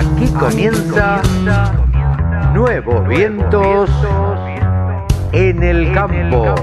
Aquí 0.00 0.28
comienza 0.28 1.20
Nuevos 2.54 3.06
Vientos 3.06 3.90
en 5.32 5.62
el 5.62 5.92
Campo. 5.92 6.54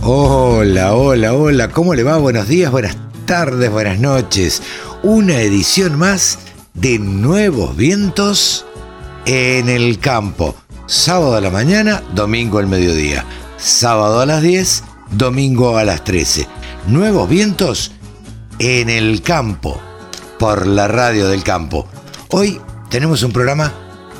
Hola, 0.00 0.94
hola, 0.94 1.34
hola, 1.34 1.70
¿cómo 1.70 1.96
le 1.96 2.04
va? 2.04 2.18
Buenos 2.18 2.46
días, 2.46 2.70
buenas 2.70 2.96
tardes, 3.26 3.68
buenas 3.68 3.98
noches. 3.98 4.62
Una 5.02 5.40
edición 5.40 5.98
más 5.98 6.38
de 6.74 7.00
Nuevos 7.00 7.76
Vientos 7.76 8.64
en 9.26 9.68
el 9.68 9.98
Campo. 9.98 10.54
Sábado 10.86 11.34
a 11.34 11.40
la 11.40 11.50
mañana, 11.50 12.00
domingo 12.14 12.58
al 12.58 12.68
mediodía. 12.68 13.24
Sábado 13.56 14.20
a 14.20 14.26
las 14.26 14.40
10, 14.40 14.84
domingo 15.10 15.76
a 15.76 15.82
las 15.82 16.04
13. 16.04 16.46
Nuevos 16.86 17.30
Vientos 17.30 17.92
en 18.58 18.90
el 18.90 19.22
Campo, 19.22 19.80
por 20.38 20.66
la 20.66 20.86
radio 20.86 21.28
del 21.28 21.42
campo. 21.42 21.88
Hoy 22.28 22.60
tenemos 22.90 23.22
un 23.22 23.32
programa 23.32 23.72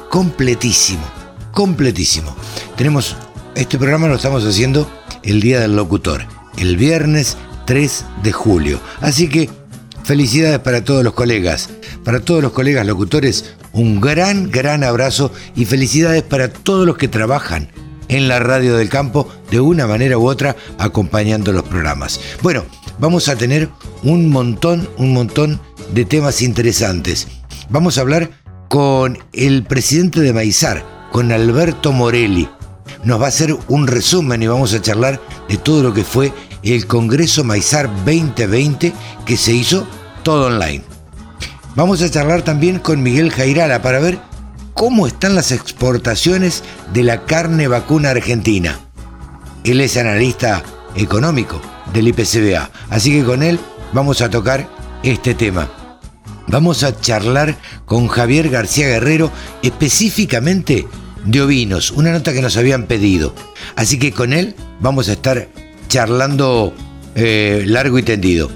completísimo, 0.09 1.05
completísimo. 1.52 2.34
Tenemos, 2.74 3.16
este 3.55 3.77
programa 3.77 4.08
lo 4.08 4.14
estamos 4.14 4.46
haciendo 4.46 4.91
el 5.22 5.42
Día 5.42 5.60
del 5.60 5.77
Locutor, 5.77 6.24
el 6.56 6.78
viernes 6.78 7.36
3 7.66 8.05
de 8.22 8.32
julio. 8.32 8.80
Así 9.02 9.28
que 9.28 9.50
felicidades 10.02 10.60
para 10.60 10.83
todos 10.83 11.05
los 11.05 11.12
colegas, 11.12 11.69
para 12.02 12.20
todos 12.20 12.42
los 12.42 12.52
colegas 12.52 12.86
locutores, 12.86 13.56
un 13.72 14.00
gran, 14.00 14.50
gran 14.50 14.84
abrazo 14.84 15.30
y 15.55 15.66
felicidades 15.66 16.22
para 16.22 16.50
todos 16.50 16.86
los 16.86 16.96
que 16.96 17.08
trabajan 17.08 17.69
en 18.16 18.28
la 18.28 18.38
radio 18.38 18.76
del 18.76 18.88
campo 18.88 19.28
de 19.50 19.60
una 19.60 19.86
manera 19.86 20.18
u 20.18 20.28
otra 20.28 20.56
acompañando 20.78 21.52
los 21.52 21.64
programas. 21.64 22.20
Bueno, 22.42 22.64
vamos 22.98 23.28
a 23.28 23.36
tener 23.36 23.68
un 24.02 24.30
montón, 24.30 24.88
un 24.96 25.12
montón 25.12 25.60
de 25.92 26.04
temas 26.04 26.42
interesantes. 26.42 27.28
Vamos 27.68 27.98
a 27.98 28.02
hablar 28.02 28.30
con 28.68 29.18
el 29.32 29.64
presidente 29.64 30.20
de 30.20 30.32
Maizar, 30.32 30.84
con 31.12 31.32
Alberto 31.32 31.92
Morelli 31.92 32.48
nos 33.04 33.20
va 33.20 33.26
a 33.26 33.28
hacer 33.28 33.54
un 33.68 33.86
resumen 33.86 34.42
y 34.42 34.46
vamos 34.46 34.72
a 34.74 34.80
charlar 34.80 35.20
de 35.48 35.56
todo 35.58 35.82
lo 35.82 35.92
que 35.92 36.04
fue 36.04 36.32
el 36.62 36.86
Congreso 36.86 37.44
Maizar 37.44 37.88
2020 38.04 38.92
que 39.26 39.36
se 39.36 39.52
hizo 39.52 39.86
todo 40.22 40.46
online. 40.46 40.82
Vamos 41.76 42.00
a 42.02 42.10
charlar 42.10 42.42
también 42.42 42.78
con 42.78 43.02
Miguel 43.02 43.30
Jairala 43.30 43.82
para 43.82 44.00
ver 44.00 44.18
cómo 44.75 45.06
están 45.06 45.34
las 45.34 45.53
exportaciones 45.53 46.62
de 46.92 47.05
la 47.05 47.25
carne 47.25 47.69
vacuna 47.69 48.11
argentina. 48.11 48.81
Él 49.64 49.81
es 49.81 49.97
analista 49.97 50.62
económico 50.97 51.61
del 51.92 52.08
IPCBA, 52.08 52.70
así 52.91 53.11
que 53.12 53.25
con 53.25 53.42
él 53.42 53.58
vamos 53.92 54.20
a 54.20 54.28
tocar 54.28 54.69
este 55.03 55.34
tema. 55.34 55.70
Vamos 56.48 56.83
a 56.83 57.00
charlar 57.00 57.56
con 57.86 58.08
Javier 58.08 58.50
García 58.50 58.86
Guerrero 58.86 59.31
específicamente 59.62 60.86
de 61.25 61.41
ovinos, 61.41 61.91
una 61.91 62.12
nota 62.12 62.34
que 62.34 62.42
nos 62.42 62.56
habían 62.56 62.86
pedido. 62.86 63.34
Así 63.77 63.98
que 63.98 64.12
con 64.12 64.33
él 64.33 64.55
vamos 64.81 65.09
a 65.09 65.12
estar 65.12 65.48
charlando 65.88 66.75
eh, 67.14 67.64
largo 67.66 67.98
y 67.98 68.03
tendido. 68.03 68.50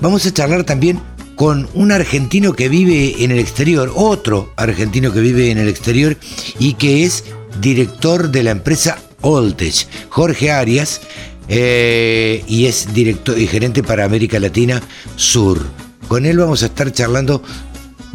Vamos 0.00 0.24
a 0.26 0.32
charlar 0.32 0.64
también 0.64 1.00
con 1.36 1.68
un 1.74 1.92
argentino 1.92 2.52
que 2.52 2.68
vive 2.68 3.24
en 3.24 3.30
el 3.30 3.38
exterior, 3.38 3.92
otro 3.94 4.52
argentino 4.56 5.12
que 5.12 5.20
vive 5.20 5.50
en 5.50 5.58
el 5.58 5.68
exterior 5.68 6.16
y 6.58 6.74
que 6.74 7.04
es 7.04 7.24
director 7.60 8.30
de 8.30 8.42
la 8.42 8.50
empresa 8.50 8.98
Oltech, 9.20 9.86
Jorge 10.10 10.50
Arias, 10.50 11.00
eh, 11.48 12.42
y 12.46 12.66
es 12.66 12.92
director 12.94 13.38
y 13.38 13.46
gerente 13.46 13.82
para 13.82 14.04
América 14.04 14.38
Latina 14.38 14.82
Sur. 15.16 15.60
Con 16.08 16.26
él 16.26 16.38
vamos 16.38 16.62
a 16.62 16.66
estar 16.66 16.92
charlando 16.92 17.42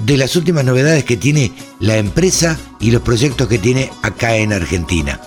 de 0.06 0.18
las 0.18 0.36
últimas 0.36 0.64
novedades 0.64 1.04
que 1.04 1.18
tiene 1.18 1.52
la 1.80 1.98
empresa 1.98 2.58
y 2.80 2.92
los 2.92 3.02
proyectos 3.02 3.48
que 3.48 3.58
tiene 3.58 3.92
acá 4.02 4.38
en 4.38 4.54
Argentina. 4.54 5.20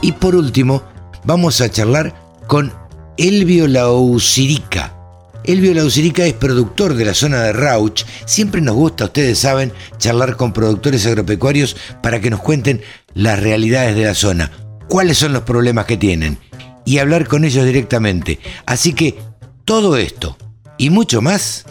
Y 0.00 0.12
por 0.12 0.34
último, 0.34 0.82
vamos 1.24 1.60
a 1.60 1.70
charlar 1.70 2.14
con 2.46 2.72
Elvio 3.16 3.68
Laucirica. 3.68 5.01
Elvio 5.44 5.74
Laucirica 5.74 6.24
es 6.24 6.34
productor 6.34 6.94
de 6.94 7.04
la 7.04 7.14
zona 7.14 7.42
de 7.42 7.52
Rauch. 7.52 8.04
Siempre 8.24 8.60
nos 8.60 8.74
gusta, 8.74 9.06
ustedes 9.06 9.38
saben, 9.38 9.72
charlar 9.98 10.36
con 10.36 10.52
productores 10.52 11.06
agropecuarios 11.06 11.76
para 12.02 12.20
que 12.20 12.30
nos 12.30 12.40
cuenten 12.40 12.82
las 13.14 13.40
realidades 13.40 13.96
de 13.96 14.04
la 14.04 14.14
zona, 14.14 14.50
cuáles 14.88 15.18
son 15.18 15.32
los 15.32 15.42
problemas 15.42 15.86
que 15.86 15.96
tienen 15.96 16.38
y 16.84 16.98
hablar 16.98 17.26
con 17.26 17.44
ellos 17.44 17.64
directamente. 17.64 18.38
Así 18.66 18.92
que 18.92 19.18
todo 19.64 19.96
esto 19.96 20.36
y 20.78 20.90
mucho 20.90 21.22
más 21.22 21.64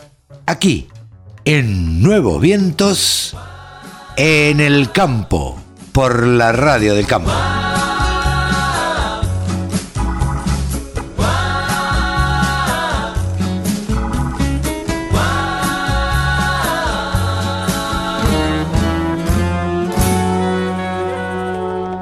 aquí 0.45 0.87
en 1.45 2.01
Nuevos 2.01 2.41
Vientos 2.41 3.35
en 4.17 4.59
el 4.59 4.91
campo 4.91 5.59
por 5.91 6.25
la 6.25 6.51
radio 6.51 6.93
del 6.93 7.07
campo. 7.07 7.31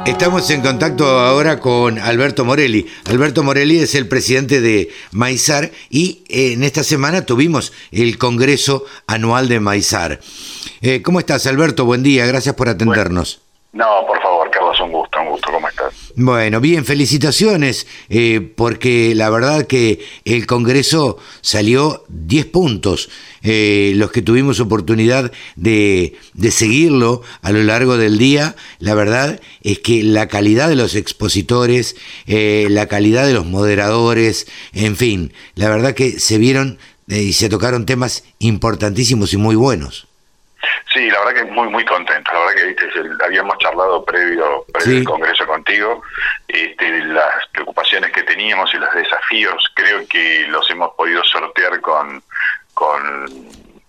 Estamos 0.09 0.49
en 0.49 0.61
contacto 0.61 1.05
ahora 1.05 1.59
con 1.59 1.99
Alberto 1.99 2.43
Morelli. 2.43 2.87
Alberto 3.05 3.43
Morelli 3.43 3.77
es 3.77 3.93
el 3.93 4.07
presidente 4.07 4.59
de 4.59 4.89
Maizar 5.11 5.69
y 5.91 6.23
eh, 6.29 6.53
en 6.53 6.63
esta 6.63 6.83
semana 6.83 7.27
tuvimos 7.27 7.71
el 7.91 8.17
Congreso 8.17 8.85
Anual 9.05 9.47
de 9.47 9.59
Maizar. 9.59 10.19
Eh, 10.81 11.03
¿Cómo 11.03 11.19
estás, 11.19 11.45
Alberto? 11.45 11.85
Buen 11.85 12.01
día, 12.01 12.25
gracias 12.25 12.55
por 12.55 12.69
atendernos. 12.69 13.43
no, 13.71 13.85
por 14.07 14.19
favor, 14.19 14.49
Carlos, 14.49 14.81
un 14.81 14.91
gusto, 14.91 15.21
un 15.21 15.29
gusto, 15.29 15.51
¿cómo 15.51 15.69
estás? 15.69 15.93
Bueno, 16.15 16.59
bien, 16.59 16.85
felicitaciones, 16.85 17.85
eh, 18.09 18.41
porque 18.55 19.13
la 19.13 19.29
verdad 19.29 19.67
que 19.67 20.03
el 20.25 20.47
Congreso 20.47 21.19
salió 21.41 22.03
10 22.07 22.47
puntos, 22.47 23.11
eh, 23.43 23.93
los 23.95 24.11
que 24.11 24.21
tuvimos 24.21 24.59
oportunidad 24.59 25.31
de, 25.55 26.17
de, 26.33 26.51
seguirlo 26.51 27.21
a 27.41 27.51
lo 27.51 27.63
largo 27.63 27.97
del 27.97 28.17
día, 28.17 28.55
la 28.79 28.93
verdad 28.93 29.39
es 29.63 29.79
que 29.79 30.03
la 30.03 30.27
calidad 30.27 30.69
de 30.69 30.75
los 30.75 30.95
expositores, 30.95 31.95
eh, 32.27 32.67
la 32.69 32.87
calidad 32.87 33.25
de 33.25 33.33
los 33.33 33.45
moderadores, 33.45 34.47
en 34.73 34.95
fin, 34.95 35.33
la 35.55 35.69
verdad 35.69 35.93
que 35.93 36.19
se 36.19 36.37
vieron 36.37 36.79
y 37.07 37.33
se 37.33 37.49
tocaron 37.49 37.85
temas 37.85 38.23
importantísimos 38.39 39.33
y 39.33 39.37
muy 39.37 39.55
buenos. 39.55 40.07
Sí, 40.93 41.09
la 41.09 41.19
verdad 41.19 41.43
que 41.43 41.51
muy 41.51 41.69
muy 41.69 41.85
contento. 41.85 42.31
La 42.33 42.39
verdad 42.39 42.55
que 42.55 42.65
viste, 42.65 42.85
habíamos 43.23 43.57
charlado 43.59 44.03
previo, 44.03 44.65
previo 44.73 44.99
al 44.99 45.03
Congreso 45.03 45.45
contigo, 45.45 46.01
este, 46.47 47.05
las 47.05 47.47
preocupaciones 47.51 48.11
que 48.11 48.23
teníamos 48.23 48.73
y 48.73 48.77
los 48.77 48.91
desafíos, 48.93 49.71
creo 49.75 50.05
que 50.07 50.47
los 50.49 50.69
hemos 50.71 50.93
podido 50.95 51.23
sortear 51.23 51.79
con, 51.81 52.23
con 52.79 53.27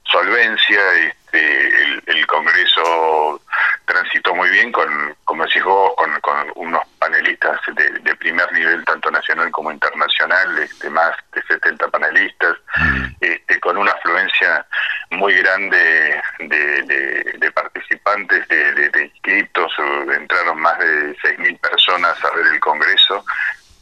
solvencia. 0.02 0.80
Este, 0.94 1.82
el, 1.82 2.02
el 2.06 2.26
Congreso 2.26 3.40
transitó 3.84 4.34
muy 4.34 4.50
bien 4.50 4.72
con, 4.72 5.14
como 5.24 5.44
decís 5.44 5.62
vos, 5.62 5.94
con, 5.96 6.20
con 6.20 6.52
unos 6.56 6.82
panelistas 6.98 7.60
de, 7.76 7.88
de, 8.00 8.16
primer 8.16 8.52
nivel, 8.52 8.84
tanto 8.84 9.12
nacional 9.12 9.48
como 9.52 9.70
internacional, 9.70 10.58
este, 10.58 10.90
más 10.90 11.12
de 11.32 11.42
70 11.42 11.88
panelistas, 11.88 12.56
mm. 12.76 13.04
este, 13.20 13.60
con 13.60 13.76
una 13.76 13.92
afluencia 13.92 14.66
muy 15.10 15.34
grande 15.34 16.20
de, 16.40 16.82
de, 16.82 17.36
de 17.38 17.52
participantes, 17.52 18.48
de, 18.48 19.04
inscriptos, 19.04 19.72
entraron 20.12 20.60
más 20.60 20.78
de 20.80 21.16
6.000 21.18 21.60
personas 21.60 22.24
a 22.24 22.36
ver 22.36 22.46
el 22.52 22.60
Congreso, 22.60 23.24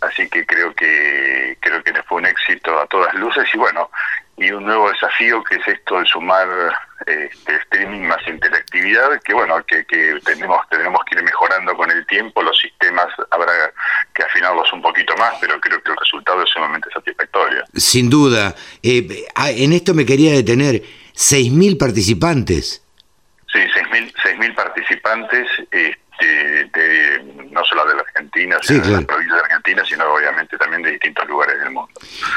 así 0.03 0.29
que 0.29 0.45
creo 0.45 0.75
que 0.75 1.57
creo 1.61 1.83
que 1.83 2.03
fue 2.03 2.19
un 2.19 2.27
éxito 2.27 2.79
a 2.79 2.87
todas 2.87 3.13
luces 3.15 3.49
y 3.53 3.59
bueno, 3.59 3.91
y 4.39 4.51
un 4.51 4.65
nuevo 4.65 4.91
desafío 4.91 5.43
que 5.45 5.57
es 5.57 5.69
esto 5.69 5.99
de 6.01 6.07
sumar 6.07 6.47
este, 7.07 7.57
streaming 7.57 8.07
más 8.07 8.19
interactividad, 8.27 9.21
que 9.23 9.35
bueno, 9.35 9.57
que, 9.67 9.85
que, 9.87 10.19
tenemos, 10.25 10.61
tenemos 10.69 11.01
que 11.05 11.17
ir 11.17 11.25
mejorando 11.25 11.75
con 11.77 11.91
el 11.91 12.07
tiempo, 12.07 12.43
los 12.43 12.57
sistemas 12.59 13.07
habrá 13.31 13.53
que 14.15 14.23
afinarlos 14.23 14.73
un 14.73 14.83
poquito 14.83 15.17
más, 15.17 15.35
pero 15.41 15.61
creo 15.61 15.83
que 15.83 15.91
el 15.91 15.97
resultado 15.97 16.43
es 16.43 16.51
sumamente 16.51 16.89
satisfactorio. 16.93 17.65
Sin 17.75 18.09
duda. 18.09 18.55
Eh, 18.83 19.27
en 19.37 19.73
esto 19.73 19.95
me 19.95 20.07
quería 20.07 20.33
detener, 20.33 20.83
6.000 21.15 21.79
participantes. 21.79 22.83
Sí, 23.53 23.59
6.000 23.59 24.55
participantes. 24.55 25.49
Este, 25.71 25.99
de, 26.21 27.23
no 27.51 27.65
solo 27.65 27.85
de 27.87 27.95
la 27.95 28.01
Argentina, 28.03 28.59
sino 28.63 28.85
de 28.85 28.91
las 28.91 29.05
provincias 29.05 29.37
de 29.37 29.45
Argentina, 29.45 29.85
sino 29.85 30.13
obviamente 30.13 30.59
también 30.59 30.83
de 30.83 30.91
distintos 30.93 31.29
lugares 31.29 31.59
del 31.61 31.71
mundo. 31.71 31.93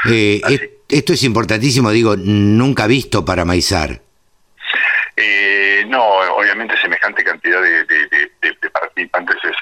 Eh, 0.09 0.80
esto 0.91 1.13
es 1.13 1.23
importantísimo, 1.23 1.89
digo, 1.89 2.17
nunca 2.17 2.85
visto 2.85 3.23
para 3.23 3.45
Maizar. 3.45 4.01
Eh, 5.15 5.85
no, 5.87 6.03
obviamente 6.35 6.77
semejante 6.81 7.23
cantidad 7.23 7.61
de, 7.61 7.85
de, 7.85 8.69
participantes, 8.73 9.37
es, 9.43 9.55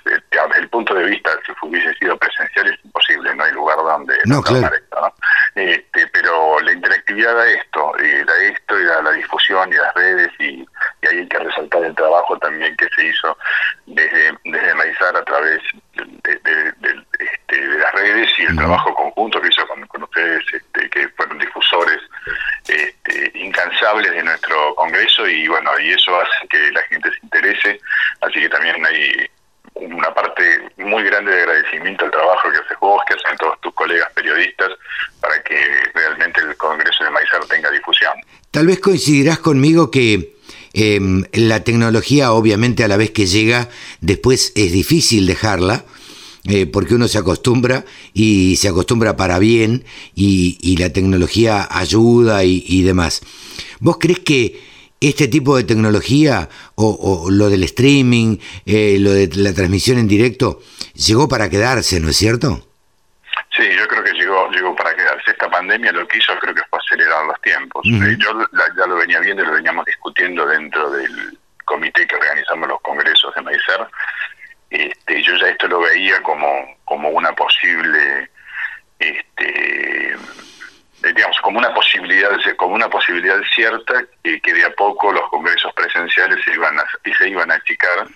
el, 0.57 0.69
punto 0.69 0.95
de 0.95 1.05
vista, 1.05 1.31
si 1.45 1.51
hubiese 1.61 1.93
sido 1.95 2.17
presencial, 2.17 2.67
es 2.67 2.79
imposible, 2.83 3.35
no 3.35 3.43
hay 3.43 3.51
lugar 3.51 3.77
donde 3.77 4.15
no, 4.25 4.41
claro. 4.41 4.75
esto, 4.75 5.01
¿no? 5.01 5.13
Este, 5.55 6.07
pero 6.07 6.59
la 6.61 6.71
interactividad 6.71 7.35
da 7.35 7.47
esto, 7.47 7.97
eh, 7.99 8.23
da 8.25 8.43
esto 8.43 8.79
y 8.79 8.83
da 8.85 9.01
la 9.01 9.11
difusión 9.11 9.71
y 9.71 9.75
las 9.75 9.93
redes 9.93 10.29
y, 10.39 10.65
ahí 11.07 11.17
hay 11.19 11.27
que 11.27 11.39
resaltar 11.39 11.83
el 11.83 11.95
trabajo 11.95 12.37
también 12.39 12.75
que 12.75 12.87
se 12.95 13.07
hizo 13.07 13.37
desde, 13.85 14.37
desde 14.45 14.75
Maizar 14.75 15.15
a 15.15 15.23
través 15.25 15.61
de, 15.95 16.41
este, 17.19 17.67
de 17.67 17.77
las 17.79 17.93
redes 17.93 18.29
y 18.37 18.43
el 18.43 18.55
trabajo 18.55 18.93
conjunto 18.93 19.41
que 19.41 19.47
hizo 19.47 19.67
con, 19.67 20.03
ustedes 20.03 20.43
defensores 21.69 22.01
este, 22.67 23.31
incansables 23.39 24.11
de 24.11 24.23
nuestro 24.23 24.75
Congreso 24.75 25.27
y 25.27 25.47
bueno, 25.47 25.71
y 25.79 25.91
eso 25.91 26.11
hace 26.19 26.47
que 26.49 26.71
la 26.71 26.81
gente 26.83 27.09
se 27.11 27.17
interese, 27.23 27.79
así 28.21 28.39
que 28.39 28.49
también 28.49 28.85
hay 28.85 29.29
una 29.75 30.13
parte 30.13 30.43
muy 30.77 31.03
grande 31.03 31.31
de 31.31 31.41
agradecimiento 31.41 32.05
al 32.05 32.11
trabajo 32.11 32.51
que 32.51 32.57
haces 32.57 32.77
vos, 32.81 33.01
que 33.07 33.13
hacen 33.13 33.37
todos 33.37 33.59
tus 33.61 33.73
colegas 33.73 34.09
periodistas, 34.13 34.71
para 35.21 35.41
que 35.43 35.55
realmente 35.93 36.41
el 36.41 36.55
Congreso 36.57 37.03
de 37.03 37.09
Maizar 37.11 37.45
tenga 37.45 37.71
difusión. 37.71 38.13
Tal 38.51 38.67
vez 38.67 38.79
coincidirás 38.79 39.39
conmigo 39.39 39.89
que 39.89 40.35
eh, 40.73 40.99
la 41.33 41.63
tecnología, 41.63 42.31
obviamente, 42.31 42.83
a 42.83 42.87
la 42.87 42.97
vez 42.97 43.11
que 43.11 43.25
llega, 43.25 43.69
después 44.01 44.51
es 44.55 44.71
difícil 44.73 45.27
dejarla, 45.27 45.85
eh, 46.45 46.65
porque 46.65 46.95
uno 46.95 47.07
se 47.07 47.17
acostumbra 47.17 47.83
y 48.13 48.55
se 48.55 48.69
acostumbra 48.69 49.17
para 49.17 49.39
bien 49.39 49.83
y, 50.15 50.77
la 50.77 50.89
tecnología 50.89 51.67
ayuda 51.69 52.45
y 52.45 52.81
demás. 52.83 53.21
¿Vos 53.79 53.97
crees 53.99 54.19
que 54.19 54.69
este 55.01 55.27
tipo 55.27 55.55
de 55.55 55.63
tecnología 55.63 56.49
o, 56.75 57.27
lo 57.29 57.49
del 57.49 57.63
streaming, 57.63 58.37
eh, 58.65 58.97
lo 58.99 59.11
de 59.11 59.29
la 59.35 59.53
transmisión 59.53 59.97
en 59.97 60.07
directo, 60.07 60.61
llegó 60.93 61.27
para 61.27 61.49
quedarse, 61.49 61.99
¿no 61.99 62.09
es 62.09 62.17
cierto? 62.17 62.65
Sí, 63.55 63.63
yo 63.77 63.87
creo 63.87 64.03
que 64.03 64.13
llegó 64.13 64.49
llegó 64.51 64.75
para 64.75 64.95
quedarse. 64.95 65.31
Esta 65.31 65.49
pandemia 65.49 65.91
lo 65.91 66.07
que 66.07 66.17
hizo 66.17 66.37
creo 66.39 66.53
que 66.53 66.61
fue 66.69 66.79
acelerar 66.79 67.25
los 67.25 67.41
tiempos. 67.41 67.85
Eh, 67.85 68.17
yo 68.19 68.31
ya 68.77 68.87
lo 68.87 68.95
venía 68.95 69.19
viendo 69.19 69.43
y 69.43 69.45
lo 69.45 69.53
veníamos 69.53 69.85
discutiendo 69.85 70.45
dentro 70.45 70.89
del 70.91 71.37
comité 71.65 72.05
que 72.07 72.15
organizamos 72.15 72.67
los 72.67 72.81
congresos 72.81 73.33
de 73.35 73.41
Maicer. 73.41 73.87
Este, 74.69 75.23
yo 75.23 75.35
ya 75.35 75.47
esto 75.47 75.67
lo 75.67 75.79
veía 75.81 76.21
como, 76.21 76.77
como 76.85 77.09
una 77.09 77.33
posible 77.33 78.29
este, 78.99 80.15
digamos, 81.01 81.39
como 81.41 81.59
una 81.59 81.73
posibilidad, 81.73 82.31
como 82.57 82.75
una 82.75 82.89
posibilidad 82.89 83.39
cierta 83.53 84.03
que, 84.23 84.41
que 84.41 84.53
de 84.53 84.65
a 84.65 84.71
poco 84.71 85.11
los 85.11 85.27
congresos 85.29 85.73
presenciales 85.73 86.43
se 86.43 86.53
iban 86.53 86.77
a, 86.77 86.85
y 87.05 87.13
se 87.13 87.29
iban 87.29 87.49
a 87.51 87.55
achicar 87.55 88.07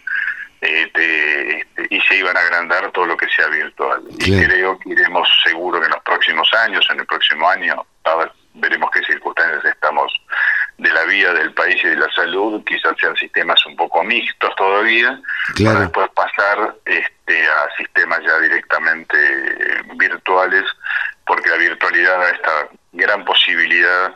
este, 0.62 1.60
este, 1.60 1.88
y 1.90 2.02
se 2.02 2.18
iban 2.18 2.36
a 2.38 2.40
agrandar 2.40 2.92
todo 2.92 3.06
lo 3.06 3.18
que 3.18 3.28
sea 3.28 3.48
virtual. 3.48 4.02
Y 4.20 4.46
creo 4.46 4.78
que 4.80 4.90
iremos 4.90 5.28
seguro 5.44 5.80
que 5.80 5.86
en 5.86 5.92
los 5.92 6.04
próximos 6.04 6.50
años, 6.54 6.86
en 6.90 7.00
el 7.00 7.06
próximo 7.06 7.50
año, 7.50 7.86
veremos 8.54 8.90
qué 8.92 9.02
circunstancias 9.04 9.66
estamos 9.66 10.12
de 10.78 10.90
la 10.92 11.04
vida 11.04 11.34
del 11.34 11.54
país 11.54 11.78
y 11.84 11.88
de 11.88 11.98
la 11.98 12.12
salud, 12.14 12.64
quizás 12.66 12.94
sean 13.00 13.16
sistemas 13.16 13.64
un 13.66 13.76
poco 13.76 14.04
mixtos 14.04 14.56
todavía, 14.56 15.20
para 15.64 15.82
después 15.82 16.10
pasar 16.16 16.76
este, 16.86 17.48
a 17.48 17.68
sistemas 17.78 18.20
ya 18.26 18.40
directamente 18.40 19.18
virtuales 19.96 20.64
porque 21.26 21.50
la 21.50 21.58
virtualidad 21.58 22.20
da 22.20 22.30
esta 22.30 22.70
gran 22.92 23.24
posibilidad 23.26 24.14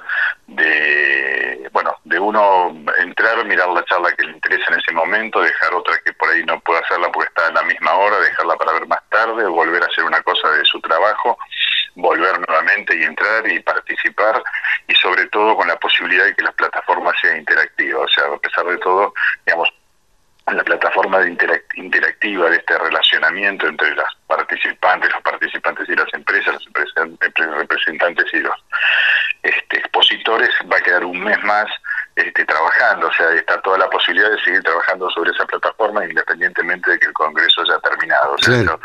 de, 0.47 1.69
bueno, 1.71 1.95
de 2.03 2.19
uno 2.19 2.75
entrar, 2.99 3.45
mirar 3.45 3.69
la 3.69 3.83
charla 3.85 4.11
que 4.13 4.25
le 4.25 4.33
interesa 4.33 4.71
en 4.71 4.79
ese 4.79 4.91
momento, 4.93 5.41
dejar 5.41 5.73
otra 5.73 5.97
que 6.03 6.13
por 6.13 6.29
ahí 6.29 6.43
no 6.43 6.59
puede 6.61 6.81
hacerla 6.81 7.11
porque 7.11 7.29
está 7.29 7.47
a 7.47 7.53
la 7.53 7.63
misma 7.63 7.93
hora, 7.93 8.19
dejarla 8.19 8.55
para 8.55 8.73
ver 8.73 8.87
más 8.87 8.99
tarde, 9.09 9.45
volver 9.45 9.81
a 9.81 9.87
hacer 9.87 10.03
una 10.03 10.21
cosa 10.21 10.49
de 10.51 10.65
su 10.65 10.79
trabajo, 10.81 11.37
volver 11.97 12.39
nuevamente 12.47 12.95
y 12.95 13.03
entrar 13.03 13.47
y 13.47 13.59
participar 13.59 14.41
y 14.87 14.93
sobre 14.95 15.25
todo 15.27 15.55
con 15.55 15.67
la 15.67 15.75
posibilidad 15.77 16.25
de 16.25 16.35
que 16.35 16.43
las 16.43 16.53
plataformas 16.53 17.15
sean 17.21 17.37
interactivas, 17.37 18.03
o 18.03 18.07
sea, 18.07 18.25
a 18.25 18.37
pesar 18.37 18.65
de 18.65 18.77
todo, 18.77 19.13
digamos, 19.45 19.69
la 20.53 20.63
plataforma 20.63 21.19
de 21.19 21.35
interactiva 21.75 22.49
de 22.49 22.55
este 22.55 22.77
relacionamiento 22.77 23.67
entre 23.67 23.93
las 23.95 24.15
participantes, 24.27 25.11
los 25.11 25.21
participantes 25.21 25.89
y 25.89 25.95
las 25.95 26.13
empresas, 26.13 26.65
los 27.35 27.57
representantes 27.57 28.25
y 28.33 28.39
los 28.39 28.55
este, 29.43 29.79
expositores, 29.79 30.49
va 30.71 30.77
a 30.77 30.81
quedar 30.81 31.03
un 31.03 31.19
mes 31.19 31.43
más 31.43 31.65
este, 32.15 32.45
trabajando, 32.45 33.07
o 33.07 33.13
sea, 33.13 33.31
está 33.33 33.61
toda 33.61 33.77
la 33.79 33.89
posibilidad 33.89 34.31
de 34.31 34.39
seguir 34.39 34.63
trabajando 34.63 35.09
sobre 35.09 35.31
esa 35.31 35.45
plataforma 35.45 36.05
independientemente 36.05 36.91
de 36.91 36.99
que 36.99 37.07
el 37.07 37.13
Congreso 37.13 37.61
haya 37.63 37.79
terminado. 37.79 38.33
O 38.33 38.37
sea, 38.37 38.77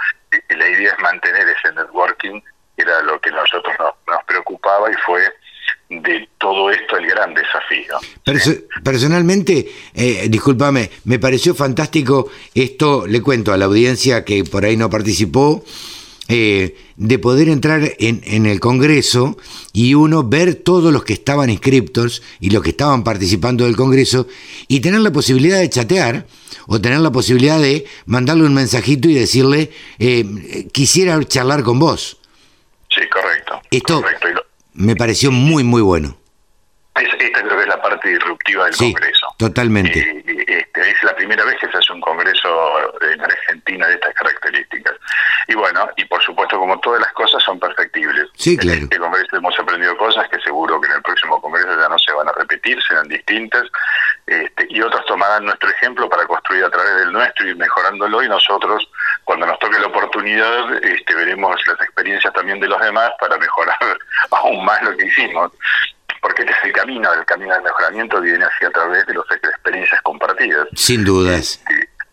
la 0.49 0.69
idea 0.69 0.93
es 0.93 0.99
mantener 0.99 1.49
ese 1.49 1.73
networking, 1.75 2.41
era 2.77 3.03
lo 3.03 3.21
que 3.21 3.31
a 3.31 3.35
nosotros 3.35 3.75
nos 4.07 4.25
preocupaba 4.25 4.91
y 4.91 4.95
fue 5.07 5.23
de 6.01 6.29
todo 6.39 6.71
esto 6.71 6.97
el 6.97 7.07
gran 7.07 7.35
desafío. 7.35 7.99
personalmente, 8.83 9.71
eh, 9.95 10.27
discúlpame, 10.29 10.91
me 11.05 11.19
pareció 11.19 11.55
fantástico 11.55 12.31
esto, 12.55 13.07
le 13.07 13.21
cuento 13.21 13.53
a 13.53 13.57
la 13.57 13.67
audiencia 13.67 14.25
que 14.25 14.45
por 14.45 14.65
ahí 14.65 14.77
no 14.77 14.89
participó, 14.89 15.65
eh, 16.29 16.77
de 16.97 17.19
poder 17.19 17.49
entrar 17.49 17.83
en, 17.99 18.23
en, 18.25 18.47
el 18.47 18.61
Congreso 18.61 19.37
y 19.73 19.95
uno 19.95 20.23
ver 20.23 20.55
todos 20.55 20.93
los 20.93 21.05
que 21.05 21.13
estaban 21.13 21.51
inscriptos 21.51 22.23
y 22.41 22.51
los 22.51 22.63
que 22.63 22.71
estaban 22.71 23.03
participando 23.03 23.65
del 23.65 23.77
Congreso 23.77 24.29
y 24.69 24.81
tener 24.81 25.01
la 25.01 25.13
posibilidad 25.13 25.59
de 25.59 25.69
chatear 25.69 26.27
o 26.69 26.81
tener 26.81 27.01
la 27.01 27.11
posibilidad 27.11 27.61
de 27.61 27.85
mandarle 28.07 28.45
un 28.45 28.55
mensajito 28.55 29.09
y 29.09 29.15
decirle, 29.15 29.73
eh, 29.99 30.69
quisiera 30.73 31.23
charlar 31.25 31.65
con 31.65 31.79
vos. 31.79 32.19
Sí, 32.95 33.07
correcto. 33.09 33.61
Esto, 33.71 34.03
correcto 34.03 34.43
me 34.75 34.97
pareció 34.97 35.31
muy, 35.31 35.65
muy 35.65 35.83
bueno. 35.83 36.17
esta 36.95 37.43
creo 37.43 37.57
que 37.57 37.63
es 37.63 37.69
la 37.69 37.83
parte 37.83 38.09
disruptiva 38.09 38.67
del 38.67 38.77
Congreso. 38.77 39.27
Totalmente. 39.39 39.99
Eh, 39.99 40.45
este, 40.47 40.91
es 40.91 41.03
la 41.03 41.15
primera 41.15 41.45
vez 41.45 41.57
que 41.61 41.71
se 41.71 41.79
hace 41.79 41.93
un 41.93 42.01
Congreso 42.01 43.01
en 43.01 43.21
Argentina 43.21 43.87
de 43.87 43.95
estas 43.95 44.15
características. 44.15 44.95
Y 45.49 45.55
bueno, 45.55 45.89
y 45.97 46.05
por 46.05 46.23
supuesto, 46.23 46.59
como 46.59 46.79
todas 46.81 47.01
las 47.01 47.13
cosas, 47.13 47.43
son 47.43 47.59
perfectibles. 47.59 48.29
Sí, 48.35 48.57
claro. 48.57 48.79
En 48.79 48.85
este 48.85 48.99
Congreso 48.99 49.37
hemos 49.37 49.59
aprendido 49.59 49.97
cosas 49.97 50.29
que 50.29 50.41
seguro 50.41 50.81
que 50.81 50.89
en 50.89 50.95
el 50.95 51.03
próximo 51.03 51.41
Congreso 51.41 51.69
ya 51.81 51.89
no 51.89 51.99
se 51.99 52.13
van 52.13 52.29
a 52.29 52.33
repetir, 52.33 52.83
serán 52.83 53.09
distintas. 53.09 53.65
Este, 54.27 54.67
y 54.71 54.81
otros 54.81 55.05
tomarán 55.07 55.45
nuestro 55.45 55.69
ejemplo 55.71 56.09
para 56.09 56.27
construir 56.27 56.65
a 56.65 56.71
través 56.71 56.97
del 56.97 57.13
nuestro 57.13 57.49
y 57.49 57.55
mejorándolo. 57.55 58.23
Y 58.23 58.29
nosotros, 58.29 58.89
cuando 59.25 59.47
nos 59.47 59.59
toque 59.59 59.79
la 59.79 59.87
oportunidad, 59.87 60.85
este, 60.85 61.15
veremos 61.15 61.57
las 61.67 61.81
experiencias 61.81 62.33
también 62.33 62.61
de 62.61 62.69
los 62.69 62.81
demás 62.81 63.11
para 63.21 63.39
mejorar 63.39 63.77
aún 64.31 64.65
más 64.65 64.83
lo 64.83 64.97
que 64.97 65.07
hicimos 65.07 65.53
porque 66.23 66.43
este 66.43 66.55
es 66.55 66.59
el 66.67 66.73
camino, 66.73 67.13
el 67.13 67.25
camino 67.27 67.53
del 67.53 67.65
mejoramiento 67.65 68.21
viene 68.21 68.45
hacia 68.45 68.69
a 68.69 68.71
través 68.71 69.05
de 69.07 69.15
las 69.15 69.25
experiencias 69.33 70.01
compartidas. 70.03 70.69
Sin 70.75 71.05
dudas, 71.05 71.61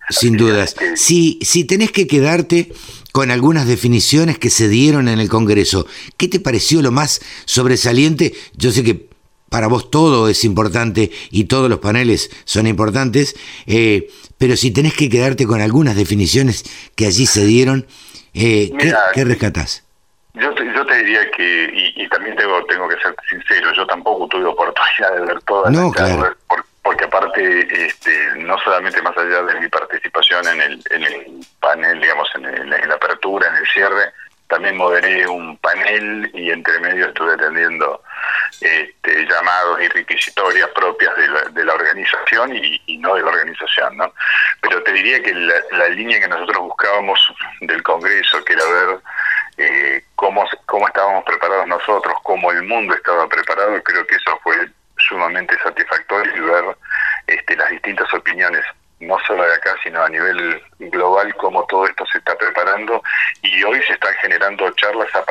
sin 0.10 0.36
dudas. 0.36 0.75
Si, 0.96 1.38
si 1.44 1.63
tenés 1.63 1.92
que 1.92 2.08
quedarte 2.08 2.74
con 3.12 3.30
algunas 3.30 3.68
definiciones 3.68 4.39
que 4.39 4.50
se 4.50 4.68
dieron 4.68 5.08
en 5.08 5.20
el 5.20 5.30
Congreso, 5.30 5.86
¿qué 6.18 6.28
te 6.28 6.39
pareció 6.39 6.82
lo 6.82 6.92
más 6.92 7.22
sobresaliente? 7.46 8.34
Yo 8.54 8.72
sé 8.72 8.84
que 8.84 9.10
para 9.50 9.68
vos 9.68 9.92
todo 9.92 10.28
es 10.28 10.44
importante 10.44 11.12
y 11.30 11.44
todos 11.44 11.70
los 11.70 11.80
paneles 11.80 12.32
son 12.46 12.66
importantes, 12.66 13.36
eh, 13.68 14.10
pero 14.39 14.55
si 14.55 14.72
tenés 14.72 14.96
que 14.96 15.10
quedarte 15.10 15.46
con 15.46 15.62
algunas 15.62 15.96
definiciones 15.96 16.63
que 16.96 17.05
allí 17.05 17.27
se 17.27 17.46
dieron, 17.46 17.86
eh, 18.34 18.72
¿qué, 18.79 18.93
¿qué 19.13 19.24
rescatás? 19.25 19.84
Yo 20.34 20.53
te, 20.53 20.65
yo 20.74 20.86
te 20.86 20.96
diría 20.96 21.29
que, 21.31 21.93
y, 21.96 22.08
también 22.08 22.36
tengo, 22.36 22.63
tengo 22.65 22.88
que 22.88 22.96
ser 23.01 23.13
sincero, 23.29 23.72
yo 23.75 23.86
tampoco 23.86 24.27
tuve 24.27 24.46
oportunidad 24.46 25.15
de 25.15 25.25
ver 25.25 25.41
todas 25.41 25.72
no, 25.72 25.91
porque 26.81 27.05
aparte, 27.05 27.86
este, 27.86 28.12
no 28.38 28.58
solamente 28.60 29.01
más 29.01 29.15
allá 29.15 29.43
de 29.43 29.60
mi 29.60 29.67
participación 29.67 30.48
en 30.48 30.62
el, 30.62 30.84
en 30.89 31.03
el 31.03 31.46
panel, 31.60 32.00
digamos, 32.00 32.27
en, 32.34 32.69
la 32.69 32.96
apertura, 32.96 33.48
en 33.48 33.55
el 33.58 33.67
cierre, 33.67 34.12
también 34.50 34.77
moderé 34.77 35.27
un 35.27 35.58
panel 35.58 36.29
y 36.34 36.50
entre 36.50 36.79
medio 36.79 37.08
estuve 37.08 37.34
atendiendo 37.34 38.03
este, 38.60 39.25
llamados 39.27 39.79
y 39.82 39.88
requisitorias 39.89 40.68
propias 40.70 41.15
de 41.18 41.27
la, 41.27 41.41
de 41.41 41.63
la 41.63 41.74
organización 41.75 42.56
y, 42.56 42.98
no 42.98 43.15
de 43.15 43.22
la 43.22 43.29
organización, 43.29 43.96
¿no? 43.96 44.12
Pero 44.62 44.84
te 44.84 44.91
diría 44.91 45.22
que 45.22 45.34
la, 45.34 45.53
la 45.72 45.89
línea 45.89 46.20
que 46.20 46.27
nosotros 46.27 46.63
buscábamos 46.63 47.20
del 47.62 47.82
Congreso, 47.84 48.44
que 48.44 48.53
era 48.53 48.63
ver 48.65 49.00
eh, 49.58 50.03
cómo, 50.15 50.46
cómo 50.65 50.88
estábamos 50.88 51.24
preparados 51.25 51.68
nosotros, 51.68 52.15
cómo 52.24 52.51
el 52.51 52.63
mundo 52.63 52.96
estaba 52.96 53.29
preparado, 53.29 53.82
creo 53.84 54.06
que 54.08 54.15
eso 54.15 54.39
fue 54.44 54.56
sumamente 54.98 55.58
satisfactorio 55.63 56.36
y 56.36 56.39
ver 56.39 56.77
este, 57.27 57.56
las 57.56 57.70
distintas 57.70 58.12
opiniones, 58.13 58.65
no 59.00 59.18
solo 59.25 59.44
de 59.44 59.53
acá, 59.53 59.75
sino 59.84 60.03
a 60.03 60.10
nivel 60.10 60.62
global, 60.79 61.34
cómo 61.36 61.65
todo 61.68 61.86
esto 61.86 62.06
se 62.12 62.18
está 62.18 62.36
preparando. 62.38 63.01
Y 63.41 63.63
hoy 63.63 63.82
se 63.84 63.94
están 63.94 64.13
generando 64.15 64.70
charlas, 64.72 65.08
a 65.15 65.25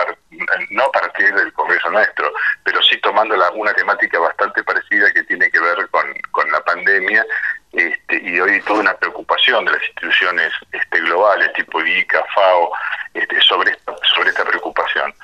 no 0.71 0.85
a 0.85 0.93
partir 0.93 1.35
del 1.35 1.53
Congreso 1.53 1.91
nuestro, 1.91 2.33
pero 2.65 2.83
sí 2.83 2.99
tomando 3.01 3.37
la, 3.37 3.51
una 3.51 3.73
temática 3.75 4.19
bastante 4.19 4.63
parecida 4.63 5.11
que 5.13 5.23
tiene 5.25 5.51
que 5.51 5.61
ver 5.61 5.89
con, 5.91 6.07
con 6.33 6.51
la 6.51 6.61
pandemia 6.65 7.25
este, 7.73 8.23
y 8.23 8.41
hoy 8.41 8.61
toda 8.63 8.81
una 8.81 8.95
preocupación 8.95 9.65
de 9.65 9.73
las 9.73 9.83
instituciones 9.83 10.53
este, 10.73 11.01
globales 11.01 11.53
tipo 11.53 11.85
ICA, 11.85 12.25
FAO, 12.35 12.73
este, 13.15 13.41
sobre 13.43 13.73
esta, 13.73 13.95
sobre 14.15 14.31
esta 14.31 14.45
preocupación. 14.45 15.15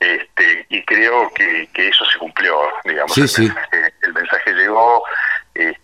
Este, 0.00 0.66
y 0.68 0.84
creo 0.84 1.32
que, 1.34 1.68
que 1.72 1.88
eso 1.88 2.04
se 2.04 2.18
cumplió, 2.18 2.68
digamos, 2.84 3.16
el, 3.16 4.12
Mensaje, 4.12 4.52
llegó, 4.52 5.02
este, 5.54 5.80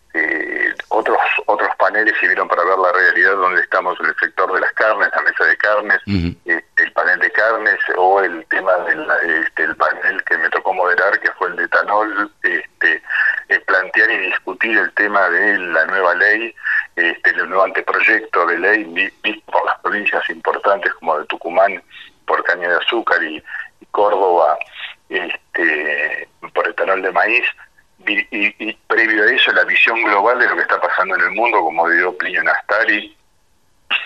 otros 0.89 1.19
otros 1.47 1.69
paneles 1.79 2.15
sirvieron 2.19 2.49
para 2.49 2.65
ver 2.65 2.79
la 2.79 2.93
realidad 2.93 3.37
donde 3.37 3.61
estamos 3.63 3.99
en 4.01 4.07
el 4.07 4.17
sector 4.17 4.53
de 4.53 4.61
las 4.61 4.73
carnes, 4.73 5.09
la 5.15 5.23
mesa 5.23 5.45
de 5.45 5.57
carnes, 5.57 5.99
este, 6.45 6.83
el 6.83 6.93
panel 6.93 7.19
de 7.21 7.31
carnes 7.31 7.79
o 7.97 8.21
el 8.21 8.45
tema 8.47 8.73
del 8.79 9.07
este, 9.43 9.65
el 9.65 9.77
panel 9.77 10.23
que 10.25 10.39
me 10.39 10.49
tocó 10.51 10.75
moderar, 10.75 11.19
que 11.21 11.31
fue 11.33 11.49
el 11.49 11.57
de 11.57 11.65
etanol, 11.65 12.31
este, 12.43 13.03
eh, 13.49 13.61
plantear 13.61 14.11
y 14.11 14.19
discutir 14.19 14.77
el 14.77 14.93
tema 14.95 15.29
de 15.29 15.59
la 15.59 15.85
nueva 15.87 16.15
ley, 16.15 16.55
este, 16.97 17.31
el 17.31 17.49
nuevo 17.49 17.65
anteproyecto 17.65 18.47
de 18.47 18.59
ley 18.59 18.85
visto 19.23 19.53
por 19.53 19.65
las 19.67 19.79
provincias 19.81 20.29
importantes 20.31 20.93
como 20.95 21.19
de 21.19 21.27
Tucumán 21.27 21.83
por 22.27 22.43
caña 22.45 22.69
de 22.69 22.77
azúcar 22.77 23.23
y, 23.23 23.43
Córdoba 23.91 24.57
este, 25.09 26.29
por 26.55 26.69
etanol 26.69 27.03
de 27.03 27.11
maíz, 27.11 27.45
y, 28.07 28.73
previo 28.87 29.25
a 29.25 29.33
eso 29.33 29.53
la 29.53 29.65
visión 29.65 30.03
global 30.03 30.39
de 30.39 30.49
lo 30.49 30.57
que 30.57 30.63
está 30.63 30.81
pasando 30.81 31.15
en 31.17 31.23
el 31.23 31.31
mundo, 31.33 31.61
como 31.61 31.89
dio 31.89 32.17
Plinio 32.17 32.43
Nastari, 32.43 33.17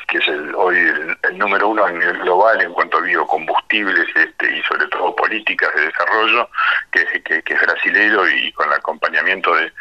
que 0.09 0.19
es 0.19 0.29
el, 0.29 0.55
hoy 0.55 0.77
el, 1.23 1.39
número 1.39 1.69
uno 1.69 1.85
a 1.85 1.91
nivel 1.91 2.19
global 2.19 2.61
en 2.61 2.73
cuanto 2.73 2.99
a 2.99 3.03
biocombustibles 3.03 4.07
este, 4.15 4.57
y 4.57 4.63
sobre 4.63 4.87
todo 4.89 5.15
políticas 5.15 5.75
de 5.75 5.87
desarrollo, 5.87 6.49
que, 6.91 7.23
que, 7.23 7.55
es 7.55 7.61
brasileiro 7.61 8.29
y 8.29 8.53
con 8.53 8.69
el 8.69 8.75
acompañamiento 8.75 9.55
de, 9.55 9.73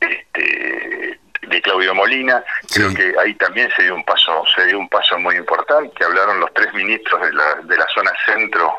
este, 0.00 1.20
de 1.42 1.62
Claudio 1.62 1.94
Molina. 1.94 2.42
Creo 2.72 2.94
que 2.94 3.14
ahí 3.20 3.34
también 3.34 3.70
se 3.76 3.84
dio 3.84 3.94
un 3.94 4.04
paso, 4.04 4.44
se 4.54 4.66
dio 4.66 4.78
un 4.78 4.88
paso 4.88 5.18
muy 5.18 5.36
importante, 5.36 5.92
que 5.96 6.04
hablaron 6.04 6.40
los 6.40 6.52
tres 6.54 6.72
ministros 6.74 7.20
de 7.22 7.32
la, 7.32 7.54
de 7.62 7.76
la 7.76 7.86
zona 7.94 8.12
centro, 8.26 8.74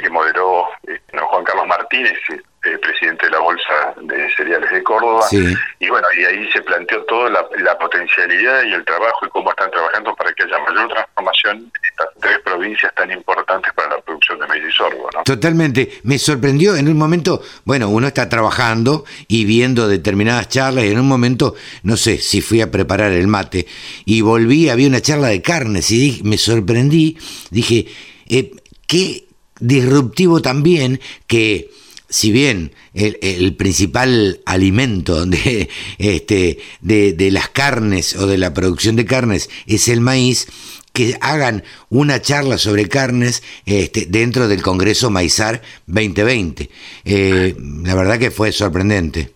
que 0.00 0.10
moderó 0.10 0.68
este, 0.82 1.18
Juan 1.18 1.44
Carlos 1.44 1.66
Martínez, 1.66 2.18
eh, 2.62 2.76
presidente 2.76 3.24
de 3.24 3.32
la 3.32 3.38
Bolsa 3.38 3.94
de 4.02 4.28
Cereales 4.36 4.70
de 4.70 4.82
Córdoba. 4.82 5.24
Y 5.32 5.88
bueno, 5.88 6.06
y 6.14 6.24
ahí 6.26 6.52
se 6.52 6.60
planteó 6.60 7.02
toda 7.04 7.30
la, 7.30 7.78
potencialidad 7.78 8.64
y 8.64 8.74
el 8.74 8.84
trabajo 8.84 9.24
y 9.24 9.30
cómo 9.30 9.48
están 9.48 9.70
trabajando 9.70 10.14
para 10.14 10.30
que 10.34 10.42
haya 10.42 10.58
mayor 10.58 10.92
transformación 10.92 11.56
en 11.56 11.72
estas 11.82 12.08
tres 12.20 12.38
provincias 12.44 12.94
tan 12.94 13.10
importantes 13.10 13.72
para 13.72 13.96
la 13.96 14.02
producción 14.02 14.38
de 14.40 14.46
maíz 14.46 14.62
y 14.68 14.72
sorgo. 14.72 15.08
¿no? 15.14 15.22
Totalmente. 15.24 16.00
Me 16.02 16.18
sorprendió 16.18 16.76
en 16.76 16.88
un 16.88 16.98
momento, 16.98 17.40
bueno, 17.64 17.88
uno 17.88 18.08
está 18.08 18.28
trabajando 18.28 19.06
y 19.26 19.46
viendo 19.46 19.88
determinadas 19.88 20.50
charlas 20.50 20.84
y 20.84 20.90
en 20.90 21.00
un 21.00 21.08
momento, 21.08 21.54
no 21.82 21.96
sé 21.96 22.18
si 22.18 22.42
fui 22.42 22.60
a 22.60 22.70
preparar 22.70 23.12
el 23.12 23.26
mate 23.26 23.66
y 24.04 24.20
volví, 24.20 24.68
había 24.68 24.88
una 24.88 25.00
charla 25.00 25.28
de 25.28 25.40
carnes 25.40 25.90
y 25.90 26.20
me 26.24 26.36
sorprendí, 26.36 27.16
dije, 27.50 27.86
eh, 28.28 28.50
qué 28.86 29.24
disruptivo 29.60 30.42
también 30.42 31.00
que 31.26 31.70
si 32.10 32.32
bien 32.32 32.72
el, 32.92 33.56
principal 33.56 34.40
alimento 34.44 35.24
de, 35.26 35.70
este, 35.98 36.58
de, 36.80 37.30
las 37.30 37.48
carnes 37.48 38.16
o 38.16 38.26
de 38.26 38.36
la 38.36 38.52
producción 38.52 38.96
de 38.96 39.06
carnes 39.06 39.48
es 39.66 39.88
el 39.88 40.00
maíz, 40.00 40.48
que 40.92 41.16
hagan 41.20 41.62
una 41.88 42.20
charla 42.20 42.58
sobre 42.58 42.88
carnes 42.88 43.44
este, 43.64 44.06
dentro 44.08 44.48
del 44.48 44.60
Congreso 44.60 45.08
Maizar 45.08 45.62
2020. 45.86 46.68
Eh, 47.04 47.54
la 47.84 47.94
verdad 47.94 48.18
que 48.18 48.32
fue 48.32 48.50
sorprendente. 48.50 49.30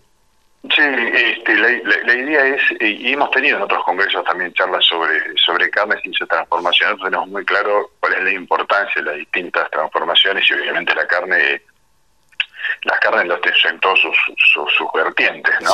Sí, 0.65 0.83
este, 0.83 1.55
la, 1.55 2.15
idea 2.15 2.47
es, 2.47 2.63
y 2.81 3.13
hemos 3.13 3.31
tenido 3.31 3.59
en 3.59 3.63
otros 3.63 3.85
congresos 3.85 4.25
también 4.25 4.53
charlas 4.55 4.85
sobre, 4.85 5.21
sobre 5.37 5.71
carnes 5.71 6.01
y 6.05 6.13
su 6.13 6.27
transformación, 6.27 6.99
tenemos 6.99 7.29
muy 7.29 7.45
claro 7.45 7.91
cuál 8.01 8.15
es 8.15 8.25
la 8.25 8.33
importancia 8.33 9.03
de 9.03 9.11
las 9.11 9.17
distintas 9.19 9.71
transformaciones 9.71 10.45
y 10.51 10.55
obviamente 10.55 10.95
la 10.95 11.07
carne 11.07 11.63
carnes 13.05 13.27
los 13.27 13.41
en 13.71 13.79
todos 13.81 14.01
sus, 14.01 14.17
sus, 14.53 14.93
vertientes, 14.95 15.55
¿no? 15.61 15.71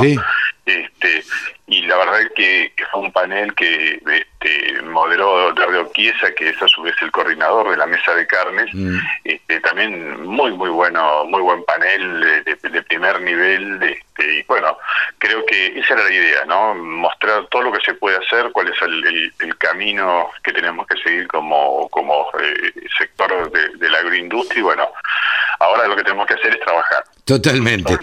Este, 0.66 1.24
y 1.70 1.82
la 1.82 1.96
verdad 1.98 2.18
que, 2.34 2.72
que 2.76 2.84
fue 2.86 3.00
un 3.00 3.12
panel 3.12 3.54
que 3.54 4.02
este, 4.04 4.82
moderó 4.82 5.52
Darío 5.52 5.88
Chiesa, 5.94 6.32
que 6.34 6.48
es 6.48 6.60
a 6.60 6.66
su 6.66 6.82
vez 6.82 6.96
el 7.00 7.12
coordinador 7.12 7.70
de 7.70 7.76
la 7.76 7.86
mesa 7.86 8.12
de 8.12 8.26
carnes, 8.26 8.68
mm. 8.72 8.98
este, 9.22 9.60
también 9.60 10.20
muy 10.26 10.50
muy 10.50 10.68
bueno, 10.68 11.24
muy 11.26 11.40
buen 11.40 11.62
panel 11.64 12.44
de, 12.44 12.82
primer 12.82 13.20
nivel, 13.22 13.80
este, 13.84 14.38
y 14.38 14.42
bueno, 14.48 14.76
creo 15.18 15.46
que 15.46 15.78
esa 15.78 15.94
era 15.94 16.02
la 16.02 16.12
idea, 16.12 16.44
¿no? 16.44 16.74
Mostrar 16.74 17.46
todo 17.46 17.62
lo 17.62 17.72
que 17.72 17.84
se 17.84 17.94
puede 17.94 18.16
hacer, 18.16 18.50
cuál 18.50 18.66
es 18.66 18.82
el, 18.82 19.32
camino 19.58 20.28
que 20.42 20.52
tenemos 20.52 20.86
que 20.88 20.96
seguir 21.02 21.28
como, 21.28 21.88
como 21.90 22.26
eh, 22.42 22.72
sector 22.98 23.52
de, 23.52 23.68
de 23.76 23.90
la 23.90 23.98
agroindustria, 23.98 24.58
y 24.58 24.62
bueno, 24.62 24.88
ahora 25.60 25.86
lo 25.86 25.94
que 25.94 26.02
tenemos 26.02 26.26
que 26.26 26.34
hacer 26.34 26.54
es 26.54 26.60
trabajar. 26.60 27.04
Totalmente. 27.24 27.96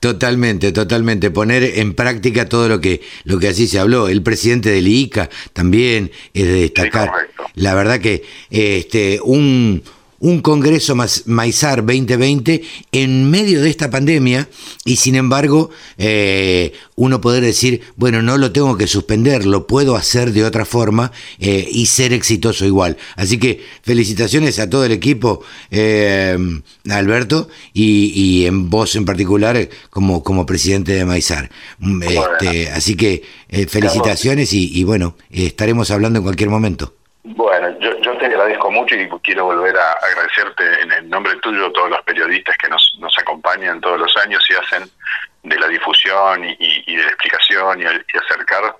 Totalmente, 0.00 0.72
totalmente. 0.72 1.30
Poner 1.30 1.62
en 1.78 1.94
práctica 1.94 2.46
todo 2.46 2.68
lo 2.68 2.73
que, 2.80 3.02
lo 3.24 3.38
que 3.38 3.48
así 3.48 3.66
se 3.66 3.78
habló. 3.78 4.08
El 4.08 4.22
presidente 4.22 4.70
del 4.70 4.88
ICA 4.88 5.30
también 5.52 6.10
es 6.32 6.46
de 6.46 6.52
destacar. 6.52 7.10
la 7.54 7.74
verdad 7.74 8.00
que 8.00 8.22
este, 8.50 9.20
un, 9.22 9.82
un 10.24 10.40
Congreso 10.40 10.96
Maizar 11.26 11.84
2020 11.84 12.62
en 12.92 13.30
medio 13.30 13.60
de 13.60 13.68
esta 13.68 13.90
pandemia 13.90 14.48
y 14.86 14.96
sin 14.96 15.16
embargo 15.16 15.68
eh, 15.98 16.72
uno 16.96 17.20
poder 17.20 17.44
decir, 17.44 17.82
bueno, 17.96 18.22
no 18.22 18.38
lo 18.38 18.50
tengo 18.50 18.78
que 18.78 18.86
suspender, 18.86 19.44
lo 19.44 19.66
puedo 19.66 19.96
hacer 19.96 20.32
de 20.32 20.44
otra 20.44 20.64
forma 20.64 21.12
eh, 21.38 21.68
y 21.70 21.86
ser 21.86 22.14
exitoso 22.14 22.64
igual. 22.64 22.96
Así 23.16 23.38
que 23.38 23.62
felicitaciones 23.82 24.58
a 24.60 24.70
todo 24.70 24.86
el 24.86 24.92
equipo, 24.92 25.44
eh, 25.70 26.38
Alberto, 26.88 27.48
y, 27.74 28.46
en 28.46 28.70
vos 28.70 28.96
en 28.96 29.04
particular 29.04 29.68
como, 29.90 30.22
como 30.22 30.46
presidente 30.46 30.92
de 30.92 31.04
Maizar. 31.04 31.50
Mm, 31.80 32.02
este, 32.02 32.70
así 32.70 32.96
que 32.96 33.22
felicitaciones 33.68 34.54
y, 34.54 34.70
y 34.74 34.84
bueno, 34.84 35.16
estaremos 35.30 35.90
hablando 35.90 36.20
en 36.20 36.22
cualquier 36.22 36.48
momento. 36.48 36.94
Bueno, 37.24 37.68
yo, 37.80 38.03
mucho 38.74 38.94
y 38.94 39.08
quiero 39.22 39.46
volver 39.46 39.76
a 39.76 39.92
agradecerte 39.92 40.82
en 40.82 40.92
el 40.92 41.08
nombre 41.08 41.34
tuyo 41.36 41.66
a 41.66 41.72
todos 41.72 41.90
los 41.90 42.02
periodistas 42.02 42.56
que 42.58 42.68
nos, 42.68 42.96
nos 42.98 43.16
acompañan 43.18 43.80
todos 43.80 43.98
los 43.98 44.16
años 44.18 44.44
y 44.50 44.54
hacen 44.54 44.90
de 45.44 45.58
la 45.58 45.68
difusión 45.68 46.44
y, 46.44 46.96
de 46.96 47.02
la 47.02 47.08
explicación 47.08 47.80
y, 47.80 47.84
acercar 47.84 48.76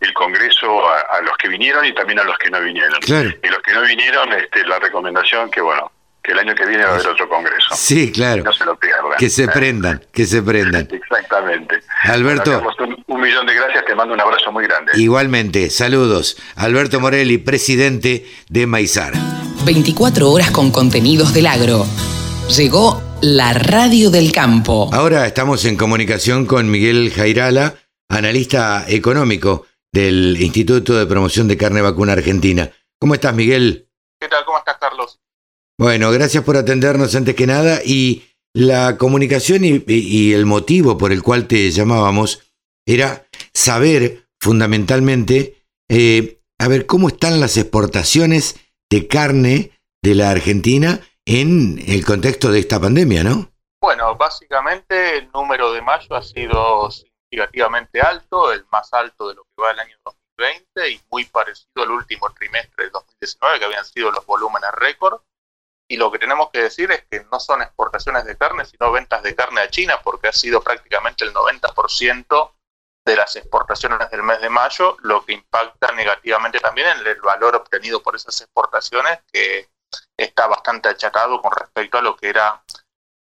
el 0.00 0.12
Congreso 0.12 0.88
a, 0.88 1.20
los 1.22 1.36
que 1.36 1.48
vinieron 1.48 1.84
y 1.84 1.92
también 1.92 2.18
a 2.20 2.24
los 2.24 2.36
que 2.38 2.50
no 2.50 2.60
vinieron. 2.60 2.98
Y 3.06 3.48
los 3.48 3.60
que 3.60 3.72
no 3.72 3.82
vinieron, 3.82 4.32
este, 4.32 4.64
la 4.66 4.78
recomendación 4.78 5.50
que, 5.50 5.60
bueno, 5.60 5.90
que 6.22 6.32
el 6.32 6.38
año 6.38 6.54
que 6.54 6.66
viene 6.66 6.84
va 6.84 6.90
a 6.90 6.94
haber 6.94 7.08
otro 7.08 7.28
congreso. 7.28 7.74
Sí, 7.74 8.12
claro. 8.12 8.44
No 8.44 8.52
se 8.52 8.64
lo 8.64 8.78
pierdan. 8.78 9.18
Que 9.18 9.30
se 9.30 9.48
prendan, 9.48 10.04
que 10.12 10.26
se 10.26 10.42
prendan. 10.42 10.88
Exactamente. 10.92 11.80
Alberto. 12.04 12.62
un, 13.06 13.20
millón 13.20 13.46
de 13.46 13.54
gracias, 13.54 13.84
te 13.84 13.94
mando 13.94 14.14
un 14.14 14.20
abrazo 14.20 14.52
muy 14.52 14.64
grande. 14.64 14.92
Igualmente, 14.96 15.70
saludos. 15.70 16.36
Alberto 16.56 17.00
Morelli, 17.00 17.38
presidente 17.38 18.26
de 18.48 18.66
Maizar. 18.66 19.12
24 19.64 20.30
horas 20.30 20.50
con 20.50 20.70
contenidos 20.70 21.34
del 21.34 21.46
agro. 21.46 21.86
Llegó 22.56 23.02
la 23.20 23.52
radio 23.52 24.10
del 24.10 24.32
campo. 24.32 24.90
Ahora 24.92 25.26
estamos 25.26 25.64
en 25.64 25.76
comunicación 25.76 26.46
con 26.46 26.70
Miguel 26.70 27.12
Jairala, 27.14 27.74
analista 28.08 28.84
económico 28.88 29.66
del 29.92 30.36
Instituto 30.40 30.96
de 30.96 31.06
Promoción 31.06 31.48
de 31.48 31.56
Carne 31.56 31.82
Vacuna 31.82 32.12
Argentina. 32.12 32.70
¿Cómo 32.98 33.14
estás, 33.14 33.34
Miguel? 33.34 33.88
¿Qué 34.20 34.28
tal? 34.28 34.44
¿Cómo 34.44 34.58
estás, 34.58 34.76
Carlos? 34.78 35.20
Bueno, 35.80 36.10
gracias 36.10 36.42
por 36.42 36.56
atendernos 36.56 37.14
antes 37.14 37.36
que 37.36 37.46
nada 37.46 37.80
y 37.84 38.28
la 38.52 38.98
comunicación 38.98 39.62
y, 39.64 40.32
el 40.32 40.44
motivo 40.44 40.98
por 40.98 41.12
el 41.12 41.22
cual 41.22 41.46
te 41.46 41.70
llamábamos 41.70 42.42
era 42.84 43.28
saber 43.54 44.26
fundamentalmente, 44.40 45.62
eh, 45.88 46.40
a 46.58 46.66
ver, 46.66 46.86
cómo 46.86 47.06
están 47.06 47.38
las 47.38 47.56
exportaciones 47.56 48.58
de 48.90 49.06
carne 49.06 49.70
de 50.02 50.16
la 50.16 50.30
Argentina 50.30 51.00
en 51.24 51.78
el 51.86 52.04
contexto 52.04 52.50
de 52.50 52.58
esta 52.58 52.80
pandemia, 52.80 53.22
¿no? 53.22 53.52
Bueno, 53.80 54.16
básicamente 54.16 55.18
el 55.18 55.30
número 55.30 55.72
de 55.72 55.82
mayo 55.82 56.12
ha 56.16 56.22
sido 56.22 56.90
significativamente 56.90 58.00
alto, 58.00 58.52
el 58.52 58.64
más 58.72 58.92
alto 58.92 59.28
de 59.28 59.36
lo 59.36 59.44
que 59.44 59.62
va 59.62 59.70
el 59.70 59.78
año 59.78 59.96
2020 60.04 60.90
y 60.90 61.00
muy 61.08 61.24
parecido 61.26 61.84
al 61.84 61.92
último 61.92 62.28
trimestre 62.30 62.84
del 62.84 62.90
2019, 62.90 63.58
que 63.60 63.64
habían 63.64 63.84
sido 63.84 64.10
los 64.10 64.26
volúmenes 64.26 64.72
récord. 64.72 65.20
Y 65.88 65.96
lo 65.96 66.12
que 66.12 66.18
tenemos 66.18 66.50
que 66.50 66.62
decir 66.62 66.92
es 66.92 67.04
que 67.10 67.24
no 67.32 67.40
son 67.40 67.62
exportaciones 67.62 68.26
de 68.26 68.36
carne, 68.36 68.66
sino 68.66 68.92
ventas 68.92 69.22
de 69.22 69.34
carne 69.34 69.62
a 69.62 69.70
China, 69.70 69.98
porque 70.02 70.28
ha 70.28 70.32
sido 70.32 70.60
prácticamente 70.60 71.24
el 71.24 71.32
90% 71.32 72.52
de 73.06 73.16
las 73.16 73.34
exportaciones 73.36 74.10
del 74.10 74.22
mes 74.22 74.40
de 74.42 74.50
mayo, 74.50 74.98
lo 75.00 75.24
que 75.24 75.32
impacta 75.32 75.92
negativamente 75.92 76.60
también 76.60 76.88
en 76.88 77.06
el 77.06 77.20
valor 77.22 77.56
obtenido 77.56 78.02
por 78.02 78.14
esas 78.14 78.38
exportaciones, 78.42 79.20
que 79.32 79.70
está 80.14 80.46
bastante 80.46 80.90
achatado 80.90 81.40
con 81.40 81.52
respecto 81.52 81.96
a 81.96 82.02
lo 82.02 82.14
que 82.16 82.28
era 82.28 82.62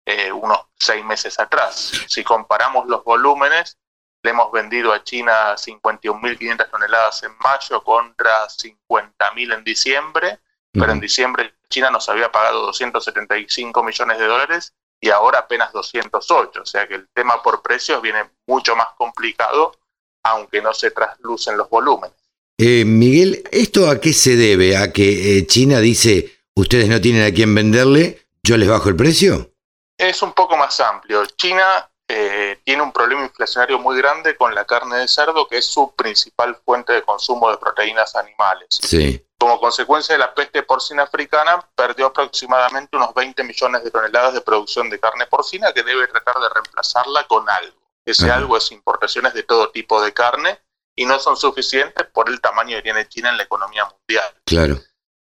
eh, 0.04 0.32
unos 0.32 0.66
seis 0.74 1.04
meses 1.04 1.38
atrás. 1.38 1.92
Si 2.08 2.24
comparamos 2.24 2.88
los 2.88 3.04
volúmenes, 3.04 3.78
le 4.22 4.30
hemos 4.30 4.50
vendido 4.50 4.92
a 4.92 5.04
China 5.04 5.54
51.500 5.54 6.70
toneladas 6.70 7.22
en 7.22 7.38
mayo 7.38 7.84
contra 7.84 8.48
50.000 8.48 9.54
en 9.54 9.62
diciembre, 9.62 10.40
pero 10.72 10.90
en 10.90 11.00
diciembre 11.00 11.54
China 11.70 11.90
nos 11.90 12.08
había 12.08 12.30
pagado 12.32 12.66
275 12.66 13.82
millones 13.82 14.18
de 14.18 14.26
dólares 14.26 14.72
y 15.00 15.10
ahora 15.10 15.40
apenas 15.40 15.72
208, 15.72 16.62
o 16.62 16.66
sea 16.66 16.88
que 16.88 16.94
el 16.96 17.08
tema 17.14 17.42
por 17.42 17.62
precios 17.62 18.02
viene 18.02 18.30
mucho 18.46 18.74
más 18.74 18.88
complicado, 18.96 19.76
aunque 20.24 20.60
no 20.60 20.74
se 20.74 20.90
traslucen 20.90 21.56
los 21.56 21.68
volúmenes. 21.70 22.16
Eh, 22.58 22.84
Miguel, 22.84 23.44
¿esto 23.52 23.88
a 23.88 24.00
qué 24.00 24.12
se 24.12 24.34
debe? 24.34 24.76
¿A 24.76 24.92
que 24.92 25.38
eh, 25.38 25.46
China 25.46 25.78
dice, 25.78 26.40
ustedes 26.56 26.88
no 26.88 27.00
tienen 27.00 27.24
a 27.24 27.32
quién 27.32 27.54
venderle, 27.54 28.26
yo 28.42 28.56
les 28.56 28.68
bajo 28.68 28.88
el 28.88 28.96
precio? 28.96 29.52
Es 29.96 30.22
un 30.22 30.32
poco 30.32 30.56
más 30.56 30.80
amplio. 30.80 31.24
China 31.26 31.88
eh, 32.08 32.58
tiene 32.64 32.82
un 32.82 32.90
problema 32.90 33.22
inflacionario 33.22 33.78
muy 33.78 33.96
grande 33.96 34.34
con 34.36 34.54
la 34.54 34.64
carne 34.64 34.96
de 34.96 35.08
cerdo, 35.08 35.46
que 35.46 35.58
es 35.58 35.66
su 35.66 35.94
principal 35.94 36.56
fuente 36.64 36.92
de 36.92 37.02
consumo 37.02 37.50
de 37.50 37.58
proteínas 37.58 38.16
animales. 38.16 38.68
Sí. 38.70 39.24
Como 39.38 39.60
consecuencia 39.60 40.14
de 40.14 40.18
la 40.18 40.34
peste 40.34 40.64
porcina 40.64 41.04
africana, 41.04 41.64
perdió 41.76 42.06
aproximadamente 42.06 42.96
unos 42.96 43.14
20 43.14 43.44
millones 43.44 43.84
de 43.84 43.90
toneladas 43.90 44.34
de 44.34 44.40
producción 44.40 44.90
de 44.90 44.98
carne 44.98 45.26
porcina 45.26 45.72
que 45.72 45.84
debe 45.84 46.08
tratar 46.08 46.34
de 46.40 46.48
reemplazarla 46.48 47.24
con 47.28 47.48
algo. 47.48 47.78
Ese 48.04 48.30
algo 48.30 48.56
es 48.56 48.72
importaciones 48.72 49.34
de 49.34 49.44
todo 49.44 49.70
tipo 49.70 50.02
de 50.02 50.12
carne 50.12 50.58
y 50.96 51.04
no 51.04 51.20
son 51.20 51.36
suficientes 51.36 52.06
por 52.08 52.28
el 52.28 52.40
tamaño 52.40 52.76
que 52.76 52.82
tiene 52.82 53.08
China 53.08 53.30
en 53.30 53.36
la 53.36 53.44
economía 53.44 53.84
mundial. 53.84 54.34
Claro. 54.44 54.80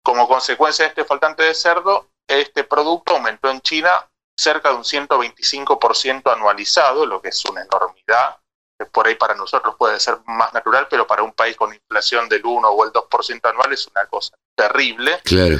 Como 0.03 0.27
consecuencia 0.27 0.86
de 0.86 0.89
este 0.89 1.05
faltante 1.05 1.43
de 1.43 1.53
cerdo, 1.53 2.10
este 2.27 2.63
producto 2.63 3.13
aumentó 3.13 3.51
en 3.51 3.62
China 3.62 4.10
cerca 4.36 4.70
de 4.70 4.75
un 4.75 4.84
125% 4.84 6.34
anualizado, 6.34 7.05
lo 7.05 7.22
que 7.22 7.29
es 7.29 7.46
una 7.46 7.62
enormidad. 7.62 8.40
Por 8.85 9.07
ahí 9.07 9.15
para 9.15 9.35
nosotros 9.35 9.75
puede 9.77 10.00
ser 10.00 10.17
más 10.25 10.53
natural, 10.53 10.88
pero 10.89 11.07
para 11.07 11.23
un 11.23 11.33
país 11.33 11.55
con 11.55 11.73
inflación 11.73 12.27
del 12.29 12.45
1 12.45 12.69
o 12.69 12.85
el 12.85 12.91
2% 12.91 13.50
anual 13.50 13.73
es 13.73 13.88
una 13.88 14.05
cosa 14.07 14.35
terrible. 14.55 15.19
Claro. 15.23 15.57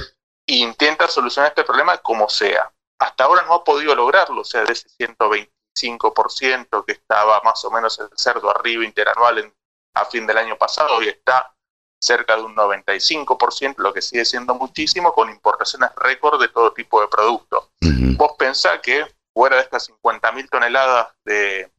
E 0.48 0.56
intenta 0.56 1.08
solucionar 1.08 1.50
este 1.50 1.64
problema 1.64 1.98
como 1.98 2.30
sea. 2.30 2.72
Hasta 3.00 3.24
ahora 3.24 3.44
no 3.44 3.54
ha 3.56 3.64
podido 3.64 3.96
lograrlo, 3.96 4.42
o 4.42 4.46
sea, 4.46 4.64
de 4.64 4.74
ese 4.74 4.88
125% 5.00 6.86
que 6.86 6.92
estaba 6.92 7.42
más 7.44 7.64
o 7.66 7.72
menos 7.72 8.00
el 8.00 8.10
cerdo 8.16 8.50
arriba 8.50 8.86
interanual 8.86 9.54
a 9.96 10.06
fin 10.06 10.28
del 10.28 10.38
año 10.38 10.58
pasado, 10.58 10.96
hoy 10.96 11.10
está 11.10 11.54
cerca 12.02 12.36
de 12.36 12.44
un 12.44 12.56
95%, 12.56 13.76
lo 13.78 13.94
que 13.94 14.02
sigue 14.02 14.26
siendo 14.26 14.56
muchísimo, 14.56 15.14
con 15.14 15.30
importaciones 15.30 15.92
récord 15.96 16.42
de 16.42 16.48
todo 16.48 16.74
tipo 16.74 17.02
de 17.02 17.08
productos. 17.08 17.70
Vos 18.18 18.34
pensás 18.38 18.80
que 18.82 19.06
fuera 19.34 19.58
de 19.58 19.64
estas 19.64 19.90
50.000 19.90 20.50
toneladas 20.50 21.08
de, 21.26 21.72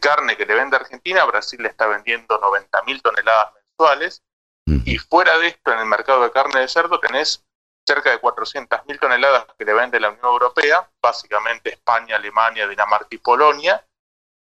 carne 0.00 0.36
que 0.36 0.46
le 0.46 0.54
vende 0.54 0.76
Argentina, 0.76 1.24
Brasil 1.24 1.62
le 1.62 1.68
está 1.68 1.86
vendiendo 1.86 2.40
90.000 2.40 3.02
toneladas 3.02 3.52
mensuales, 3.54 4.22
y 4.66 4.98
fuera 4.98 5.38
de 5.38 5.48
esto, 5.48 5.72
en 5.72 5.78
el 5.80 5.86
mercado 5.86 6.22
de 6.22 6.30
carne 6.30 6.60
de 6.60 6.68
cerdo 6.68 6.98
tenés 6.98 7.44
cerca 7.86 8.10
de 8.10 8.20
400.000 8.20 8.98
toneladas 8.98 9.46
que 9.58 9.64
le 9.64 9.74
vende 9.74 10.00
la 10.00 10.08
Unión 10.08 10.24
Europea, 10.24 10.90
básicamente 11.02 11.70
España, 11.70 12.16
Alemania, 12.16 12.66
Dinamarca 12.66 13.08
y 13.10 13.18
Polonia, 13.18 13.86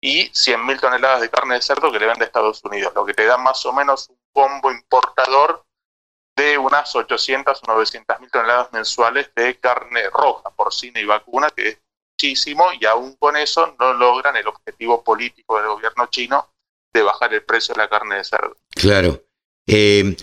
y 0.00 0.30
100.000 0.30 0.80
toneladas 0.80 1.20
de 1.20 1.30
carne 1.30 1.54
de 1.54 1.62
cerdo 1.62 1.90
que 1.92 1.98
le 1.98 2.06
vende 2.06 2.24
Estados 2.24 2.64
Unidos, 2.64 2.92
lo 2.94 3.04
que 3.04 3.14
te 3.14 3.26
da 3.26 3.36
más 3.36 3.64
o 3.66 3.72
menos 3.72 4.08
un 4.08 4.18
combo 4.32 4.70
importador 4.70 5.64
de 6.36 6.56
unas 6.56 6.94
800 6.94 7.62
o 7.62 7.72
900 7.72 8.20
mil 8.20 8.30
toneladas 8.30 8.72
mensuales 8.72 9.32
de 9.34 9.58
carne 9.58 10.08
roja, 10.10 10.50
porcina 10.50 11.00
y 11.00 11.04
vacuna, 11.04 11.50
que 11.50 11.68
es 11.68 11.78
muchísimo, 12.18 12.66
y 12.80 12.84
aún 12.84 13.14
con 13.16 13.36
eso 13.36 13.76
no 13.78 13.94
logran 13.94 14.34
el 14.36 14.48
objetivo 14.48 15.04
político 15.04 15.56
del 15.58 15.68
gobierno 15.68 16.06
chino 16.06 16.48
de 16.92 17.02
bajar 17.02 17.32
el 17.32 17.44
precio 17.44 17.74
de 17.74 17.82
la 17.82 17.88
carne 17.88 18.16
de 18.16 18.24
cerdo. 18.24 18.56
Claro. 18.70 19.22
Eh, 19.66 20.16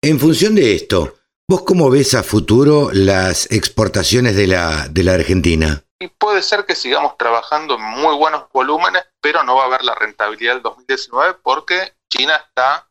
en 0.00 0.20
función 0.20 0.54
de 0.54 0.76
esto, 0.76 1.16
¿vos 1.48 1.62
cómo 1.62 1.90
ves 1.90 2.14
a 2.14 2.22
futuro 2.22 2.90
las 2.92 3.50
exportaciones 3.50 4.36
de 4.36 4.46
la, 4.46 4.86
de 4.88 5.02
la 5.02 5.14
Argentina? 5.14 5.82
Y 5.98 6.06
puede 6.08 6.40
ser 6.42 6.64
que 6.64 6.76
sigamos 6.76 7.18
trabajando 7.18 7.74
en 7.74 7.82
muy 7.82 8.14
buenos 8.16 8.44
volúmenes, 8.52 9.02
pero 9.20 9.42
no 9.42 9.56
va 9.56 9.64
a 9.64 9.66
haber 9.66 9.82
la 9.82 9.96
rentabilidad 9.96 10.54
del 10.54 10.62
2019 10.62 11.38
porque 11.42 11.94
China 12.08 12.36
está 12.36 12.88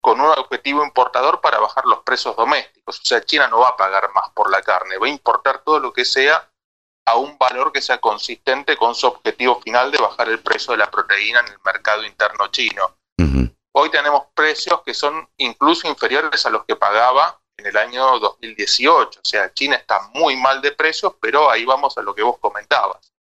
con 0.00 0.20
un 0.20 0.30
objetivo 0.30 0.84
importador 0.84 1.40
para 1.40 1.60
bajar 1.60 1.84
los 1.84 2.00
precios 2.00 2.34
domésticos. 2.34 2.98
O 2.98 3.04
sea, 3.04 3.20
China 3.22 3.46
no 3.48 3.60
va 3.60 3.68
a 3.68 3.76
pagar 3.76 4.10
más 4.14 4.30
por 4.34 4.50
la 4.50 4.62
carne, 4.62 4.98
va 4.98 5.06
a 5.06 5.10
importar 5.10 5.62
todo 5.62 5.78
lo 5.78 5.92
que 5.92 6.04
sea 6.04 6.50
a 7.08 7.16
un 7.16 7.38
valor 7.38 7.72
que 7.72 7.80
sea 7.80 7.98
consistente 7.98 8.76
con 8.76 8.94
su 8.94 9.06
objetivo 9.06 9.60
final 9.62 9.90
de 9.90 9.98
bajar 9.98 10.28
el 10.28 10.40
precio 10.40 10.72
de 10.72 10.78
la 10.78 10.90
proteína 10.90 11.40
en 11.40 11.48
el 11.48 11.58
mercado 11.64 12.04
interno 12.04 12.48
chino. 12.48 12.94
Hoy 13.72 13.90
tenemos 13.90 14.24
precios 14.34 14.82
que 14.84 14.92
son 14.92 15.28
incluso 15.36 15.86
inferiores 15.88 16.44
a 16.44 16.50
los 16.50 16.64
que 16.64 16.74
pagaba 16.74 17.40
en 17.56 17.66
el 17.66 17.76
año 17.76 18.18
2018. 18.18 19.20
O 19.20 19.24
sea, 19.24 19.54
China 19.54 19.76
está 19.76 20.10
muy 20.14 20.36
mal 20.36 20.60
de 20.60 20.72
precios, 20.72 21.14
pero 21.20 21.48
ahí 21.50 21.64
vamos 21.64 21.96
a 21.96 22.02
lo 22.02 22.14
que 22.14 22.22
vos 22.22 22.38
comentabas. 22.38 23.12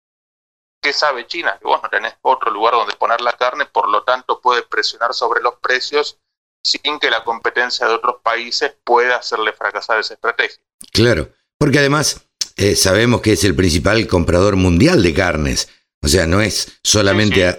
¿Qué 0.83 0.93
sabe 0.93 1.27
China? 1.27 1.59
Que 1.61 1.67
vos 1.67 1.81
no 1.83 1.89
tenés 1.89 2.15
otro 2.23 2.51
lugar 2.51 2.75
donde 2.75 2.97
poner 2.97 3.21
la 3.21 3.35
carne, 3.35 3.67
por 3.67 3.89
lo 3.89 4.03
tanto 4.03 4.41
puede 4.41 4.63
presionar 4.63 5.15
sobre 5.15 5.43
los 5.43 5.57
precios 5.57 6.19
sin 6.65 6.99
que 6.99 7.11
la 7.11 7.23
competencia 7.23 7.87
de 7.87 7.95
otros 7.95 8.17
países 8.23 8.75
pueda 8.83 9.17
hacerle 9.17 9.53
fracasar 9.53 10.01
esa 10.01 10.15
estrategia. 10.15 10.59
Claro, 10.93 11.29
porque 11.59 11.79
además 11.79 12.26
eh, 12.57 12.77
sabemos 12.77 13.21
que 13.21 13.33
es 13.33 13.45
el 13.45 13.55
principal 13.55 14.07
comprador 14.07 14.57
mundial 14.57 15.03
de 15.03 15.15
carnes, 15.15 15.69
o 16.03 16.09
sea, 16.09 16.27
no 16.27 16.41
es 16.41 16.79
solamente... 16.83 17.57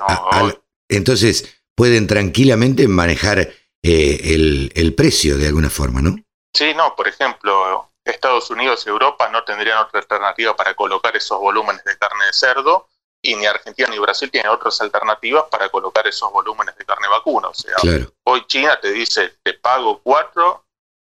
entonces 0.90 1.62
pueden 1.76 2.08
tranquilamente 2.08 2.88
manejar 2.88 3.40
eh, 3.40 4.20
el, 4.24 4.72
el 4.74 4.96
precio 4.96 5.38
de 5.38 5.48
alguna 5.48 5.70
forma, 5.70 6.02
¿no? 6.02 6.16
Sí, 6.54 6.74
no, 6.74 6.96
por 6.96 7.08
ejemplo, 7.08 7.92
Estados 8.04 8.50
Unidos 8.50 8.84
y 8.86 8.90
Europa 8.90 9.30
no 9.30 9.44
tendrían 9.44 9.78
otra 9.80 10.00
alternativa 10.00 10.56
para 10.56 10.74
colocar 10.74 11.16
esos 11.16 11.40
volúmenes 11.40 11.84
de 11.84 11.98
carne 11.98 12.26
de 12.26 12.34
cerdo 12.34 12.88
y 13.22 13.36
ni 13.36 13.46
Argentina 13.46 13.90
ni 13.92 14.00
Brasil 14.00 14.32
tienen 14.32 14.52
otras 14.52 14.80
alternativas 14.82 15.46
para 15.52 15.70
colocar 15.70 16.08
esos 16.08 16.32
volúmenes 16.32 16.76
de 16.78 16.86
carne 16.86 17.08
vacuna. 17.08 17.50
O 17.50 17.54
sea, 17.54 17.76
hoy 18.24 18.44
China 18.48 18.80
te 18.82 18.92
dice, 18.92 19.36
te 19.44 19.54
pago 19.54 20.00
cuatro, 20.02 20.66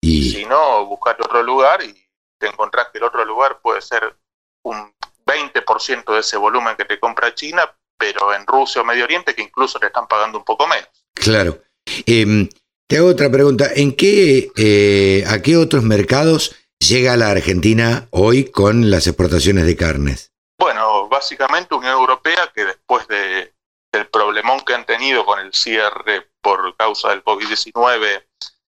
y 0.02 0.30
si 0.30 0.44
no, 0.46 0.86
buscate 0.86 1.22
otro 1.22 1.42
lugar 1.42 1.82
y 1.82 1.99
te 2.40 2.48
encontrás 2.48 2.88
que 2.90 2.98
el 2.98 3.04
otro 3.04 3.24
lugar 3.24 3.60
puede 3.62 3.82
ser 3.82 4.16
un 4.64 4.92
20% 5.26 6.12
de 6.12 6.20
ese 6.20 6.36
volumen 6.36 6.74
que 6.76 6.86
te 6.86 6.98
compra 6.98 7.34
China, 7.34 7.70
pero 7.96 8.34
en 8.34 8.46
Rusia 8.46 8.80
o 8.80 8.84
Medio 8.84 9.04
Oriente 9.04 9.34
que 9.34 9.42
incluso 9.42 9.78
te 9.78 9.86
están 9.86 10.08
pagando 10.08 10.38
un 10.38 10.44
poco 10.44 10.66
menos. 10.66 10.88
Claro. 11.14 11.62
Em, 12.06 12.48
te 12.88 12.96
hago 12.96 13.08
otra 13.08 13.30
pregunta. 13.30 13.70
¿En 13.74 13.94
qué, 13.94 14.50
eh, 14.56 15.24
a 15.28 15.40
qué 15.42 15.56
otros 15.56 15.84
mercados 15.84 16.56
llega 16.78 17.16
la 17.16 17.30
Argentina 17.30 18.08
hoy 18.10 18.50
con 18.50 18.90
las 18.90 19.06
exportaciones 19.06 19.66
de 19.66 19.76
carnes? 19.76 20.32
Bueno, 20.58 21.08
básicamente 21.08 21.74
Unión 21.74 21.92
Europea, 21.92 22.50
que 22.54 22.64
después 22.64 23.06
de, 23.08 23.52
del 23.92 24.06
problemón 24.08 24.60
que 24.60 24.74
han 24.74 24.86
tenido 24.86 25.24
con 25.24 25.38
el 25.38 25.52
cierre 25.52 26.28
por 26.40 26.74
causa 26.76 27.10
del 27.10 27.22
COVID-19 27.22 28.24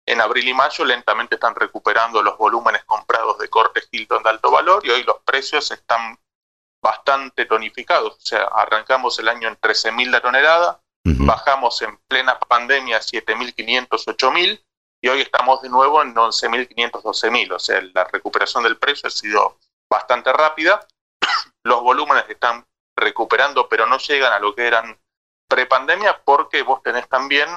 en 0.06 0.20
abril 0.20 0.48
y 0.48 0.54
mayo, 0.54 0.84
lentamente 0.84 1.34
están 1.34 1.54
recuperando 1.54 2.22
los 2.22 2.38
volúmenes 2.38 2.84
comprados 2.84 3.38
de 3.38 3.48
cortes 3.48 3.88
Hilton 3.90 4.22
de 4.22 4.30
alto 4.30 4.50
valor 4.50 4.86
y 4.86 4.90
hoy 4.90 5.02
los 5.02 5.18
precios 5.24 5.70
están 5.72 6.18
bastante 6.80 7.46
tonificados. 7.46 8.14
O 8.14 8.20
sea, 8.20 8.44
arrancamos 8.44 9.18
el 9.18 9.28
año 9.28 9.48
en 9.48 9.56
13.000 9.56 10.10
la 10.10 10.20
tonelada, 10.20 10.80
bajamos 11.04 11.82
en 11.82 11.98
plena 12.08 12.38
pandemia 12.38 12.98
a 12.98 13.00
7.500, 13.00 13.88
8.000 13.88 14.64
y 15.02 15.08
hoy 15.08 15.20
estamos 15.20 15.60
de 15.62 15.68
nuevo 15.68 16.00
en 16.00 16.14
11.500, 16.14 17.02
12.000. 17.02 17.52
O 17.52 17.58
sea, 17.58 17.82
la 17.92 18.04
recuperación 18.04 18.62
del 18.62 18.78
precio 18.78 19.08
ha 19.08 19.10
sido 19.10 19.58
bastante 19.90 20.32
rápida 20.32 20.86
los 21.64 21.82
volúmenes 21.82 22.24
están 22.28 22.64
recuperando, 22.96 23.68
pero 23.68 23.86
no 23.86 23.98
llegan 23.98 24.32
a 24.32 24.38
lo 24.38 24.54
que 24.54 24.66
eran 24.66 24.98
prepandemia 25.48 26.22
porque 26.24 26.62
vos 26.62 26.82
tenés 26.82 27.08
también 27.08 27.48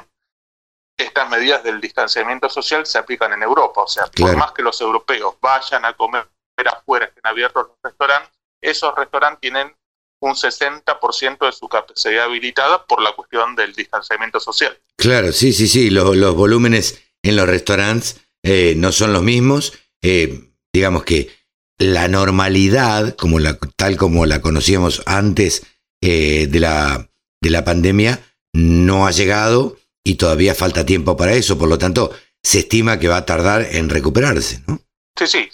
estas 0.99 1.29
medidas 1.29 1.63
del 1.63 1.79
distanciamiento 1.79 2.49
social 2.49 2.85
se 2.85 2.97
aplican 2.97 3.33
en 3.33 3.41
Europa. 3.41 3.81
O 3.81 3.88
sea, 3.88 4.05
por 4.07 4.35
más 4.35 4.51
que 4.51 4.62
los 4.62 4.79
europeos 4.81 5.35
vayan 5.41 5.85
a 5.85 5.93
comer 5.93 6.25
afuera, 6.65 7.05
estén 7.05 7.25
abiertos 7.25 7.67
los 7.67 7.77
restaurantes, 7.81 8.31
esos 8.62 8.93
restaurantes 8.95 9.39
tienen 9.39 9.73
un 10.21 10.33
60% 10.33 11.45
de 11.45 11.51
su 11.53 11.69
capacidad 11.69 12.25
habilitada 12.25 12.85
por 12.85 13.01
la 13.01 13.13
cuestión 13.13 13.55
del 13.55 13.73
distanciamiento 13.73 14.41
social. 14.41 14.77
Claro, 14.97 15.31
sí, 15.31 15.53
sí, 15.53 15.69
sí, 15.69 15.89
los, 15.89 16.35
volúmenes 16.35 17.01
en 17.23 17.38
los 17.38 17.47
restaurantes 17.47 18.19
eh, 18.43 18.73
no 18.75 18.91
son 18.91 19.13
los 19.13 19.23
mismos. 19.23 19.79
Eh, 20.01 20.51
digamos 20.73 21.05
que 21.05 21.29
la 21.77 22.09
normalidad, 22.09 23.15
como 23.15 23.39
la, 23.39 23.57
tal 23.77 23.95
como 23.95 24.25
la 24.25 24.41
conocíamos 24.41 25.01
antes 25.05 25.65
eh, 26.01 26.47
de, 26.47 26.59
la, 26.59 27.09
de 27.41 27.49
la 27.49 27.63
pandemia, 27.63 28.19
no 28.51 29.07
ha 29.07 29.12
llegado 29.12 29.77
y 30.10 30.15
todavía 30.15 30.56
falta 30.56 30.84
tiempo 30.84 31.15
para 31.15 31.34
eso. 31.34 31.56
Por 31.56 31.69
lo 31.69 31.78
tanto, 31.78 32.12
se 32.41 32.60
estima 32.60 32.98
que 32.98 33.08
va 33.08 33.17
a 33.17 33.26
tardar 33.26 33.62
en 33.62 33.89
recuperarse, 33.89 34.63
¿no? 34.65 34.80
Sí, 35.15 35.28
sí, 35.28 35.50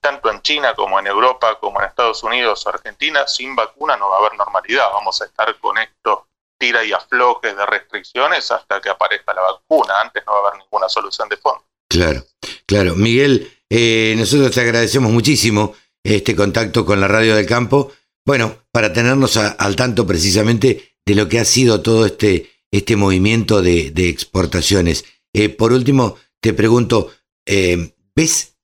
tanto 0.00 0.30
en 0.30 0.42
China 0.42 0.74
como 0.76 1.00
en 1.00 1.06
Europa, 1.06 1.58
como 1.58 1.80
en 1.80 1.88
Estados 1.88 2.22
Unidos 2.22 2.64
o 2.66 2.68
Argentina, 2.68 3.26
sin 3.26 3.56
vacuna 3.56 3.96
no 3.96 4.10
va 4.10 4.16
a 4.16 4.18
haber 4.20 4.38
normalidad. 4.38 4.84
Vamos 4.92 5.20
a 5.22 5.24
estar 5.24 5.58
con 5.58 5.78
estos 5.78 6.20
tira 6.58 6.84
y 6.84 6.92
aflojes 6.92 7.56
de 7.56 7.66
restricciones 7.66 8.50
hasta 8.52 8.80
que 8.80 8.90
aparezca 8.90 9.34
la 9.34 9.40
vacuna. 9.40 9.94
Antes 10.02 10.22
no 10.26 10.34
va 10.34 10.38
a 10.38 10.48
haber 10.50 10.60
ninguna 10.62 10.88
solución 10.88 11.28
de 11.28 11.38
fondo. 11.38 11.64
Claro, 11.88 12.22
claro. 12.66 12.94
Miguel, 12.94 13.50
eh, 13.70 14.14
nosotros 14.16 14.52
te 14.52 14.60
agradecemos 14.60 15.10
muchísimo 15.10 15.74
este 16.04 16.36
contacto 16.36 16.84
con 16.84 17.00
la 17.00 17.08
Radio 17.08 17.34
del 17.34 17.46
Campo. 17.46 17.90
Bueno, 18.24 18.58
para 18.70 18.92
tenernos 18.92 19.36
al 19.38 19.74
tanto 19.74 20.06
precisamente 20.06 20.94
de 21.06 21.14
lo 21.14 21.28
que 21.28 21.40
ha 21.40 21.44
sido 21.44 21.80
todo 21.80 22.04
este, 22.04 22.50
este 22.70 22.96
movimiento 22.96 23.62
de, 23.62 23.92
exportaciones. 24.08 25.04
Eh, 25.32 25.48
por 25.48 25.72
último, 25.72 26.16
te 26.40 26.52
pregunto, 26.54 27.10
eh, 27.46 27.94
¿ves, 28.14 28.56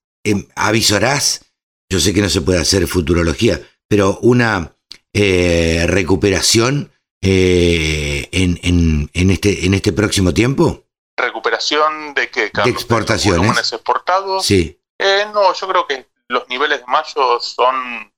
avisarás? 0.55 1.53
Yo 1.89 2.01
sé 2.01 2.13
que 2.13 2.23
no 2.23 2.29
se 2.29 2.41
puede 2.41 2.61
hacer 2.61 2.87
futurología, 2.87 3.61
pero 3.89 4.19
una 4.23 4.77
eh, 5.13 5.87
recuperación 5.89 6.93
eh, 7.23 8.29
en, 8.31 9.11
en, 9.13 9.31
este, 9.31 9.67
en 9.67 9.75
este 9.75 9.93
próximo 9.93 10.33
tiempo? 10.33 10.85
¿Recuperación 11.17 12.15
de 12.15 12.31
qué, 12.31 12.51
Carlos? 12.51 12.67
De 12.67 12.79
exportaciones. 12.79 13.73
exportados? 13.73 14.45
Sí. 14.45 14.81
Eh, 14.99 15.25
no, 15.33 15.53
yo 15.53 15.69
creo 15.69 15.87
que 15.87 16.07
los 16.29 16.49
niveles 16.49 16.81
de 16.81 16.87
mayo 16.87 17.41
son 17.41 18.13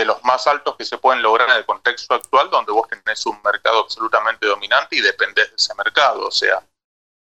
de 0.00 0.06
los 0.06 0.24
más 0.24 0.46
altos 0.46 0.76
que 0.76 0.84
se 0.86 0.96
pueden 0.96 1.20
lograr 1.20 1.50
en 1.50 1.56
el 1.56 1.66
contexto 1.66 2.14
actual, 2.14 2.48
donde 2.48 2.72
vos 2.72 2.88
tenés 2.88 3.26
un 3.26 3.38
mercado 3.44 3.80
absolutamente 3.80 4.46
dominante 4.46 4.96
y 4.96 5.00
dependés 5.00 5.50
de 5.50 5.56
ese 5.56 5.74
mercado. 5.74 6.26
O 6.26 6.30
sea, 6.30 6.66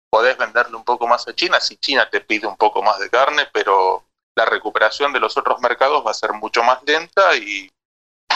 podés 0.09 0.35
venderle 0.37 0.75
un 0.75 0.83
poco 0.83 1.05
más 1.05 1.27
a 1.27 1.35
China 1.35 1.59
si 1.59 1.77
China 1.77 2.09
te 2.09 2.21
pide 2.21 2.47
un 2.47 2.57
poco 2.57 2.81
más 2.81 2.97
de 2.97 3.11
carne, 3.11 3.47
pero 3.53 4.03
la 4.35 4.45
recuperación 4.45 5.13
de 5.13 5.19
los 5.19 5.37
otros 5.37 5.61
mercados 5.61 6.03
va 6.03 6.09
a 6.09 6.15
ser 6.15 6.33
mucho 6.33 6.63
más 6.63 6.79
lenta 6.83 7.35
y 7.35 7.71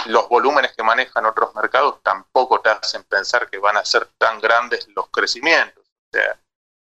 los 0.05 0.29
volúmenes 0.29 0.75
que 0.75 0.83
manejan 0.83 1.25
otros 1.25 1.55
mercados 1.55 2.03
tampoco 2.03 2.61
te 2.61 2.69
hacen 2.69 3.03
pensar 3.05 3.49
que 3.49 3.57
van 3.57 3.77
a 3.77 3.85
ser 3.85 4.05
tan 4.19 4.39
grandes 4.39 4.87
los 4.95 5.09
crecimientos. 5.09 5.83
O 5.83 6.15
sea, 6.15 6.39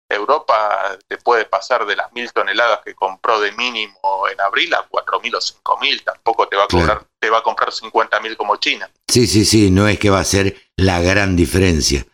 Europa 0.08 0.98
te 1.06 1.16
puede 1.18 1.44
pasar 1.44 1.86
de 1.86 1.96
las 1.96 2.12
mil 2.12 2.32
toneladas 2.32 2.80
que 2.84 2.94
compró 2.94 3.40
de 3.40 3.52
mínimo 3.52 4.26
en 4.30 4.40
abril 4.40 4.72
a 4.74 4.86
cuatro 4.88 5.20
mil 5.20 5.34
o 5.34 5.40
cinco 5.40 5.78
mil, 5.80 6.02
tampoco 6.02 6.46
te 6.48 6.56
va 6.56 6.64
a 6.64 6.68
cobrar, 6.68 7.06
te 7.18 7.30
va 7.30 7.38
a 7.38 7.42
comprar 7.42 7.72
cincuenta 7.72 8.20
mil 8.20 8.36
como 8.36 8.56
China. 8.56 8.90
Sí, 9.08 9.26
sí, 9.26 9.44
sí, 9.44 9.70
no 9.70 9.88
es 9.88 9.98
que 9.98 10.10
va 10.10 10.20
a 10.20 10.24
ser 10.24 10.56
la 10.76 11.00
gran 11.00 11.36
diferencia. 11.36 12.06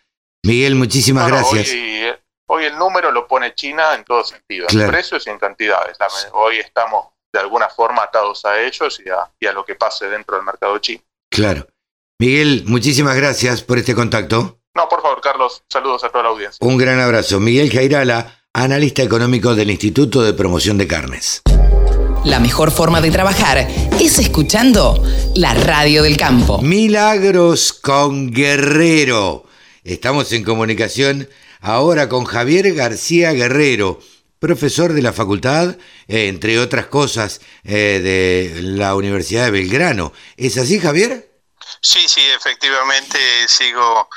Miguel, 0.45 0.75
muchísimas 0.75 1.29
gracias. 1.29 1.71
hoy, 2.47 2.65
el 2.65 2.79
número 2.79 3.11
lo 3.11 3.27
pone 3.27 3.55
China 3.55 3.95
en 3.95 4.05
todo 4.05 4.25
sentido, 4.25 4.67
en 4.71 4.87
precios 4.89 5.27
y 5.27 5.31
en 5.31 5.39
cantidades. 5.39 5.99
Hoy 6.33 6.59
estamos 6.59 7.09
de 7.33 7.41
alguna 7.41 7.69
forma 7.69 8.03
atados 8.03 8.45
a 8.45 8.61
ellos 8.61 9.01
y 9.05 9.47
a, 9.47 9.53
lo 9.53 9.65
que 9.65 9.75
pase 9.75 10.09
dentro 10.09 10.37
del 10.37 10.45
mercado 10.45 10.79
chino. 10.79 11.03
Claro. 11.31 11.67
Miguel, 12.19 12.65
muchísimas 12.67 13.17
gracias 13.17 13.63
por 13.63 13.79
este 13.79 13.95
contacto. 13.95 14.60
No, 14.75 14.89
por 14.89 15.03
favor, 15.03 15.21
Carlos, 15.21 15.65
saludos 15.69 16.05
a 16.05 16.11
toda 16.11 16.25
la 16.25 16.31
audiencia. 16.31 16.59
Un 16.61 16.77
gran 16.79 17.01
abrazo. 17.01 17.41
Miguel 17.41 17.71
Jairala, 17.71 18.45
analista 18.53 19.03
económico 19.03 19.57
del 19.57 19.71
Instituto 19.71 20.23
de 20.23 20.33
Promoción 20.33 20.79
de 20.79 20.87
Carnes. 20.87 21.43
La 22.25 22.39
mejor 22.39 22.71
forma 22.71 23.01
de 23.01 23.11
trabajar 23.11 23.67
es 23.99 24.19
escuchando 24.19 25.03
la 25.35 25.55
radio 25.55 26.05
del 26.05 26.17
campo. 26.17 26.63
Milagros 26.63 27.73
con 27.73 28.31
Guerrero. 28.31 29.45
Estamos 29.83 30.33
en 30.33 30.45
comunicación 30.45 31.29
ahora 31.61 32.09
con 32.09 32.25
Javier 32.25 32.73
García 32.75 33.33
Guerrero 33.33 33.99
profesor 34.41 34.95
de 34.95 35.03
la 35.03 35.13
facultad, 35.13 35.77
eh, 36.09 36.29
entre 36.29 36.59
otras 36.59 36.87
cosas, 36.87 37.43
eh, 37.63 38.01
de 38.03 38.63
la 38.63 38.97
Universidad 38.97 39.45
de 39.45 39.51
Belgrano. 39.51 40.13
¿Es 40.37 40.57
así, 40.57 40.81
Javier? 40.81 41.30
Sí, 41.81 42.09
sí, 42.09 42.27
efectivamente 42.31 43.49
sigo 43.49 44.09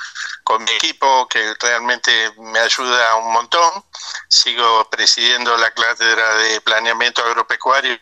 con 0.43 0.63
mi 0.63 0.71
equipo 0.71 1.27
que 1.27 1.53
realmente 1.59 2.33
me 2.37 2.59
ayuda 2.59 3.15
un 3.15 3.31
montón. 3.31 3.85
Sigo 4.27 4.89
presidiendo 4.89 5.55
la 5.57 5.71
cátedra 5.71 6.35
de 6.35 6.61
planeamiento 6.61 7.23
agropecuario 7.23 7.97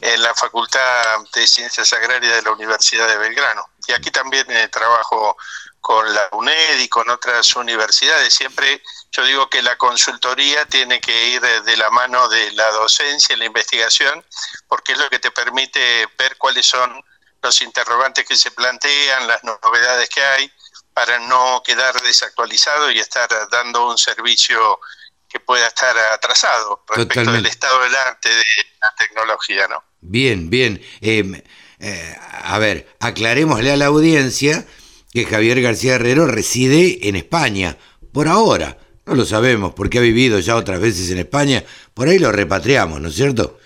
en 0.00 0.22
la 0.22 0.34
Facultad 0.34 1.20
de 1.34 1.46
Ciencias 1.46 1.92
Agrarias 1.92 2.36
de 2.36 2.42
la 2.42 2.52
Universidad 2.52 3.08
de 3.08 3.18
Belgrano. 3.18 3.68
Y 3.86 3.92
aquí 3.92 4.10
también 4.10 4.50
eh, 4.50 4.68
trabajo 4.68 5.36
con 5.80 6.12
la 6.12 6.28
UNED 6.32 6.80
y 6.80 6.88
con 6.88 7.08
otras 7.08 7.54
universidades, 7.56 8.34
siempre 8.34 8.82
yo 9.10 9.24
digo 9.24 9.48
que 9.48 9.62
la 9.62 9.78
consultoría 9.78 10.66
tiene 10.66 11.00
que 11.00 11.28
ir 11.28 11.40
de 11.40 11.76
la 11.76 11.88
mano 11.90 12.28
de 12.28 12.52
la 12.52 12.70
docencia 12.72 13.34
y 13.34 13.38
la 13.38 13.46
investigación, 13.46 14.22
porque 14.66 14.92
es 14.92 14.98
lo 14.98 15.08
que 15.08 15.18
te 15.18 15.30
permite 15.30 16.06
ver 16.18 16.36
cuáles 16.36 16.66
son 16.66 17.02
los 17.42 17.62
interrogantes 17.62 18.24
que 18.24 18.36
se 18.36 18.50
plantean, 18.50 19.26
las 19.26 19.42
novedades 19.44 20.08
que 20.08 20.22
hay, 20.22 20.50
para 20.92 21.18
no 21.20 21.62
quedar 21.64 22.00
desactualizado 22.02 22.90
y 22.90 22.98
estar 22.98 23.28
dando 23.50 23.88
un 23.88 23.98
servicio 23.98 24.80
que 25.28 25.40
pueda 25.40 25.66
estar 25.66 25.96
atrasado 26.12 26.82
respecto 26.88 27.30
del 27.30 27.46
estado 27.46 27.82
del 27.82 27.94
arte 27.94 28.28
de 28.28 28.44
la 28.80 28.94
tecnología, 28.96 29.68
¿no? 29.68 29.84
Bien, 30.00 30.48
bien. 30.48 30.82
Em, 31.00 31.40
eh, 31.78 32.16
a 32.42 32.58
ver, 32.58 32.96
aclarémosle 32.98 33.70
a 33.70 33.76
la 33.76 33.86
audiencia 33.86 34.66
que 35.12 35.26
Javier 35.26 35.60
García 35.60 35.94
Herrero 35.94 36.26
reside 36.26 37.08
en 37.08 37.16
España, 37.16 37.76
por 38.12 38.28
ahora. 38.28 38.78
No 39.06 39.14
lo 39.14 39.24
sabemos 39.24 39.74
porque 39.74 39.98
ha 39.98 40.02
vivido 40.02 40.38
ya 40.38 40.56
otras 40.56 40.80
veces 40.80 41.10
en 41.10 41.18
España. 41.18 41.64
Por 41.94 42.08
ahí 42.08 42.18
lo 42.18 42.30
repatriamos, 42.32 43.00
¿no 43.00 43.08
es 43.08 43.14
cierto? 43.14 43.58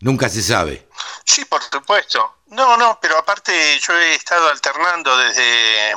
Nunca 0.00 0.28
se 0.28 0.42
sabe. 0.42 0.88
Sí, 1.24 1.44
por 1.44 1.62
supuesto. 1.62 2.37
No, 2.50 2.78
no, 2.78 2.98
pero 3.00 3.18
aparte 3.18 3.78
yo 3.78 3.92
he 3.98 4.14
estado 4.14 4.48
alternando 4.48 5.14
desde 5.18 5.92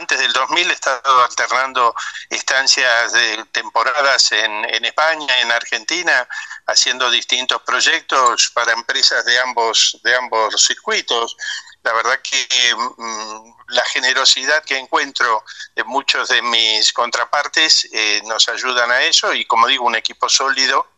antes 0.00 0.18
del 0.18 0.32
2000, 0.32 0.70
he 0.70 0.72
estado 0.72 1.22
alternando 1.22 1.94
estancias 2.28 3.12
de 3.12 3.44
temporadas 3.52 4.32
en, 4.32 4.64
en 4.64 4.84
España, 4.84 5.40
en 5.40 5.52
Argentina, 5.52 6.28
haciendo 6.66 7.08
distintos 7.08 7.62
proyectos 7.62 8.50
para 8.52 8.72
empresas 8.72 9.24
de 9.24 9.38
ambos, 9.38 10.00
de 10.02 10.16
ambos 10.16 10.60
circuitos. 10.66 11.36
La 11.84 11.92
verdad 11.92 12.18
que 12.20 12.74
mm, 12.74 13.52
la 13.68 13.84
generosidad 13.84 14.64
que 14.64 14.78
encuentro 14.78 15.44
de 15.76 15.84
muchos 15.84 16.28
de 16.30 16.42
mis 16.42 16.92
contrapartes 16.92 17.88
eh, 17.92 18.20
nos 18.24 18.48
ayudan 18.48 18.90
a 18.90 19.02
eso 19.02 19.32
y 19.32 19.44
como 19.44 19.68
digo, 19.68 19.84
un 19.84 19.94
equipo 19.94 20.28
sólido 20.28 20.91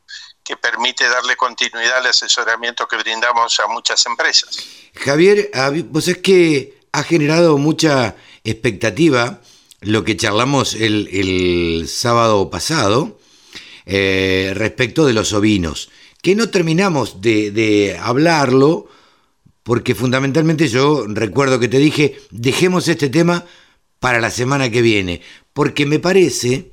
que 0.45 0.57
permite 0.57 1.09
darle 1.09 1.37
continuidad 1.37 1.99
al 1.99 2.07
asesoramiento 2.07 2.87
que 2.87 2.97
brindamos 2.97 3.59
a 3.61 3.67
muchas 3.69 4.05
empresas. 4.07 4.59
Javier, 4.95 5.51
vos 5.89 6.07
es 6.07 6.19
que 6.19 6.79
ha 6.93 7.03
generado 7.03 7.59
mucha 7.59 8.17
expectativa 8.45 9.41
lo 9.81 10.05
que 10.05 10.17
charlamos 10.17 10.75
el, 10.75 11.87
sábado 11.89 12.51
pasado 12.51 13.19
eh, 13.87 14.53
respecto 14.55 15.07
de 15.07 15.15
los 15.15 15.33
ovinos, 15.33 15.91
que 16.23 16.35
no 16.35 16.51
terminamos 16.51 17.21
de 17.21 17.99
hablarlo 18.01 18.89
porque 19.65 19.95
fundamentalmente 19.95 20.69
yo 20.69 21.07
recuerdo 21.09 21.59
que 21.59 21.69
te 21.69 21.79
dije, 21.79 22.19
dejemos 22.31 22.87
este 22.87 23.09
tema 23.09 23.45
para 23.99 24.21
la 24.21 24.31
semana 24.31 24.71
que 24.71 24.83
viene, 24.83 25.23
porque 25.55 25.87
me 25.87 25.99
parece 25.99 26.71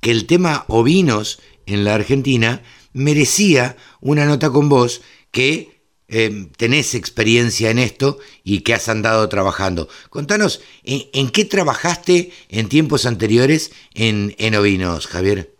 que 0.00 0.10
el 0.10 0.26
tema 0.26 0.66
ovinos 0.68 1.40
en 1.66 1.84
la 1.84 1.94
Argentina 1.94 2.62
merecía 2.94 3.76
una 4.00 4.24
nota 4.24 4.48
con 4.48 4.70
vos 4.70 5.02
que 5.30 5.74
eh, 6.08 6.48
tenés 6.56 6.94
experiencia 6.94 7.70
en 7.70 7.78
esto 7.78 8.18
y 8.42 8.62
que 8.62 8.72
has 8.72 8.88
andado 8.88 9.28
trabajando. 9.28 9.88
Contanos, 10.10 10.62
¿en, 10.84 11.30
qué 11.30 11.44
trabajaste 11.44 12.32
en 12.48 12.68
tiempos 12.68 13.04
anteriores 13.04 13.72
en, 13.94 14.34
en 14.38 14.54
ovinos, 14.54 15.06
Javier? 15.06 15.54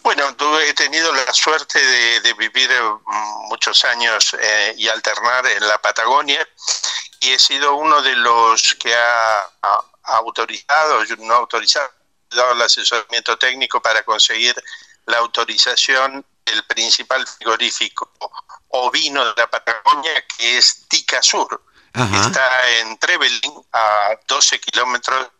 Bueno, 0.00 0.34
tuve, 0.36 0.68
he 0.68 0.74
tenido 0.74 1.12
la 1.12 1.32
suerte 1.32 1.84
de, 1.84 2.32
vivir 2.34 2.70
eh, 2.70 2.80
muchos 3.48 3.84
años 3.84 4.36
eh, 4.40 4.74
y 4.76 4.88
alternar 4.88 5.46
en 5.46 5.66
la 5.66 5.78
Patagonia 5.78 6.46
y 7.20 7.30
he 7.30 7.38
sido 7.38 7.74
uno 7.74 8.00
de 8.02 8.14
los 8.14 8.74
que 8.74 8.94
ha, 8.94 9.46
autorizado, 10.04 11.04
no 11.18 11.34
autorizado, 11.34 11.90
dado 12.30 12.52
el 12.52 12.62
asesoramiento 12.62 13.36
técnico 13.36 13.82
para 13.82 14.04
conseguir 14.04 14.54
la 15.06 15.18
autorización 15.18 16.24
del 16.44 16.64
principal 16.64 17.26
frigorífico 17.26 18.12
ovino 18.68 19.24
de 19.24 19.32
la 19.36 19.48
Patagonia, 19.48 20.24
que 20.36 20.58
es 20.58 20.86
Tica 20.88 21.22
Sur. 21.22 21.62
Está 21.94 22.70
en 22.78 22.98
Trevelin, 22.98 23.54
a 23.72 24.10
12 24.28 24.60
kilómetros 24.60 25.30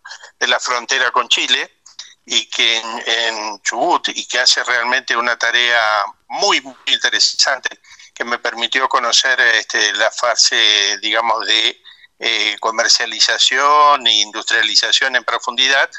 de 0.40 0.48
la 0.48 0.59
frontera 0.59 1.11
con 1.11 1.29
Chile 1.29 1.83
y 2.24 2.48
que 2.48 2.79
en, 2.79 3.61
Chubut 3.62 4.09
y 4.09 4.26
que 4.26 4.40
hace 4.40 4.64
realmente 4.64 5.14
una 5.14 5.37
tarea 5.37 6.05
muy, 6.29 6.62
muy 6.62 6.74
interesante 6.87 7.79
que 8.14 8.24
me 8.24 8.38
permitió 8.38 8.88
conocer 8.88 9.38
este, 9.40 9.92
la 9.94 10.11
fase, 10.11 10.96
digamos, 11.02 11.46
de 11.46 11.83
eh, 12.18 12.57
comercialización 12.59 14.07
e 14.07 14.20
industrialización 14.20 15.16
en 15.16 15.24
profundidad 15.24 15.90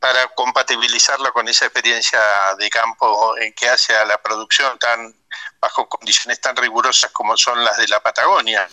para 0.00 0.26
compatibilizarlo 0.28 1.32
con 1.32 1.46
esa 1.46 1.66
experiencia 1.66 2.20
de 2.58 2.70
campo 2.70 3.36
en 3.36 3.52
que 3.52 3.68
hace 3.68 3.94
a 3.94 4.04
la 4.06 4.16
producción 4.20 4.78
tan 4.78 5.14
bajo 5.60 5.86
condiciones 5.88 6.40
tan 6.40 6.56
rigurosas 6.56 7.10
como 7.12 7.36
son 7.36 7.62
las 7.62 7.76
de 7.76 7.86
la 7.88 8.00
Patagonia. 8.00 8.66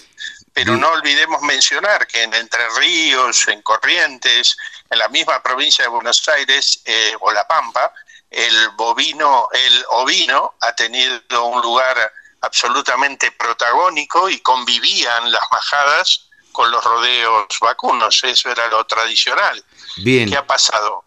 Pero 0.53 0.75
no 0.75 0.89
olvidemos 0.89 1.41
mencionar 1.43 2.07
que 2.07 2.23
en 2.23 2.33
Entre 2.33 2.67
Ríos, 2.79 3.47
en 3.49 3.61
Corrientes, 3.61 4.57
en 4.89 4.97
la 4.97 5.09
misma 5.09 5.43
provincia 5.43 5.83
de 5.83 5.89
Buenos 5.89 6.27
Aires 6.29 6.81
eh, 6.85 7.13
o 7.19 7.31
La 7.31 7.45
Pampa, 7.45 7.93
el 8.31 8.69
bovino, 8.69 9.49
el 9.51 9.85
ovino 9.89 10.55
ha 10.61 10.73
tenido 10.73 11.45
un 11.45 11.61
lugar 11.61 12.11
absolutamente 12.41 13.31
protagónico 13.31 14.29
y 14.29 14.39
convivían 14.39 15.31
las 15.31 15.43
majadas 15.51 16.29
con 16.51 16.71
los 16.71 16.83
rodeos 16.83 17.45
vacunos, 17.61 18.23
eso 18.23 18.49
era 18.49 18.67
lo 18.67 18.83
tradicional. 18.85 19.63
Bien. 19.97 20.27
¿Qué 20.27 20.37
ha 20.37 20.47
pasado? 20.47 21.06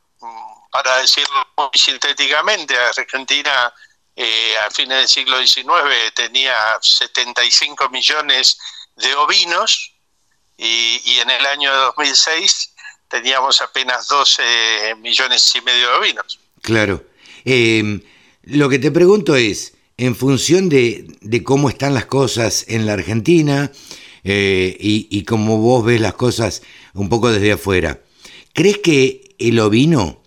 Para 0.70 0.98
decirlo 0.98 1.46
muy 1.56 1.70
sintéticamente, 1.74 2.76
Argentina 2.76 3.72
eh, 4.16 4.54
a 4.66 4.70
fines 4.70 4.98
del 4.98 5.08
siglo 5.08 5.38
XIX 5.38 6.12
tenía 6.14 6.54
75 6.80 7.88
millones 7.88 8.58
de 8.96 9.14
ovinos 9.14 9.92
y, 10.56 11.18
en 11.20 11.30
el 11.30 11.46
año 11.46 11.72
2006 11.72 12.74
teníamos 13.08 13.60
apenas 13.62 14.06
12 14.08 14.94
millones 14.96 15.52
y 15.56 15.62
medio 15.62 15.88
de 15.88 15.94
ovinos. 15.94 16.38
Claro. 16.60 17.02
Em, 17.44 18.02
lo 18.42 18.68
que 18.68 18.78
te 18.78 18.90
pregunto 18.90 19.36
es, 19.36 19.74
en 19.96 20.14
función 20.14 20.68
de, 20.68 21.42
cómo 21.44 21.68
están 21.68 21.94
las 21.94 22.06
cosas 22.06 22.66
en 22.68 22.86
la 22.86 22.92
Argentina 22.92 23.72
eh, 24.22 24.76
y, 24.78 25.08
y 25.10 25.24
cómo 25.24 25.58
vos 25.58 25.84
ves 25.84 26.00
las 26.00 26.14
cosas 26.14 26.62
un 26.94 27.08
poco 27.08 27.32
desde 27.32 27.52
afuera, 27.52 28.00
¿crees 28.52 28.78
que 28.78 29.34
el 29.38 29.58
ovino 29.58 30.19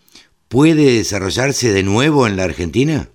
puede 0.53 0.97
desarrollarse 0.97 1.73
de 1.73 1.81
nuevo 1.81 2.27
en 2.27 2.37
la 2.37 2.43
Argentina? 2.43 3.09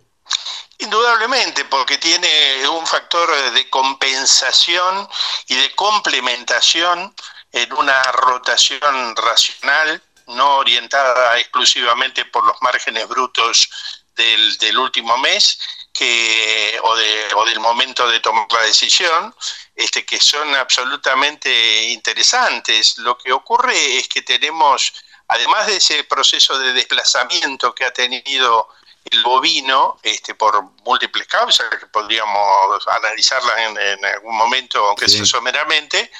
Indudablemente, 0.79 1.65
porque 1.67 1.97
tiene 1.97 2.69
un 2.69 2.85
factor 2.85 3.31
de 3.53 3.71
compensación 3.71 5.09
y 5.47 5.55
de 5.55 5.73
complementación 5.77 7.15
en 7.53 7.73
una 7.75 8.03
rotación 8.03 9.15
racional, 9.15 10.03
no 10.27 10.57
orientada 10.57 11.39
exclusivamente 11.39 12.25
por 12.25 12.45
los 12.45 12.57
márgenes 12.61 13.07
brutos 13.07 13.71
del, 14.17 14.77
último 14.77 15.17
mes 15.19 15.61
que, 15.93 16.77
o, 16.83 16.97
del 17.45 17.61
momento 17.61 18.09
de 18.09 18.19
tomar 18.19 18.49
la 18.53 18.63
decisión, 18.63 19.33
este, 19.77 20.05
que 20.05 20.19
son 20.19 20.57
absolutamente 20.57 21.85
interesantes. 21.85 22.99
Lo 22.99 23.17
que 23.17 23.33
ocurre 23.33 23.97
es 23.97 24.09
que 24.09 24.23
tenemos, 24.23 24.93
además 25.29 25.67
de 25.67 25.77
ese 25.77 26.05
proceso 26.05 26.59
de 26.59 26.73
desplazamiento 26.73 27.75
que 27.75 27.85
ha 27.85 27.93
tenido 27.93 28.69
el 29.11 29.23
bovino, 29.23 29.99
este, 30.03 30.35
por 30.35 30.63
múltiples 30.85 31.27
causas, 31.27 31.69
que 31.79 31.87
podríamos 31.87 32.87
analizarlas 32.89 33.59
en, 33.59 34.05
algún 34.05 34.37
momento, 34.37 34.85
aunque 34.87 35.09
sea 35.09 35.25
someramente, 35.25 36.11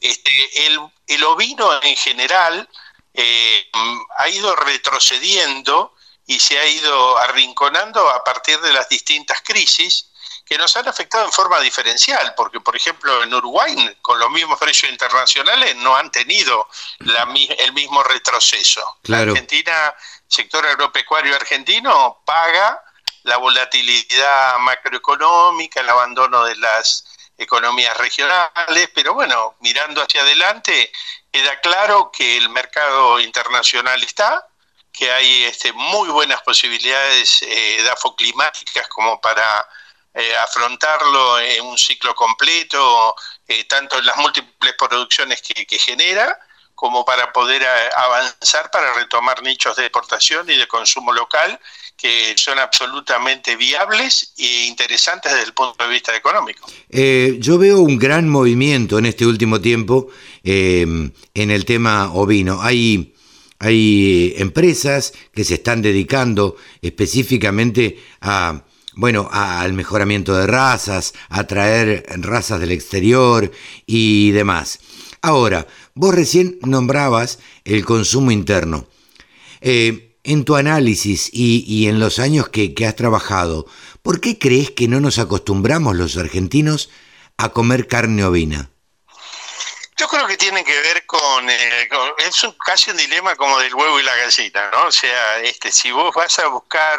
este, 0.00 0.66
el, 0.66 0.78
el, 1.06 1.24
ovino 1.24 1.82
en 1.82 1.96
general 1.96 2.68
eh, 3.14 3.68
ha 4.18 4.28
ido 4.28 4.54
retrocediendo 4.54 5.94
y 6.26 6.38
se 6.38 6.58
ha 6.58 6.66
ido 6.66 7.18
arrinconando 7.18 8.08
a 8.10 8.22
partir 8.22 8.60
de 8.60 8.72
las 8.72 8.88
distintas 8.88 9.40
crisis 9.42 10.10
que 10.46 10.56
nos 10.56 10.76
han 10.76 10.86
afectado 10.86 11.24
en 11.24 11.32
forma 11.32 11.58
diferencial, 11.60 12.32
porque 12.36 12.60
por 12.60 12.76
ejemplo 12.76 13.22
en 13.22 13.34
Uruguay 13.34 13.98
con 14.00 14.18
los 14.18 14.30
mismos 14.30 14.58
precios 14.58 14.92
internacionales 14.92 15.74
no 15.76 15.96
han 15.96 16.10
tenido 16.10 16.68
la, 17.00 17.28
el 17.58 17.72
mismo 17.72 18.02
retroceso. 18.04 18.98
La 19.04 19.20
Argentina 19.20 19.92
sector 20.28 20.64
agropecuario 20.64 21.34
argentino 21.34 22.22
paga 22.24 22.80
la 23.24 23.38
volatilidad 23.38 24.58
macroeconómica, 24.58 25.80
el 25.80 25.90
abandono 25.90 26.44
de 26.44 26.54
las 26.56 27.04
economías 27.36 27.96
regionales, 27.96 28.90
pero 28.94 29.14
bueno, 29.14 29.56
mirando 29.60 30.00
hacia 30.00 30.22
adelante, 30.22 30.92
queda 31.30 31.60
claro 31.60 32.10
que 32.12 32.36
el 32.36 32.48
mercado 32.50 33.18
internacional 33.18 34.02
está, 34.04 34.46
que 34.92 35.10
hay 35.10 35.44
este, 35.44 35.72
muy 35.72 36.08
buenas 36.08 36.40
posibilidades 36.42 37.42
eh, 37.42 37.82
dafoclimáticas 37.82 38.88
como 38.88 39.20
para 39.20 39.68
eh, 40.18 40.34
afrontarlo 40.34 41.38
en 41.40 41.62
un 41.66 41.76
ciclo 41.76 42.14
completo, 42.14 43.14
eh, 43.46 43.64
tanto 43.64 43.98
en 43.98 44.06
las 44.06 44.16
múltiples 44.16 44.74
producciones 44.78 45.42
que, 45.42 45.78
genera, 45.78 46.38
como 46.74 47.04
para 47.04 47.34
poder 47.34 47.60
eh, 47.60 47.66
avanzar 47.94 48.70
para 48.70 48.94
retomar 48.94 49.42
nichos 49.42 49.76
de 49.76 49.82
exportación 49.82 50.48
y 50.48 50.56
de 50.56 50.66
consumo 50.66 51.12
local 51.12 51.60
que 51.98 52.34
son 52.38 52.58
absolutamente 52.58 53.56
viables 53.56 54.32
e 54.38 54.64
interesantes 54.66 55.32
desde 55.32 55.46
el 55.46 55.52
punto 55.52 55.84
de 55.84 55.90
vista 55.90 56.16
económico. 56.16 56.66
Yo 56.88 57.58
veo 57.58 57.80
un 57.80 57.98
gran 57.98 58.26
movimiento 58.26 58.98
en 58.98 59.04
este 59.04 59.26
último 59.26 59.60
tiempo 59.60 60.08
eh, 60.44 60.82
en 60.82 61.50
el 61.50 61.64
tema 61.66 62.10
ovino. 62.14 62.62
Hay, 62.62 63.14
hay 63.58 64.34
empresas 64.38 65.12
que 65.34 65.44
se 65.44 65.54
están 65.54 65.82
dedicando 65.82 66.56
específicamente 66.80 68.02
a 68.22 68.62
bueno, 68.96 69.28
al 69.30 69.74
mejoramiento 69.74 70.34
de 70.34 70.46
razas, 70.46 71.12
a 71.28 71.46
traer 71.46 72.06
razas 72.16 72.58
del 72.58 72.72
exterior 72.72 73.52
y 73.84 74.30
demás. 74.30 74.80
Ahora, 75.20 75.66
vos 75.94 76.14
recién 76.14 76.58
nombrabas 76.62 77.38
el 77.64 77.84
consumo 77.84 78.30
interno. 78.30 78.88
Eh, 79.60 80.16
en 80.24 80.44
tu 80.44 80.56
análisis 80.56 81.28
y, 81.32 81.88
en 81.88 82.00
los 82.00 82.18
años 82.18 82.48
que, 82.48 82.74
has 82.86 82.96
trabajado, 82.96 83.66
¿por 84.02 84.20
qué 84.20 84.38
crees 84.38 84.70
que 84.70 84.88
no 84.88 84.98
nos 84.98 85.18
acostumbramos 85.18 85.94
los 85.94 86.16
argentinos 86.16 86.88
a 87.36 87.50
comer 87.50 87.86
carne 87.86 88.24
ovina? 88.24 88.70
Yo 89.98 90.08
creo 90.08 90.26
que 90.26 90.36
tiene 90.36 90.64
que 90.64 90.80
ver 90.80 91.04
con, 91.06 91.48
eh, 91.48 91.88
es 92.26 92.44
un, 92.44 92.52
casi 92.64 92.90
un 92.90 92.96
dilema 92.96 93.36
como 93.36 93.58
del 93.58 93.74
huevo 93.74 94.00
y 94.00 94.02
la 94.02 94.16
gallina, 94.16 94.70
¿no? 94.72 94.88
O 94.88 94.92
sea, 94.92 95.40
este, 95.40 95.70
si 95.70 95.90
vos 95.90 96.14
vas 96.14 96.38
a 96.38 96.48
buscar 96.48 96.98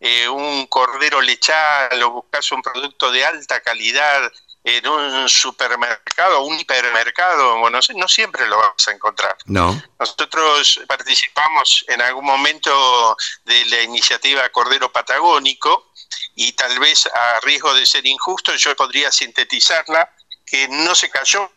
eh, 0.00 0.28
un 0.28 0.66
cordero 0.66 1.20
lechal 1.20 2.02
o 2.02 2.10
buscas 2.10 2.50
un 2.52 2.62
producto 2.62 3.12
de 3.12 3.24
alta 3.24 3.60
calidad 3.60 4.32
en 4.64 4.86
un 4.86 5.28
supermercado, 5.28 6.42
un 6.42 6.58
hipermercado, 6.58 7.58
bueno, 7.58 7.78
no 7.94 8.08
siempre 8.08 8.46
lo 8.46 8.58
vas 8.58 8.88
a 8.88 8.92
encontrar. 8.92 9.36
No. 9.46 9.80
Nosotros 9.98 10.80
participamos 10.86 11.84
en 11.88 12.02
algún 12.02 12.24
momento 12.24 13.16
de 13.44 13.64
la 13.66 13.82
iniciativa 13.82 14.48
Cordero 14.50 14.92
Patagónico 14.92 15.92
y 16.34 16.52
tal 16.52 16.78
vez 16.78 17.06
a 17.06 17.40
riesgo 17.40 17.72
de 17.74 17.86
ser 17.86 18.06
injusto 18.06 18.54
yo 18.56 18.74
podría 18.76 19.10
sintetizarla 19.10 20.10
que 20.44 20.68
no 20.68 20.94
se 20.94 21.08
cayó 21.08 21.50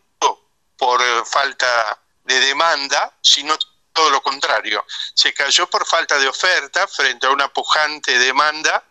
por 0.78 1.02
falta 1.26 2.00
de 2.24 2.40
demanda, 2.40 3.14
sino 3.22 3.58
todo 3.94 4.10
lo 4.10 4.22
contrario. 4.22 4.86
Se 5.14 5.34
cayó 5.34 5.70
por 5.70 5.86
falta 5.86 6.18
de 6.18 6.28
oferta 6.28 6.88
frente 6.88 7.28
a 7.28 7.32
una 7.32 7.48
pujante 7.48 8.18
demanda 8.20 8.84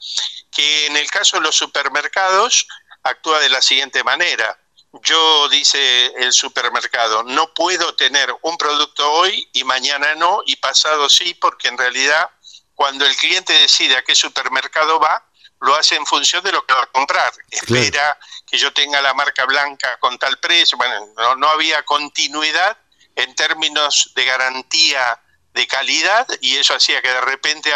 que 0.51 0.87
en 0.87 0.97
el 0.97 1.11
caso 1.11 1.37
de 1.37 1.43
los 1.43 1.57
supermercados 1.57 2.67
actúa 3.03 3.41
de 3.41 3.51
la 3.51 3.61
siguiente 3.61 4.05
manera. 4.05 4.59
Yo, 5.03 5.49
dice 5.49 6.07
el 6.19 6.33
supermercado, 6.33 7.23
no 7.23 7.53
puedo 7.55 7.95
tener 7.95 8.35
un 8.43 8.59
producto 8.59 9.11
hoy 9.11 9.49
y 9.53 9.65
mañana 9.65 10.15
no 10.15 10.43
y 10.45 10.57
pasado 10.57 11.09
sí, 11.09 11.35
porque 11.35 11.69
en 11.69 11.79
realidad 11.79 12.31
cuando 12.75 13.07
el 13.07 13.17
cliente 13.17 13.53
decide 13.55 13.97
a 13.97 14.03
qué 14.03 14.15
supermercado 14.15 15.01
va, 15.01 15.27
lo 15.61 15.75
hace 15.77 15.95
en 15.95 16.05
función 16.05 16.43
de 16.43 16.53
lo 16.53 16.67
que 16.67 16.75
va 16.75 16.83
a 16.83 16.87
comprar. 16.87 17.33
Espera 17.51 18.19
que 18.47 18.59
yo 18.59 18.73
tenga 18.73 19.01
la 19.01 19.15
marca 19.15 19.45
blanca 19.47 19.97
con 19.99 20.19
tal 20.19 20.38
precio. 20.38 20.77
Bueno, 20.77 21.07
no, 21.17 21.37
no 21.37 21.49
había 21.49 21.83
continuidad 21.85 22.77
en 23.16 23.35
términos 23.35 24.12
de 24.14 24.25
garantía 24.25 25.20
de 25.55 25.66
calidad 25.66 26.27
y 26.40 26.57
eso 26.57 26.75
hacía 26.75 27.03
que 27.03 27.09
de 27.09 27.20
repente 27.20 27.70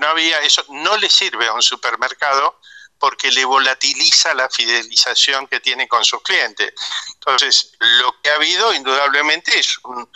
no 0.00 0.06
había, 0.08 0.40
eso 0.40 0.64
no 0.70 0.96
le 0.96 1.10
sirve 1.10 1.46
a 1.46 1.52
un 1.52 1.62
supermercado 1.62 2.58
porque 2.98 3.30
le 3.30 3.44
volatiliza 3.44 4.34
la 4.34 4.48
fidelización 4.48 5.46
que 5.46 5.60
tiene 5.60 5.86
con 5.86 6.04
sus 6.04 6.22
clientes. 6.22 6.72
Entonces, 7.14 7.72
lo 7.78 8.20
que 8.20 8.30
ha 8.30 8.34
habido 8.34 8.74
indudablemente 8.74 9.58
es 9.58 9.78
un, 9.84 10.08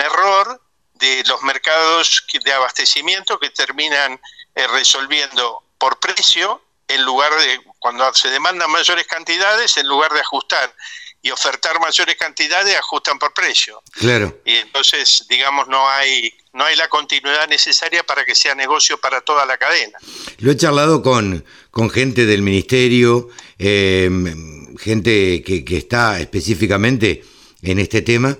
error 0.00 0.62
de 0.94 1.24
los 1.26 1.42
mercados 1.42 2.24
de 2.32 2.52
abastecimiento 2.52 3.38
que 3.38 3.50
terminan 3.50 4.20
eh, 4.54 4.66
resolviendo 4.68 5.64
por 5.78 5.98
precio 5.98 6.62
en 6.86 7.02
lugar 7.04 7.34
de, 7.34 7.60
cuando 7.78 8.12
se 8.14 8.30
demandan 8.30 8.70
mayores 8.70 9.06
cantidades, 9.06 9.76
en 9.76 9.86
lugar 9.86 10.12
de 10.12 10.20
ajustar 10.20 10.74
y 11.22 11.30
ofertar 11.30 11.78
mayores 11.80 12.16
cantidades, 12.16 12.76
ajustan 12.76 13.18
por 13.18 13.34
precio. 13.34 13.82
Claro. 13.92 14.40
Y 14.44 14.54
entonces, 14.54 15.26
digamos, 15.28 15.68
no 15.68 15.88
hay, 15.88 16.32
no 16.54 16.64
hay 16.64 16.76
la 16.76 16.88
continuidad 16.88 17.46
necesaria 17.48 18.02
para 18.02 18.24
que 18.24 18.34
sea 18.34 18.54
negocio 18.54 18.98
para 18.98 19.20
toda 19.20 19.44
la 19.44 19.58
cadena. 19.58 19.98
Lo 20.38 20.50
he 20.50 20.56
charlado 20.56 21.02
con, 21.02 21.44
con 21.70 21.90
gente 21.90 22.24
del 22.24 22.42
ministerio, 22.42 23.28
em, 23.58 24.76
gente 24.78 25.42
que, 25.42 25.64
está 25.76 26.20
específicamente 26.20 27.22
en 27.62 27.78
este 27.78 28.00
tema. 28.00 28.38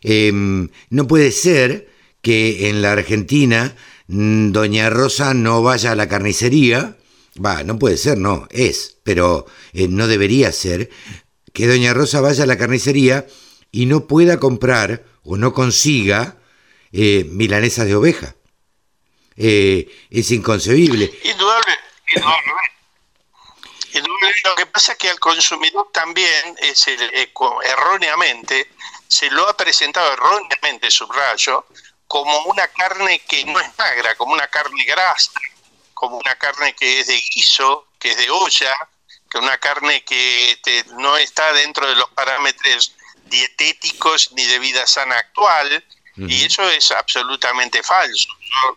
Em, 0.00 0.68
no 0.88 1.06
puede 1.06 1.32
ser 1.32 1.88
que 2.22 2.70
en 2.70 2.80
la 2.80 2.92
Argentina 2.92 3.76
mm, 4.06 4.52
Doña 4.52 4.88
Rosa 4.88 5.34
no 5.34 5.62
vaya 5.62 5.92
a 5.92 5.96
la 5.96 6.08
carnicería. 6.08 6.96
Va, 7.44 7.62
no 7.62 7.78
puede 7.78 7.96
ser, 7.96 8.18
no, 8.18 8.46
es, 8.50 8.96
pero 9.04 9.46
eh, 9.72 9.88
no 9.88 10.06
debería 10.06 10.52
ser 10.52 10.90
que 11.52 11.66
Doña 11.66 11.94
Rosa 11.94 12.20
vaya 12.20 12.44
a 12.44 12.46
la 12.46 12.58
carnicería 12.58 13.26
y 13.70 13.86
no 13.86 14.06
pueda 14.06 14.38
comprar 14.38 15.04
o 15.24 15.36
no 15.36 15.52
consiga 15.52 16.36
eh, 16.92 17.24
milanesas 17.28 17.86
de 17.86 17.94
oveja. 17.94 18.34
Eh, 19.36 19.88
es 20.10 20.30
inconcebible. 20.30 21.10
Indudable, 21.24 21.78
indudable. 22.14 22.62
Lo 24.44 24.54
que 24.56 24.66
pasa 24.66 24.92
es 24.92 24.98
que 24.98 25.10
al 25.10 25.20
consumidor 25.20 25.88
también, 25.92 26.56
es 26.60 26.86
eh, 26.88 27.32
erróneamente, 27.64 28.70
se 29.06 29.30
lo 29.30 29.48
ha 29.48 29.56
presentado 29.56 30.12
erróneamente, 30.12 30.90
subrayo, 30.90 31.66
como 32.06 32.44
una 32.44 32.66
carne 32.68 33.20
que 33.20 33.44
no 33.44 33.60
es 33.60 33.68
magra, 33.78 34.14
como 34.16 34.32
una 34.32 34.46
carne 34.48 34.84
grasa, 34.84 35.32
como 35.94 36.18
una 36.18 36.34
carne 36.36 36.74
que 36.74 37.00
es 37.00 37.06
de 37.06 37.22
guiso, 37.34 37.88
que 37.98 38.10
es 38.10 38.16
de 38.16 38.30
olla, 38.30 38.74
que 39.32 39.38
una 39.38 39.56
carne 39.56 40.04
que 40.04 40.84
no 40.98 41.16
está 41.16 41.52
dentro 41.54 41.88
de 41.88 41.96
los 41.96 42.10
parámetros 42.10 42.94
dietéticos 43.24 44.30
ni 44.32 44.44
de 44.44 44.58
vida 44.58 44.86
sana 44.86 45.16
actual, 45.16 45.82
y 46.16 46.44
eso 46.44 46.68
es 46.68 46.90
absolutamente 46.90 47.82
falso. 47.82 48.28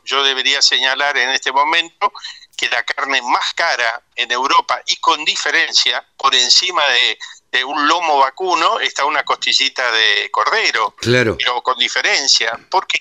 Yo, 0.06 0.24
debería 0.24 0.62
señalar 0.62 1.18
en 1.18 1.30
este 1.32 1.52
momento 1.52 2.14
que 2.56 2.70
la 2.70 2.82
carne 2.84 3.22
más 3.22 3.54
cara 3.54 4.02
en 4.16 4.32
Europa 4.32 4.82
y 4.88 4.96
con 4.98 5.26
diferencia, 5.26 6.06
por 6.16 6.34
encima 6.34 6.84
de, 6.88 7.18
un 7.66 7.88
lomo 7.88 8.20
vacuno, 8.20 8.80
está 8.80 9.06
una 9.06 9.24
costillita 9.24 9.90
de 9.92 10.30
cordero. 10.30 10.94
Claro. 10.98 11.38
Pero 11.38 11.62
con 11.62 11.78
diferencia. 11.78 12.60
Porque, 12.70 13.00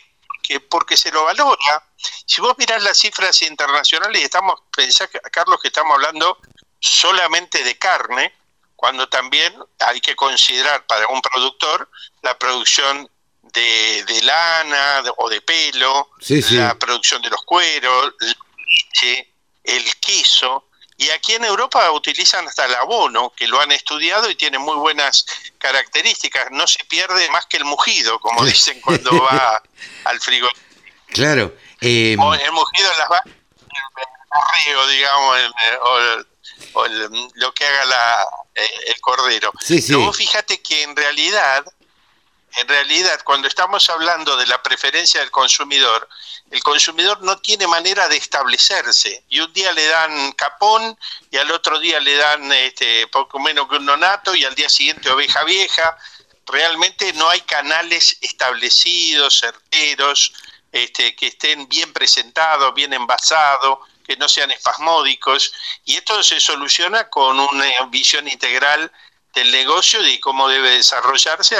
porque 0.69 0.97
se 0.97 1.11
lo 1.11 1.25
valora. 1.25 1.85
Si 2.25 2.41
vos 2.41 2.55
mirás 2.57 2.83
las 2.83 2.99
cifras 2.99 3.43
internacionales, 3.43 4.21
y 4.21 4.25
estamos, 4.25 4.61
pensá, 4.71 5.09
Carlos, 5.33 5.59
que 5.61 5.69
estamos 5.69 5.95
hablando 5.95 6.39
solamente 6.85 7.65
de 7.65 7.77
carne, 7.79 8.33
cuando 8.77 9.09
también 9.09 9.55
hay 9.81 10.01
que 10.01 10.15
considerar 10.15 10.85
para 10.87 11.09
un 11.09 11.23
productor 11.23 11.89
la 12.23 12.39
producción 12.39 13.09
de, 13.43 14.21
lana 14.23 15.03
o 15.17 15.29
de 15.31 15.41
pelo, 15.41 16.11
la 16.51 16.75
producción 16.79 17.23
de 17.23 17.31
los 17.31 17.43
cueros, 17.43 18.15
la 18.21 18.35
leche, 18.67 19.33
el 19.63 19.97
queso. 19.97 20.69
Y 20.97 21.09
aquí 21.11 21.33
en 21.33 21.45
Europa 21.45 21.91
utilizan 21.93 22.47
hasta 22.47 22.67
el 22.67 22.75
abono, 22.75 23.33
que 23.35 23.49
lo 23.49 23.61
han 23.61 23.73
estudiado 23.73 24.31
y 24.31 24.37
tiene 24.37 24.59
muy 24.59 24.77
buenas 24.77 25.25
características. 25.59 26.51
No 26.51 26.67
se 26.67 26.85
pierde 26.85 27.29
más 27.31 27.47
que 27.47 27.57
el 27.57 27.65
mugido, 27.65 28.21
como 28.21 28.45
dicen 28.45 28.81
cuando 28.81 29.23
va 29.23 29.63
al 30.05 30.21
frigorífico. 30.21 30.63
Claro. 31.09 31.55
Eh, 31.81 32.17
o 32.21 32.35
el 32.35 32.53
mugido 32.53 32.93
en 32.93 32.99
las 32.99 33.09
el 34.67 34.89
digamos, 34.91 35.39
o, 35.81 36.34
lo 37.35 37.55
que 37.55 37.67
haga 37.67 37.85
la, 37.85 38.27
eh, 38.55 38.69
el 38.89 39.01
cordero. 39.01 39.53
Sí, 39.61 39.81
sí. 39.81 39.93
Luego 39.93 40.13
fíjate 40.13 40.61
que 40.61 40.83
en 40.83 40.97
realidad 40.97 41.65
en 42.57 42.69
realidad, 42.69 43.21
cuando 43.25 43.49
estamos 43.49 43.91
hablando 43.91 44.37
de 44.37 44.47
la 44.47 44.63
preferencia 44.63 45.21
del 45.21 45.31
consumidor, 45.31 46.09
el 46.51 46.63
consumidor 46.63 47.21
no 47.23 47.39
tiene 47.39 47.67
manera 47.67 48.07
de 48.09 48.17
establecerse. 48.17 49.25
Y 49.29 49.41
un 49.41 49.53
día 49.53 49.73
le 49.73 49.87
dan 49.87 50.33
capón 50.33 50.97
y 51.33 51.37
al 51.37 51.51
otro 51.51 51.81
día 51.81 51.99
le 51.99 52.15
dan 52.15 52.53
este, 52.53 53.09
poco 53.09 53.41
menos 53.41 53.69
que 53.69 53.77
un 53.77 53.87
nonato 53.87 54.35
y 54.37 54.45
al 54.45 54.55
día 54.55 54.69
siguiente 54.69 55.11
oveja 55.11 55.43
vieja. 55.43 55.97
Realmente 56.47 57.13
no 57.15 57.29
hay 57.29 57.41
canales 57.41 58.19
establecidos, 58.21 59.41
certeros, 59.41 60.33
este, 60.71 61.17
que 61.17 61.29
estén 61.29 61.69
bien 61.69 61.93
presentados, 61.93 62.73
bien 62.75 62.93
envasados, 62.93 63.79
que 64.05 64.17
no 64.17 64.29
sean 64.29 64.51
espasmódicos. 64.51 65.53
Y 65.85 65.97
esto 65.97 66.23
se 66.23 66.39
soluciona 66.39 67.09
con 67.09 67.41
una 67.41 67.67
visión 67.91 68.29
integral 68.29 68.91
del 69.35 69.51
negocio 69.51 70.07
y 70.07 70.19
cómo 70.21 70.49
debe 70.49 70.71
desarrollarse 70.71 71.57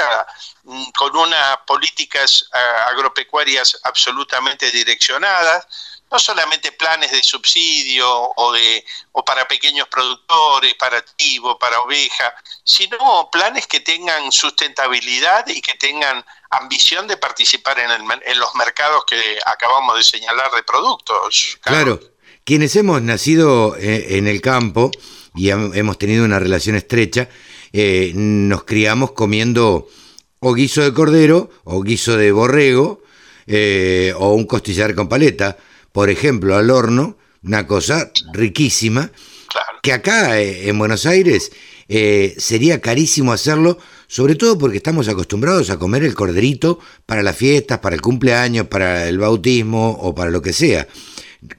mm, 0.63 0.91
con 0.91 1.15
unas 1.15 1.57
políticas 1.67 2.49
agropecuarias 2.87 3.77
absolutamente 3.83 4.71
direccionadas, 4.71 5.67
no 6.09 6.19
solamente 6.19 6.71
planes 6.71 7.11
de 7.11 7.21
subsidio 7.23 8.07
o, 8.35 8.53
de, 8.53 8.85
o 9.11 9.25
para 9.25 9.47
pequeños 9.47 9.87
productores, 9.87 10.73
para 10.75 11.03
trigo, 11.03 11.57
para 11.59 11.79
oveja, 11.81 12.33
sino 12.63 13.29
planes 13.31 13.67
que 13.67 13.79
tengan 13.79 14.31
sustentabilidad 14.31 15.45
y 15.47 15.61
que 15.61 15.73
tengan 15.73 16.23
ambición 16.51 17.07
de 17.07 17.17
participar 17.17 17.79
en, 17.79 17.91
en 17.91 18.39
los 18.39 18.55
mercados 18.55 19.03
que 19.05 19.39
acabamos 19.45 19.97
de 19.97 20.03
señalar 20.03 20.51
de 20.51 20.63
productos. 20.63 21.57
Claro, 21.61 21.99
quienes 22.45 22.75
hemos 22.77 23.01
nacido 23.01 23.75
eh, 23.77 24.17
en 24.17 24.27
el 24.27 24.39
campo 24.39 24.91
y 25.35 25.49
hemos 25.49 25.97
tenido 25.97 26.23
una 26.23 26.39
relación 26.39 26.75
estrecha, 26.75 27.27
eh, 27.73 28.13
nos 28.15 28.63
criamos 28.63 29.11
comiendo 29.11 29.87
o 30.39 30.53
guiso 30.53 30.81
de 30.81 30.93
cordero, 30.93 31.49
o 31.65 31.81
guiso 31.81 32.15
de 32.15 32.31
borrego, 32.31 33.03
eh, 33.47 34.13
o 34.17 34.33
un 34.33 34.45
costillar 34.45 34.95
con 34.95 35.09
paleta, 35.09 35.57
por 35.91 36.09
ejemplo, 36.09 36.55
al 36.55 36.69
horno, 36.69 37.17
una 37.43 37.67
cosa 37.67 38.11
riquísima, 38.33 39.11
que 39.83 39.91
acá 39.91 40.39
eh, 40.39 40.69
en 40.69 40.79
Buenos 40.79 41.05
Aires 41.05 41.51
sería 42.37 42.81
carísimo 42.81 43.31
hacerlo, 43.31 43.77
sobre 44.07 44.33
todo 44.33 44.57
porque 44.57 44.77
estamos 44.77 45.07
acostumbrados 45.07 45.69
a 45.69 45.77
comer 45.77 46.03
el 46.03 46.15
corderito 46.15 46.79
para 47.05 47.21
las 47.21 47.35
fiestas, 47.35 47.77
para 47.77 47.95
el 47.95 48.01
cumpleaños, 48.01 48.65
para 48.67 49.07
el 49.07 49.19
bautismo 49.19 49.91
o 50.01 50.15
para 50.15 50.31
lo 50.31 50.41
que 50.41 50.51
sea. 50.51 50.87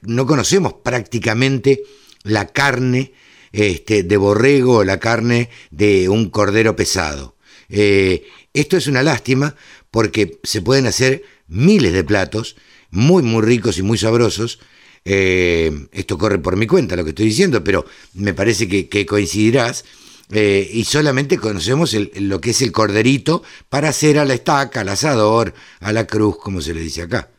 No 0.01 0.25
conocemos 0.25 0.73
prácticamente 0.83 1.83
la 2.23 2.47
carne 2.47 3.13
este, 3.51 4.03
de 4.03 4.17
borrego 4.17 4.77
o 4.77 4.83
la 4.83 4.99
carne 4.99 5.49
de 5.71 6.09
un 6.09 6.29
cordero 6.29 6.75
pesado. 6.75 7.35
Eh, 7.69 8.25
esto 8.53 8.77
es 8.77 8.87
una 8.87 9.03
lástima 9.03 9.55
porque 9.91 10.39
se 10.43 10.61
pueden 10.61 10.87
hacer 10.87 11.23
miles 11.47 11.93
de 11.93 12.03
platos 12.03 12.55
muy, 12.89 13.23
muy 13.23 13.41
ricos 13.41 13.77
y 13.77 13.83
muy 13.83 13.97
sabrosos. 13.97 14.59
Eh, 15.05 15.87
esto 15.91 16.17
corre 16.17 16.39
por 16.39 16.57
mi 16.57 16.67
cuenta 16.67 16.95
lo 16.95 17.03
que 17.03 17.11
estoy 17.11 17.27
diciendo, 17.27 17.63
pero 17.63 17.85
me 18.13 18.33
parece 18.33 18.67
que, 18.67 19.05
coincidirás. 19.05 19.85
Eh, 20.29 20.69
y 20.73 20.83
solamente 20.83 21.37
conocemos 21.37 21.95
lo 22.15 22.41
que 22.41 22.49
es 22.49 22.61
el 22.61 22.73
corderito 22.73 23.43
para 23.69 23.89
hacer 23.89 24.19
a 24.19 24.25
la 24.25 24.33
estaca, 24.33 24.81
al 24.81 24.89
asador, 24.89 25.53
a 25.79 25.93
la 25.93 26.05
cruz, 26.05 26.37
como 26.37 26.59
se 26.59 26.73
le 26.73 26.81
dice 26.81 27.03
acá. 27.03 27.29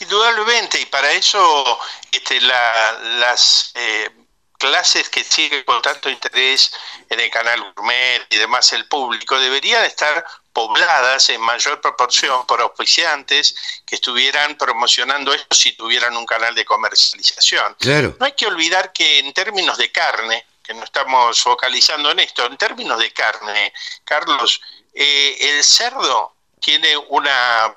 Indudablemente, 0.00 0.80
y 0.80 0.86
para 0.86 1.10
eso 1.12 1.78
este, 2.12 2.40
las 2.40 3.72
clases 4.58 5.08
que 5.08 5.24
siguen 5.24 5.64
con 5.64 5.82
tanto 5.82 6.08
interés 6.10 6.72
en 7.08 7.20
el 7.20 7.30
canal 7.30 7.72
Gourmet 7.74 8.26
y 8.30 8.36
demás 8.36 8.72
el 8.72 8.86
público 8.88 9.38
deberían 9.38 9.84
estar 9.84 10.24
pobladas 10.52 11.28
en 11.28 11.40
mayor 11.40 11.80
proporción 11.80 12.46
por 12.46 12.60
auspiciantes 12.60 13.54
que 13.84 13.96
estuvieran 13.96 14.56
promocionando 14.56 15.34
esto 15.34 15.54
si 15.54 15.72
tuvieran 15.72 16.16
un 16.16 16.24
canal 16.24 16.54
de 16.54 16.64
comercialización. 16.64 17.76
Claro. 17.78 18.16
No 18.18 18.26
hay 18.26 18.32
que 18.32 18.46
olvidar 18.46 18.92
que 18.92 19.18
en 19.18 19.32
términos 19.34 19.76
de 19.76 19.92
carne, 19.92 20.46
que 20.62 20.72
no 20.72 20.84
estamos 20.84 21.40
focalizando 21.40 22.10
en 22.10 22.20
esto, 22.20 22.46
en 22.46 22.56
términos 22.56 22.98
de 22.98 23.12
carne, 23.12 23.72
Carlos, 24.04 24.60
eh, 24.94 25.36
el 25.40 25.62
cerdo 25.62 26.34
tiene 26.58 26.96
una 26.96 27.76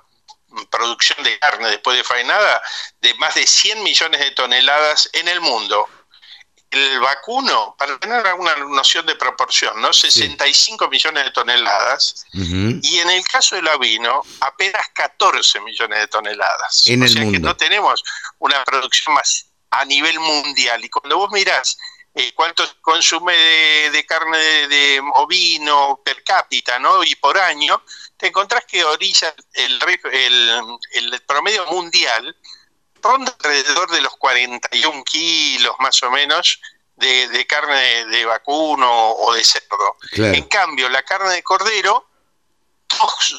producción 0.68 1.24
de 1.24 1.38
carne 1.40 1.70
después 1.70 1.98
de 1.98 2.04
faenada 2.04 2.62
de 3.02 3.14
más 3.16 3.36
de 3.36 3.46
100 3.46 3.84
millones 3.84 4.20
de 4.20 4.32
toneladas 4.32 5.10
en 5.14 5.28
el 5.28 5.42
mundo 5.42 5.88
el 6.72 7.00
vacuno, 7.00 7.76
para 7.80 7.98
tener 7.98 8.26
alguna 8.28 8.56
noción 8.58 9.06
de 9.06 9.16
proporción, 9.16 9.82
¿no? 9.82 9.92
65 9.92 10.88
millones 10.88 11.26
de 11.26 11.32
toneladas 11.32 12.26
y 12.34 13.00
en 13.00 13.10
el 13.10 13.24
caso 13.24 13.56
del 13.56 13.68
ovino 13.68 14.22
apenas 14.42 14.88
14 14.94 15.62
millones 15.62 16.00
de 16.00 16.08
toneladas. 16.08 16.84
En 16.88 17.02
o 17.02 17.06
el 17.06 17.12
sea 17.12 17.24
mundo. 17.24 17.38
que 17.38 17.44
no 17.44 17.58
tenemos 17.58 18.04
una 18.38 18.64
producción 18.64 19.16
más 19.16 19.48
a 19.72 19.84
nivel 19.86 20.20
mundial. 20.20 20.84
Y 20.86 20.90
cuando 20.90 21.18
vos 21.18 21.32
mirás 21.32 21.78
eh, 22.16 22.34
cuánto 22.34 22.64
consume 22.82 23.34
de, 23.34 24.06
carne 24.06 24.68
de, 24.68 25.02
ovino 25.16 26.02
per 26.04 26.24
cápita 26.24 26.80
¿no? 26.80 27.04
y 27.04 27.16
por 27.16 27.38
año, 27.38 27.84
te 28.18 28.28
encontrás 28.28 28.66
que 28.66 28.84
orilla 28.84 29.34
el, 29.54 29.80
el, 30.12 30.62
el 30.94 31.22
promedio 31.22 31.66
mundial 31.68 32.36
ronda 33.02 33.36
alrededor 33.40 33.90
de 33.92 34.02
los 34.02 34.16
41 34.18 35.04
kilos 35.04 35.76
más 35.80 36.02
o 36.04 36.12
menos 36.12 36.60
de, 37.00 37.46
carne 37.48 38.06
de, 38.06 38.26
vacuno 38.26 39.12
o 39.12 39.34
de 39.34 39.44
cerdo. 39.44 39.98
En 40.12 40.44
cambio, 40.46 40.90
la 40.90 41.02
carne 41.04 41.30
de 41.30 41.44
cordero, 41.44 42.10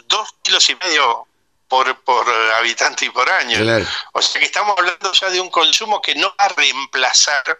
dos, 0.06 0.34
kilos 0.42 0.68
y 0.70 0.76
medio 0.76 1.26
por, 1.68 2.02
por 2.02 2.28
habitante 2.28 3.04
y 3.04 3.10
por 3.10 3.28
año. 3.28 3.58
O 4.12 4.22
sea 4.22 4.40
que 4.40 4.46
estamos 4.46 4.76
hablando 4.78 5.12
ya 5.12 5.30
de 5.30 5.40
un 5.40 5.50
consumo 5.50 6.00
que 6.00 6.14
no 6.14 6.28
va 6.28 6.46
a 6.46 6.48
reemplazar 6.48 7.58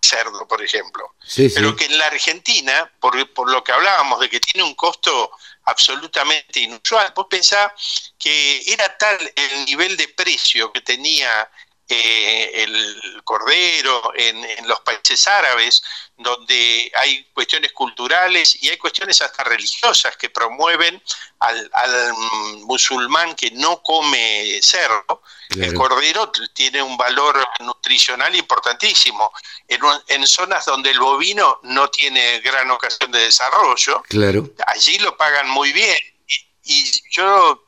cerdo, 0.00 0.46
por 0.46 0.62
ejemplo. 0.62 1.14
Pero 1.34 1.74
que 1.74 1.86
en 1.86 1.98
la 1.98 2.06
Argentina, 2.06 2.90
por, 3.00 3.32
por 3.32 3.50
lo 3.50 3.62
que 3.62 3.72
hablábamos 3.72 4.20
de 4.20 4.28
que 4.28 4.40
tiene 4.40 4.66
un 4.66 4.74
costo 4.74 5.30
absolutamente 5.64 6.60
inusual. 6.60 7.12
Vos 7.14 7.26
pensás 7.28 8.14
que 8.18 8.62
era 8.66 8.96
tal 8.96 9.18
el 9.34 9.64
nivel 9.66 9.96
de 9.96 10.08
precio 10.08 10.72
que 10.72 10.80
tenía 10.80 11.50
eh, 11.88 12.64
el 12.64 13.22
cordero 13.22 14.12
en, 14.16 14.44
los 14.66 14.80
países 14.80 15.28
árabes, 15.28 15.82
donde 16.16 16.90
hay 16.96 17.24
cuestiones 17.32 17.72
culturales 17.72 18.60
y 18.60 18.68
hay 18.68 18.76
cuestiones 18.76 19.22
hasta 19.22 19.44
religiosas 19.44 20.16
que 20.16 20.28
promueven 20.28 21.00
al, 21.38 21.70
musulmán 22.64 23.36
que 23.36 23.52
no 23.52 23.82
come 23.82 24.58
cerdo. 24.62 25.22
El 25.50 25.74
cordero 25.74 26.32
tiene 26.52 26.82
un 26.82 26.96
valor 26.96 27.46
nutricional 27.60 28.34
importantísimo. 28.34 29.32
En, 29.68 29.80
en, 30.08 30.26
zonas 30.26 30.64
donde 30.64 30.90
el 30.90 30.98
bovino 30.98 31.60
no 31.62 31.88
tiene 31.88 32.40
gran 32.40 32.68
ocasión 32.70 33.12
de 33.12 33.20
desarrollo, 33.20 34.02
claro. 34.08 34.50
allí 34.66 34.98
lo 34.98 35.16
pagan 35.16 35.48
muy 35.50 35.72
bien. 35.72 35.98
y 36.64 36.90
yo 37.12 37.62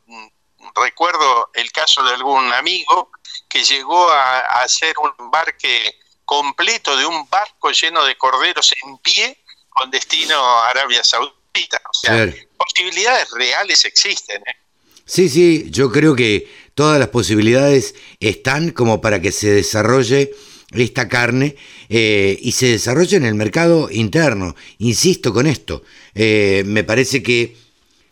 recuerdo 0.74 1.50
el 1.54 1.70
caso 1.72 2.02
de 2.02 2.14
algún 2.14 2.52
amigo 2.52 3.10
que 3.48 3.64
llegó 3.64 4.10
a, 4.10 4.40
hacer 4.62 4.94
un 5.02 5.10
embarque 5.18 5.94
completo 6.24 6.96
de 6.96 7.06
un 7.06 7.28
barco 7.28 7.70
lleno 7.70 8.04
de 8.04 8.16
corderos 8.16 8.74
en 8.84 8.98
pie 8.98 9.38
con 9.68 9.90
destino 9.90 10.36
a 10.36 10.70
Arabia 10.70 11.02
Saudita. 11.02 11.80
O 11.92 11.94
sea, 11.94 12.32
posibilidades 12.56 13.30
reales 13.30 13.84
existen. 13.84 14.42
¿eh? 14.46 14.56
Sí, 15.04 15.28
sí, 15.28 15.66
yo 15.70 15.90
creo 15.90 16.14
que 16.14 16.52
todas 16.74 16.98
las 16.98 17.08
posibilidades 17.08 17.94
están 18.20 18.70
como 18.70 19.00
para 19.00 19.20
que 19.20 19.32
se 19.32 19.50
desarrolle 19.50 20.32
esta 20.72 21.08
carne 21.08 21.56
eh, 21.88 22.38
y 22.42 22.52
se 22.52 22.66
desarrolle 22.66 23.16
en 23.16 23.24
el 23.24 23.34
mercado 23.34 23.88
interno. 23.90 24.54
Insisto 24.78 25.32
con 25.32 25.46
esto, 25.46 25.82
eh, 26.14 26.62
me 26.66 26.84
parece 26.84 27.22
que 27.22 27.56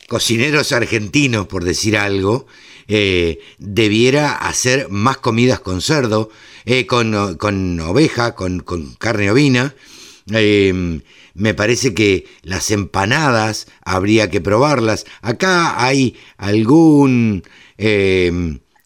cocineros 0.09 0.72
argentinos, 0.72 1.47
por 1.47 1.64
decir 1.64 1.97
algo, 1.99 2.47
eh, 2.89 3.41
debiera 3.59 4.32
hacer 4.32 4.89
más 4.91 5.18
comidas 5.18 5.61
con 5.61 5.80
cerdo, 5.80 6.30
con, 6.87 7.37
con, 7.37 7.80
oveja, 7.80 8.34
con, 8.34 8.61
con 8.61 8.95
carne 8.95 9.30
ovina. 9.30 9.74
me 10.26 11.55
parece 11.55 11.95
que 11.95 12.26
las 12.43 12.70
empanadas 12.70 13.68
habría 13.84 14.30
que 14.30 14.41
probarlas. 14.41 15.07
Acá 15.22 15.84
hay 15.84 16.16
algún, 16.39 17.45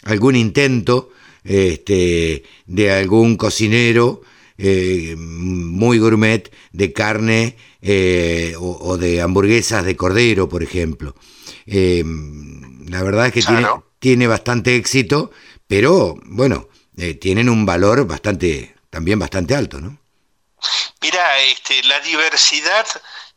algún 0.04 0.36
intento 0.36 1.10
este, 1.44 2.44
de 2.66 2.92
algún 2.92 3.36
cocinero 3.36 4.22
eh, 4.62 5.16
muy 5.16 5.98
gourmet 5.98 6.52
de 6.72 6.92
carne 6.92 7.56
eh, 7.80 8.54
o, 8.58 8.98
de 8.98 9.22
hamburguesas 9.22 9.86
de 9.86 9.96
cordero, 9.96 10.50
por 10.50 10.62
ejemplo. 10.62 11.14
Eh, 11.66 12.04
la 12.88 13.02
verdad 13.02 13.28
es 13.28 13.32
que 13.32 13.42
tiene, 13.42 13.66
tiene, 14.00 14.26
bastante 14.26 14.74
éxito, 14.74 15.30
pero 15.68 16.16
bueno, 16.24 16.68
tienen 17.20 17.48
un 17.48 17.64
valor 17.64 18.06
bastante, 18.06 18.74
también 18.90 19.18
bastante 19.18 19.54
alto, 19.54 19.80
¿no? 19.80 19.98
Mira, 21.00 21.38
este, 21.40 21.82
la 21.84 22.00
diversidad 22.00 22.86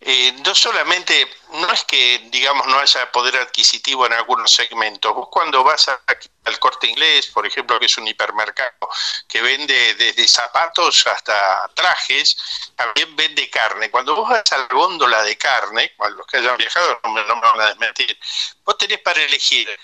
eh, 0.05 0.33
no 0.45 0.53
solamente, 0.53 1.29
no 1.53 1.71
es 1.71 1.85
que, 1.85 2.27
digamos, 2.29 2.67
no 2.67 2.77
haya 2.77 3.09
poder 3.09 3.37
adquisitivo 3.37 4.05
en 4.05 4.11
algunos 4.11 4.51
segmentos. 4.51 5.13
Vos 5.13 5.29
cuando 5.31 5.63
vas 5.63 5.87
al 5.87 6.59
corte 6.59 6.87
inglés, 6.87 7.27
por 7.27 7.47
ejemplo, 7.47 7.79
que 7.79 7.85
es 7.85 7.97
un 7.97 8.07
hipermercado 8.09 8.89
que 9.29 9.41
vende 9.41 9.95
desde 9.95 10.27
zapatos 10.27 11.07
hasta 11.07 11.69
trajes, 11.73 12.35
también 12.75 13.15
vende 13.15 13.49
carne. 13.49 13.89
Cuando 13.89 14.13
vos 14.13 14.29
vas 14.29 14.51
a 14.51 14.57
la 14.57 14.67
góndola 14.67 15.23
de 15.23 15.37
carne, 15.37 15.93
los 16.17 16.27
que 16.27 16.37
hayan 16.37 16.57
viajado 16.57 16.99
no 17.01 17.11
me, 17.11 17.23
van 17.23 17.61
a 17.61 17.67
desmentir, 17.67 18.19
vos 18.65 18.77
tenés 18.77 18.99
para 18.99 19.21
elegir 19.21 19.69
eh, 19.69 19.77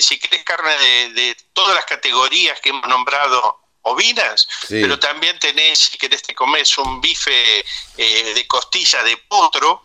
si 0.00 0.18
querés 0.18 0.44
carne 0.44 0.76
de, 0.78 1.10
de 1.10 1.36
todas 1.52 1.74
las 1.74 1.84
categorías 1.84 2.60
que 2.60 2.70
hemos 2.70 2.86
nombrado 2.88 3.60
ovinas, 3.82 4.46
pero 4.68 4.98
también 4.98 5.38
tenés, 5.38 5.78
si 5.78 5.98
querés 5.98 6.22
te 6.22 6.34
comes 6.34 6.76
un 6.78 7.00
bife 7.00 7.64
eh, 7.96 8.34
de 8.34 8.46
costilla 8.46 9.02
de 9.02 9.16
potro 9.16 9.84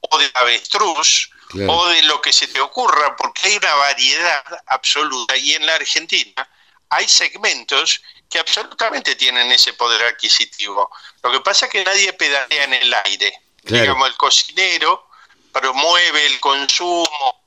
o 0.00 0.18
de 0.18 0.30
avestruz 0.34 1.30
o 1.68 1.86
de 1.86 2.02
lo 2.02 2.20
que 2.20 2.32
se 2.32 2.48
te 2.48 2.60
ocurra, 2.60 3.14
porque 3.16 3.48
hay 3.48 3.56
una 3.56 3.74
variedad 3.74 4.44
absoluta 4.66 5.36
y 5.36 5.54
en 5.54 5.64
la 5.64 5.76
Argentina 5.76 6.48
hay 6.90 7.08
segmentos 7.08 8.02
que 8.28 8.38
absolutamente 8.38 9.14
tienen 9.14 9.50
ese 9.52 9.72
poder 9.74 10.02
adquisitivo. 10.02 10.90
Lo 11.22 11.32
que 11.32 11.40
pasa 11.40 11.66
es 11.66 11.72
que 11.72 11.84
nadie 11.84 12.12
pedalea 12.12 12.64
en 12.64 12.74
el 12.74 12.94
aire. 13.04 13.40
Digamos, 13.62 14.08
el 14.08 14.16
cocinero 14.16 15.05
promueve 15.60 16.26
el 16.26 16.38
consumo, 16.38 17.46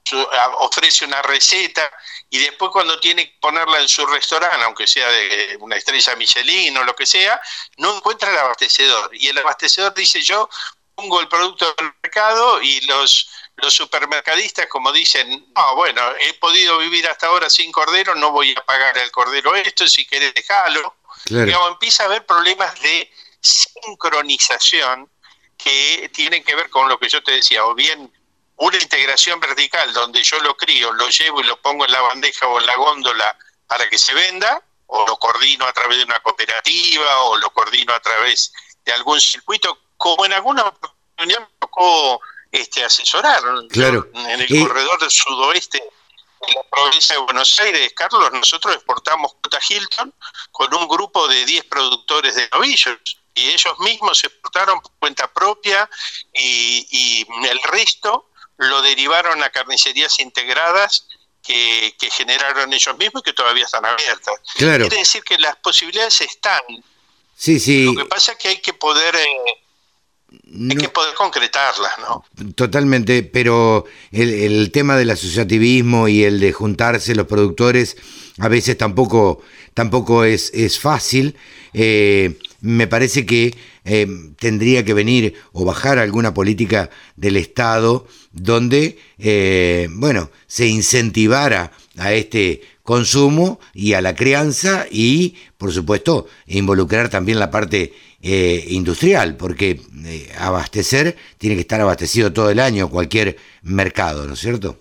ofrece 0.59 1.05
una 1.05 1.21
receta 1.21 1.89
y 2.29 2.39
después 2.39 2.71
cuando 2.71 2.99
tiene 2.99 3.29
que 3.29 3.37
ponerla 3.39 3.79
en 3.79 3.87
su 3.87 4.05
restaurante, 4.07 4.63
aunque 4.63 4.87
sea 4.87 5.07
de 5.09 5.57
una 5.59 5.75
estrella 5.75 6.15
Michelin 6.15 6.75
o 6.77 6.83
lo 6.83 6.95
que 6.95 7.05
sea, 7.05 7.39
no 7.77 7.95
encuentra 7.95 8.31
el 8.31 8.37
abastecedor. 8.37 9.11
Y 9.13 9.27
el 9.27 9.37
abastecedor 9.37 9.93
dice 9.93 10.21
yo 10.21 10.49
pongo 10.95 11.21
el 11.21 11.27
producto 11.27 11.73
el 11.77 11.93
mercado 12.03 12.61
y 12.61 12.81
los, 12.81 13.29
los 13.57 13.73
supermercadistas 13.73 14.67
como 14.67 14.91
dicen, 14.91 15.47
no, 15.55 15.75
bueno, 15.75 16.01
he 16.19 16.33
podido 16.33 16.79
vivir 16.79 17.07
hasta 17.07 17.27
ahora 17.27 17.49
sin 17.49 17.71
cordero, 17.71 18.15
no 18.15 18.31
voy 18.31 18.53
a 18.57 18.65
pagar 18.65 18.97
el 18.97 19.11
cordero 19.11 19.55
esto, 19.55 19.87
si 19.87 20.05
querés 20.05 20.33
dejarlo. 20.33 20.95
empieza 21.69 22.03
a 22.03 22.05
haber 22.07 22.25
problemas 22.25 22.79
de 22.81 23.11
sincronización 23.39 25.09
que 25.61 26.09
tienen 26.13 26.43
que 26.43 26.55
ver 26.55 26.69
con 26.69 26.87
lo 26.87 26.97
que 26.97 27.09
yo 27.09 27.21
te 27.21 27.33
decía, 27.33 27.65
o 27.65 27.75
bien 27.75 28.11
una 28.55 28.77
integración 28.77 29.39
vertical 29.39 29.93
donde 29.93 30.23
yo 30.23 30.39
lo 30.39 30.55
crío, 30.55 30.91
lo 30.93 31.07
llevo 31.09 31.41
y 31.41 31.43
lo 31.43 31.61
pongo 31.61 31.85
en 31.85 31.91
la 31.91 32.01
bandeja 32.01 32.47
o 32.47 32.59
en 32.59 32.65
la 32.65 32.75
góndola 32.75 33.37
para 33.67 33.87
que 33.89 33.97
se 33.97 34.13
venda, 34.13 34.63
o 34.87 35.05
lo 35.05 35.17
coordino 35.17 35.65
a 35.65 35.73
través 35.73 35.97
de 35.97 36.05
una 36.05 36.19
cooperativa, 36.21 37.23
o 37.23 37.37
lo 37.37 37.51
coordino 37.51 37.93
a 37.93 37.99
través 37.99 38.51
de 38.85 38.93
algún 38.93 39.19
circuito, 39.21 39.77
como 39.97 40.25
en 40.25 40.33
alguna 40.33 40.63
oportunidad 40.63 41.39
me 41.39 41.47
tocó 41.59 42.21
este, 42.51 42.83
asesorar. 42.83 43.41
Claro. 43.69 44.09
En 44.13 44.41
el 44.41 44.67
corredor 44.67 44.99
del 44.99 45.11
sudoeste 45.11 45.77
de 45.77 46.53
la 46.53 46.63
provincia 46.63 47.15
de 47.15 47.21
Buenos 47.21 47.59
Aires, 47.59 47.93
Carlos, 47.95 48.31
nosotros 48.31 48.75
exportamos 48.75 49.33
Cota 49.41 49.59
Hilton 49.67 50.13
con 50.51 50.73
un 50.73 50.87
grupo 50.87 51.27
de 51.27 51.45
10 51.45 51.65
productores 51.65 52.35
de 52.35 52.49
novillos 52.51 52.97
y 53.35 53.49
ellos 53.49 53.79
mismos 53.79 54.23
exportaron 54.23 54.79
por 54.81 54.91
cuenta 54.99 55.31
propia 55.31 55.89
y, 56.33 56.87
y 56.89 57.47
el 57.47 57.59
resto 57.63 58.29
lo 58.57 58.81
derivaron 58.81 59.41
a 59.43 59.49
carnicerías 59.49 60.19
integradas 60.19 61.07
que, 61.49 62.09
generaron 62.11 62.71
ellos 62.73 62.97
mismos 62.97 63.21
y 63.21 63.29
que 63.29 63.33
todavía 63.33 63.65
están 63.65 63.85
abiertas. 63.85 64.35
Claro. 64.55 64.87
Quiere 64.87 64.97
decir 64.97 65.23
que 65.23 65.37
las 65.37 65.55
posibilidades 65.57 66.21
están. 66.21 66.61
Sí, 67.35 67.59
sí. 67.59 67.85
Lo 67.85 67.95
que 67.95 68.05
pasa 68.05 68.33
es 68.33 68.37
que 68.37 68.47
hay 68.49 68.61
que 68.61 68.73
poder... 68.73 69.15
Eh, 69.15 69.53
hay 70.69 70.77
que 70.77 70.89
poder 70.89 71.15
concretarlas, 71.15 71.91
¿no? 71.97 72.23
Totalmente, 72.53 73.23
pero 73.23 73.85
el, 74.11 74.71
tema 74.71 74.95
del 74.95 75.09
asociativismo 75.09 76.07
y 76.07 76.23
el 76.23 76.39
de 76.39 76.53
juntarse 76.53 77.15
los 77.15 77.25
productores 77.25 77.97
a 78.37 78.47
veces 78.47 78.77
tampoco, 78.77 79.41
tampoco 79.73 80.23
es, 80.23 80.51
es 80.53 80.79
fácil. 80.79 81.35
Eh, 81.73 82.37
me 82.61 82.87
parece 82.87 83.25
que 83.25 83.55
eh, 83.85 84.07
tendría 84.37 84.83
que 84.83 84.93
venir 84.93 85.41
o 85.53 85.65
bajar 85.65 85.99
alguna 85.99 86.33
política 86.33 86.89
del 87.15 87.37
Estado 87.37 88.07
donde, 88.31 88.99
eh, 89.17 89.87
bueno, 89.91 90.29
se 90.47 90.67
incentivara 90.67 91.71
a 91.97 92.13
este 92.13 92.61
consumo 92.83 93.59
y 93.73 93.93
a 93.93 94.01
la 94.01 94.15
crianza 94.15 94.85
y, 94.89 95.37
por 95.57 95.71
supuesto, 95.71 96.27
involucrar 96.47 97.09
también 97.09 97.39
la 97.39 97.51
parte 97.51 97.93
eh, 98.21 98.65
industrial, 98.69 99.37
porque 99.37 99.81
abastecer 100.37 101.17
tiene 101.37 101.55
que 101.55 101.61
estar 101.61 101.79
abastecido 101.79 102.33
todo 102.33 102.49
el 102.49 102.59
año 102.59 102.89
cualquier 102.89 103.37
mercado, 103.61 104.25
¿no 104.25 104.33
es 104.33 104.39
cierto? 104.39 104.79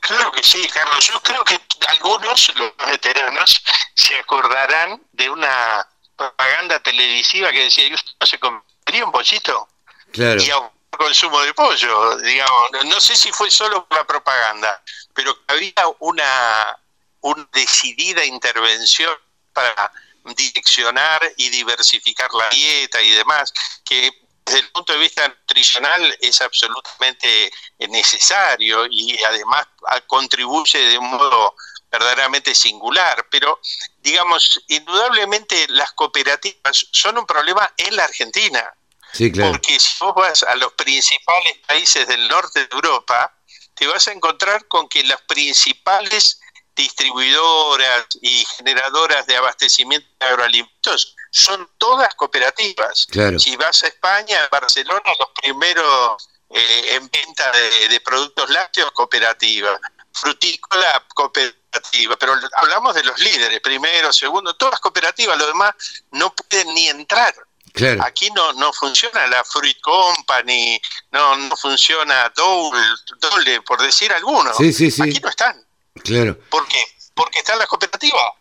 Claro 0.00 0.30
que 0.32 0.42
sí, 0.42 0.66
Carlos. 0.72 1.10
Yo 1.10 1.20
creo 1.22 1.42
que 1.44 1.58
algunos, 1.88 2.52
los 2.56 2.72
veteranos, 2.86 3.64
se 3.94 4.16
acordarán 4.16 5.00
de 5.12 5.30
una 5.30 5.86
propaganda 6.16 6.80
televisiva 6.80 7.50
que 7.52 7.64
decía, 7.64 7.86
¿y 7.86 7.94
usted 7.94 8.12
no 8.20 8.26
se 8.26 8.38
comería 8.38 9.04
un 9.04 9.12
pollito? 9.12 9.68
Claro. 10.12 10.42
Y 10.42 10.50
a 10.50 10.70
consumo 10.96 11.40
de 11.40 11.54
pollo, 11.54 12.16
digamos. 12.18 12.70
No 12.86 13.00
sé 13.00 13.16
si 13.16 13.32
fue 13.32 13.50
solo 13.50 13.86
la 13.90 14.06
propaganda, 14.06 14.82
pero 15.12 15.36
había 15.48 15.74
una, 16.00 16.76
una 17.20 17.48
decidida 17.52 18.24
intervención 18.24 19.14
para 19.52 19.92
direccionar 20.36 21.20
y 21.36 21.50
diversificar 21.50 22.32
la 22.32 22.48
dieta 22.48 23.02
y 23.02 23.10
demás, 23.10 23.52
que 23.84 24.10
desde 24.44 24.60
el 24.60 24.70
punto 24.72 24.92
de 24.92 24.98
vista 24.98 25.26
nutricional 25.28 26.16
es 26.20 26.40
absolutamente 26.40 27.50
necesario 27.88 28.86
y 28.90 29.18
además 29.24 29.66
contribuye 30.06 30.78
de 30.78 30.98
un 30.98 31.10
modo 31.10 31.54
verdaderamente 31.98 32.54
singular, 32.54 33.26
pero 33.30 33.60
digamos, 33.98 34.60
indudablemente 34.68 35.66
las 35.68 35.92
cooperativas 35.92 36.86
son 36.92 37.18
un 37.18 37.26
problema 37.26 37.72
en 37.76 37.96
la 37.96 38.04
Argentina. 38.04 38.74
Sí, 39.12 39.30
claro. 39.30 39.52
Porque 39.52 39.78
si 39.78 39.90
vos 40.00 40.14
vas 40.14 40.42
a 40.42 40.54
los 40.56 40.72
principales 40.72 41.54
países 41.66 42.06
del 42.08 42.26
norte 42.26 42.60
de 42.60 42.68
Europa, 42.72 43.32
te 43.74 43.86
vas 43.86 44.08
a 44.08 44.12
encontrar 44.12 44.66
con 44.66 44.88
que 44.88 45.04
las 45.04 45.20
principales 45.22 46.40
distribuidoras 46.74 48.06
y 48.20 48.44
generadoras 48.56 49.26
de 49.26 49.36
abastecimiento 49.36 50.08
de 50.18 50.26
agroalimentos 50.26 51.14
son 51.30 51.68
todas 51.78 52.12
cooperativas. 52.16 53.06
Claro. 53.10 53.38
Si 53.38 53.56
vas 53.56 53.84
a 53.84 53.88
España, 53.88 54.48
Barcelona, 54.50 55.12
los 55.18 55.28
primeros 55.40 56.28
eh, 56.50 56.96
en 56.96 57.08
venta 57.08 57.50
de, 57.52 57.88
de, 57.88 58.00
productos 58.00 58.50
lácteos, 58.50 58.90
cooperativas. 58.92 59.78
Frutícola, 60.12 61.04
cooperativa 61.14 61.63
pero 62.18 62.34
hablamos 62.56 62.94
de 62.94 63.04
los 63.04 63.18
líderes, 63.18 63.60
primero, 63.60 64.12
segundo, 64.12 64.54
todas 64.54 64.80
cooperativas, 64.80 65.38
lo 65.38 65.46
demás 65.46 65.74
no 66.12 66.34
pueden 66.34 66.74
ni 66.74 66.88
entrar. 66.88 67.34
Aquí 68.00 68.30
no, 68.30 68.52
no 68.52 68.72
funciona 68.72 69.26
la 69.26 69.42
Fruit 69.42 69.80
Company, 69.80 70.80
no, 71.10 71.36
no 71.36 71.56
funciona 71.56 72.32
Dole, 72.36 73.62
por 73.62 73.82
decir 73.82 74.12
algunos. 74.12 74.54
Aquí 74.54 75.20
no 75.20 75.28
están. 75.28 75.66
Claro. 76.04 76.38
¿Por 76.50 76.68
qué? 76.68 76.84
Porque 77.14 77.40
están 77.40 77.58
las 77.58 77.66
cooperativas. 77.66 78.32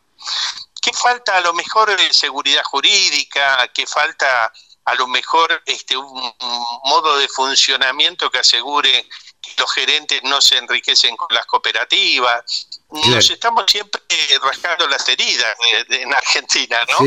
¿Qué 0.82 0.92
falta 0.94 1.38
a 1.38 1.42
lo 1.42 1.54
mejor 1.54 1.96
de 1.96 2.14
seguridad 2.14 2.64
jurídica? 2.64 3.68
¿Qué 3.74 3.88
falta 3.88 4.52
a 4.86 4.96
lo 4.96 5.08
mejor 5.08 5.62
este, 5.66 5.96
un, 5.98 6.34
modo 6.84 7.18
de 7.18 7.28
funcionamiento 7.30 8.30
que 8.30 8.40
asegure 8.40 9.08
que 9.42 9.52
los 9.58 9.72
gerentes 9.74 10.22
no 10.24 10.42
se 10.42 10.58
enriquecen 10.58 11.16
con 11.16 11.28
las 11.32 11.46
cooperativas. 11.46 12.68
Nos 12.94 13.30
estamos 13.30 13.66
siempre 13.68 14.02
rascando 14.41 14.88
las 14.88 15.08
heridas 15.10 15.56
en 15.89 16.14
Argentina, 16.14 16.86
¿no? 16.91 17.06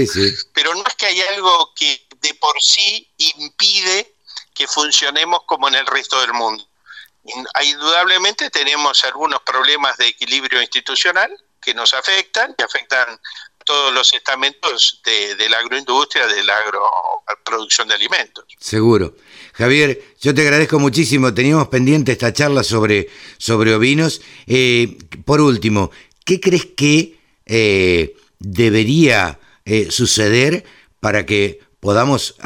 Pero 0.53 0.74
no 0.74 0.82
es 0.84 0.95
que 0.97 1.07
hay 1.07 1.20
algo 1.20 1.72
que 1.74 2.07
de 2.20 2.34
por 2.34 2.61
sí 2.61 3.09
impide 3.18 4.16
que 4.53 4.66
funcionemos 4.66 5.43
como 5.47 5.68
en 5.68 5.76
el 5.76 5.87
resto 5.87 6.20
del 6.20 6.32
mundo. 6.32 6.66
Indudablemente 7.62 8.51
tenemos 8.51 9.05
algunos 9.05 9.41
problemas 9.43 9.97
de 9.97 10.09
equilibrio 10.09 10.61
institucional 10.61 11.30
que 11.61 11.74
nos 11.74 11.95
afectan, 11.95 12.55
que 12.55 12.64
afectan 12.64 13.20
todos 13.64 13.93
los 13.93 14.12
estamentos 14.12 15.01
de, 15.05 15.49
la 15.49 15.59
agroindustria, 15.59 16.26
de 16.26 16.43
la 16.45 16.57
agroproducción 16.59 17.89
de 17.89 17.95
alimentos. 17.95 18.45
Seguro. 18.59 19.14
Javier, 19.57 20.02
yo 20.20 20.34
te 20.34 20.42
agradezco 20.42 20.78
muchísimo. 20.78 21.32
Teníamos 21.32 21.68
pendiente 21.68 22.12
esta 22.12 22.32
charla 22.32 22.62
sobre, 22.62 23.09
sobre 23.38 23.74
ovinos. 23.74 24.20
Eh, 24.46 24.98
por 25.24 25.40
último, 25.40 25.90
¿qué 26.26 26.40
crees 26.40 26.66
que 26.76 27.18
eh, 27.46 28.14
debería 28.38 29.38
eh, 29.64 29.90
suceder 29.90 30.64
para 31.00 31.24
que 31.24 31.61
podamos 31.80 32.36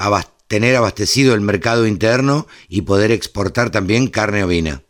tener 0.46 0.76
abastecido 0.76 1.34
el 1.34 1.40
mercado 1.40 1.84
interno 1.84 2.46
y 2.68 2.82
poder 2.82 3.10
exportar 3.10 3.70
también 3.70 4.06
carne 4.06 4.44
ovina? 4.44 4.82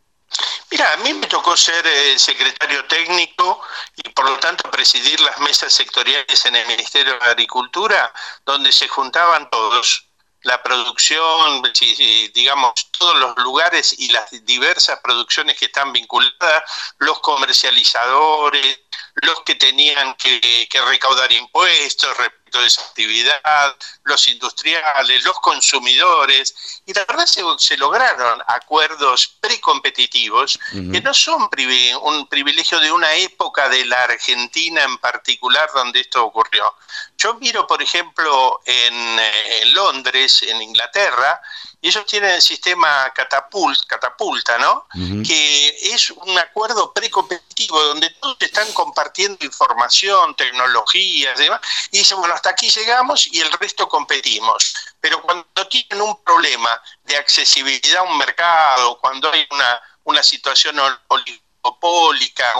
Mira, 0.70 0.92
a 0.92 0.96
mí 0.98 1.14
me 1.14 1.26
tocó 1.26 1.56
ser 1.56 1.84
secretario 2.16 2.84
técnico 2.84 3.62
y 3.96 4.08
por 4.10 4.28
lo 4.28 4.38
tanto 4.38 4.70
presidir 4.70 5.18
las 5.20 5.40
mesas 5.40 5.72
sectoriales 5.72 6.44
en 6.44 6.54
el 6.54 6.66
Ministerio 6.66 7.14
de 7.14 7.30
Agricultura, 7.30 8.12
donde 8.44 8.70
se 8.72 8.88
juntaban 8.88 9.48
todos, 9.50 10.09
la 10.42 10.62
producción, 10.62 11.62
digamos, 12.34 12.72
todos 12.98 13.16
los 13.16 13.36
lugares 13.38 13.94
y 13.98 14.08
las 14.08 14.30
diversas 14.44 14.98
producciones 15.00 15.58
que 15.58 15.66
están 15.66 15.92
vinculadas, 15.92 16.62
los 16.98 17.20
comercializadores, 17.20 18.80
los 19.16 19.42
que 19.42 19.54
tenían 19.54 20.14
que, 20.14 20.68
que 20.70 20.80
recaudar 20.82 21.30
impuestos, 21.32 22.16
de 22.58 22.66
esa 22.66 22.82
actividad, 22.82 23.76
los 24.04 24.26
industriales, 24.28 25.24
los 25.24 25.38
consumidores, 25.40 26.82
y 26.86 26.92
la 26.92 27.04
verdad 27.04 27.26
se, 27.26 27.42
se 27.58 27.76
lograron 27.76 28.42
acuerdos 28.46 29.36
precompetitivos 29.40 30.58
que 30.72 31.00
no 31.00 31.14
son 31.14 31.48
un 32.02 32.26
privilegio 32.28 32.80
de 32.80 32.92
una 32.92 33.14
época 33.14 33.68
de 33.68 33.84
la 33.84 34.04
Argentina 34.04 34.82
en 34.82 34.98
particular 34.98 35.70
donde 35.74 36.00
esto 36.00 36.24
ocurrió. 36.24 36.74
Yo 37.16 37.34
miro, 37.34 37.66
por 37.66 37.82
ejemplo, 37.82 38.60
en, 38.64 39.18
eh, 39.18 39.62
en 39.62 39.74
Londres, 39.74 40.42
en 40.42 40.60
Inglaterra, 40.62 41.40
y 41.82 41.88
ellos 41.88 42.04
tienen 42.06 42.30
el 42.32 42.42
sistema 42.42 43.10
catapult, 43.14 43.86
catapulta, 43.86 44.58
¿no? 44.58 44.86
Que 45.26 45.68
es 45.94 46.10
un 46.10 46.38
acuerdo 46.38 46.92
precompetitivo 46.92 47.80
donde 47.82 48.10
todos 48.10 48.36
están 48.40 48.70
compartiendo 48.72 49.44
información, 49.44 50.34
tecnologías 50.36 51.38
y 51.40 51.44
demás, 51.44 51.60
y 51.90 51.98
dicen, 51.98 52.18
bueno, 52.18 52.34
hasta 52.34 52.50
aquí 52.50 52.68
llegamos 52.68 53.26
y 53.32 53.40
el 53.40 53.50
resto 53.52 53.88
competimos. 53.88 54.74
Pero 55.00 55.22
cuando 55.22 55.46
tienen 55.68 56.02
un 56.02 56.22
problema 56.22 56.80
de 57.04 57.16
accesibilidad 57.16 58.00
a 58.00 58.02
un 58.02 58.18
mercado, 58.18 58.98
cuando 58.98 59.32
hay 59.32 59.46
una, 59.50 59.80
una 60.04 60.22
situación 60.22 60.78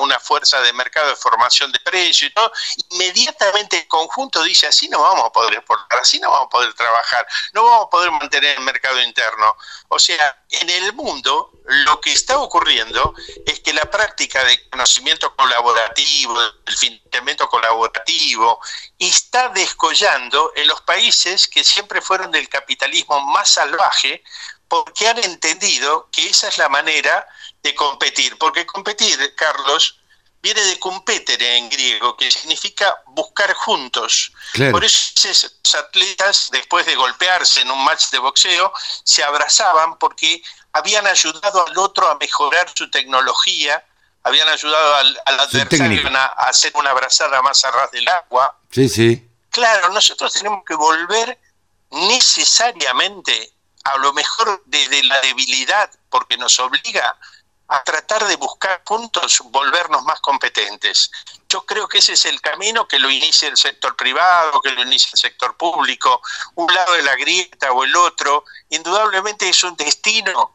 una 0.01 0.19
fuerza 0.19 0.61
de 0.63 0.73
mercado 0.73 1.09
de 1.09 1.17
formación 1.17 1.71
de 1.73 1.79
precios 1.81 2.33
todo, 2.35 2.53
inmediatamente 2.91 3.79
el 3.79 3.89
conjunto 3.89 4.43
dice 4.43 4.67
así 4.67 4.89
no 4.89 5.01
vamos 5.01 5.27
a 5.27 5.33
poder 5.33 5.55
exportar, 5.55 6.01
así 6.01 6.19
no 6.19 6.31
vamos 6.31 6.47
a 6.47 6.51
poder 6.51 6.75
trabajar, 6.75 7.27
no 7.53 7.65
vamos 7.65 7.87
a 7.87 7.91
poder 7.91 8.11
mantener 8.11 8.57
el 8.57 8.65
mercado 8.65 9.01
interno. 9.03 9.57
O 9.89 9.99
sea, 9.99 10.45
en 10.51 10.71
el 10.71 10.93
mundo 10.95 11.53
lo 11.65 12.01
que 12.01 12.13
está 12.13 12.39
ocurriendo 12.39 13.15
es 13.47 13.61
que 13.61 13.73
la 13.73 13.89
práctica 13.91 14.43
de 14.45 14.69
conocimiento 14.71 15.35
colaborativo, 15.37 16.41
el 16.67 16.77
financiamiento 16.77 17.49
colaborativo, 17.49 18.61
está 18.99 19.49
descollando 19.51 20.53
en 20.57 20.67
los 20.67 20.81
países 20.83 21.47
que 21.47 21.65
siempre 21.65 22.01
fueron 22.01 22.31
del 22.31 22.49
capitalismo 22.49 23.21
más 23.21 23.51
salvaje, 23.51 24.23
porque 24.69 25.09
han 25.09 25.19
entendido 25.19 26.09
que 26.13 26.29
esa 26.29 26.49
es 26.49 26.59
la 26.59 26.69
manera 26.69 27.27
de 27.63 27.75
competir, 27.75 28.37
porque 28.39 28.67
competir, 28.67 29.35
Carlos, 29.35 30.01
viene 30.43 30.63
de 30.63 30.79
competere 30.79 31.57
en 31.57 31.69
griego, 31.69 32.17
que 32.17 32.31
significa 32.31 32.97
buscar 33.09 33.53
juntos. 33.55 34.33
Por 34.71 34.85
eso 34.85 35.29
esos 35.29 35.75
atletas, 35.75 36.49
después 36.51 36.87
de 36.87 36.97
golpearse 36.97 37.61
en 37.61 37.71
un 37.71 37.85
match 37.85 38.11
de 38.11 38.19
boxeo, 38.19 38.73
se 39.05 39.23
abrazaban 39.23 39.99
porque 39.99 40.43
habían 40.73 41.07
ayudado 41.07 41.67
al 41.67 41.77
otro 41.77 42.09
a 42.09 42.17
mejorar 42.17 42.73
su 42.75 42.91
tecnología, 42.91 43.85
habían 44.23 44.49
ayudado 44.49 44.95
al, 44.97 45.21
adversario 45.27 46.09
a, 46.17 46.27
hacer 46.49 46.73
una 46.75 46.91
abrazada 46.91 47.43
más 47.43 47.65
a 47.65 47.71
ras 47.71 47.91
del 47.91 48.09
agua. 48.09 48.59
Sí, 48.71 48.89
sí. 48.89 49.27
Claro, 49.51 49.91
nosotros 49.91 50.33
tenemos 50.33 50.65
que 50.65 50.75
volver 50.75 51.39
necesariamente 51.91 53.53
a 53.85 53.97
lo 53.99 54.13
mejor 54.13 54.63
desde 54.67 55.03
la 55.05 55.21
debilidad, 55.21 55.91
porque 56.09 56.37
nos 56.37 56.59
obliga 56.61 57.19
a 57.71 57.85
tratar 57.85 58.27
de 58.27 58.35
buscar 58.35 58.83
puntos, 58.83 59.43
volvernos 59.47 60.03
más 60.03 60.21
competentes. 60.21 61.11
Yo 61.49 61.65
creo 61.65 61.89
que 61.89 61.99
ese 61.99 62.15
es 62.15 62.25
el 62.25 62.41
camino 62.41 62.89
que 62.89 62.99
lo 62.99 63.09
inicia 63.09 63.49
el 63.49 63.57
sector 63.57 63.95
privado, 63.95 64.61
que 64.61 64.73
lo 64.73 64.83
inicia 64.83 65.11
el 65.13 65.21
sector 65.21 65.57
público, 65.57 66.21
un 66.57 66.73
lado 66.75 66.95
de 66.95 67.03
la 67.03 67.15
grieta 67.15 67.71
o 67.71 67.85
el 67.85 67.95
otro, 67.95 68.45
indudablemente 68.71 69.49
es 69.49 69.63
un 69.63 69.77
destino 69.77 70.53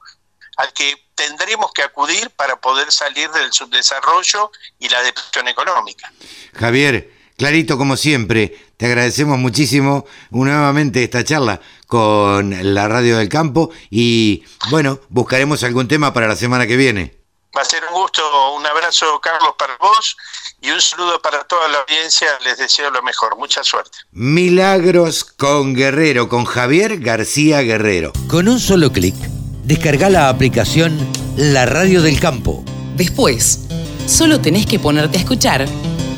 al 0.57 0.73
que 0.73 1.07
tendremos 1.15 1.71
que 1.71 1.83
acudir 1.83 2.31
para 2.31 2.59
poder 2.59 2.91
salir 2.91 3.29
del 3.31 3.51
subdesarrollo 3.53 4.51
y 4.79 4.89
la 4.89 5.01
depresión 5.01 5.47
económica. 5.47 6.11
Javier, 6.53 7.11
clarito 7.37 7.77
como 7.77 7.95
siempre, 7.95 8.71
te 8.75 8.87
agradecemos 8.87 9.37
muchísimo 9.37 10.05
nuevamente 10.31 11.01
esta 11.01 11.23
charla 11.23 11.61
con 11.95 12.73
la 12.73 12.89
radio 12.89 13.17
del 13.17 13.29
campo 13.29 13.71
y 13.89 14.43
bueno, 14.69 14.99
buscaremos 15.07 15.63
algún 15.63 15.87
tema 15.87 16.13
para 16.13 16.27
la 16.27 16.35
semana 16.35 16.67
que 16.67 16.75
viene. 16.75 17.15
Va 17.55 17.61
a 17.61 17.63
ser 17.63 17.83
un 17.89 18.01
gusto, 18.01 18.21
un 18.53 18.65
abrazo 18.65 19.21
Carlos 19.21 19.53
para 19.57 19.77
vos 19.77 20.17
y 20.59 20.71
un 20.71 20.81
saludo 20.81 21.21
para 21.21 21.45
toda 21.45 21.69
la 21.69 21.77
audiencia, 21.77 22.27
les 22.43 22.57
deseo 22.57 22.91
lo 22.91 23.01
mejor, 23.01 23.37
mucha 23.37 23.63
suerte. 23.63 23.97
Milagros 24.11 25.23
con 25.23 25.73
Guerrero, 25.73 26.27
con 26.27 26.43
Javier 26.43 26.99
García 26.99 27.61
Guerrero. 27.61 28.11
Con 28.27 28.49
un 28.49 28.59
solo 28.59 28.91
clic, 28.91 29.15
descarga 29.63 30.09
la 30.09 30.27
aplicación 30.27 30.99
La 31.37 31.65
Radio 31.65 32.01
del 32.01 32.19
Campo. 32.19 32.65
Después, 32.97 33.61
solo 34.05 34.41
tenés 34.41 34.65
que 34.65 34.79
ponerte 34.79 35.17
a 35.17 35.21
escuchar 35.21 35.65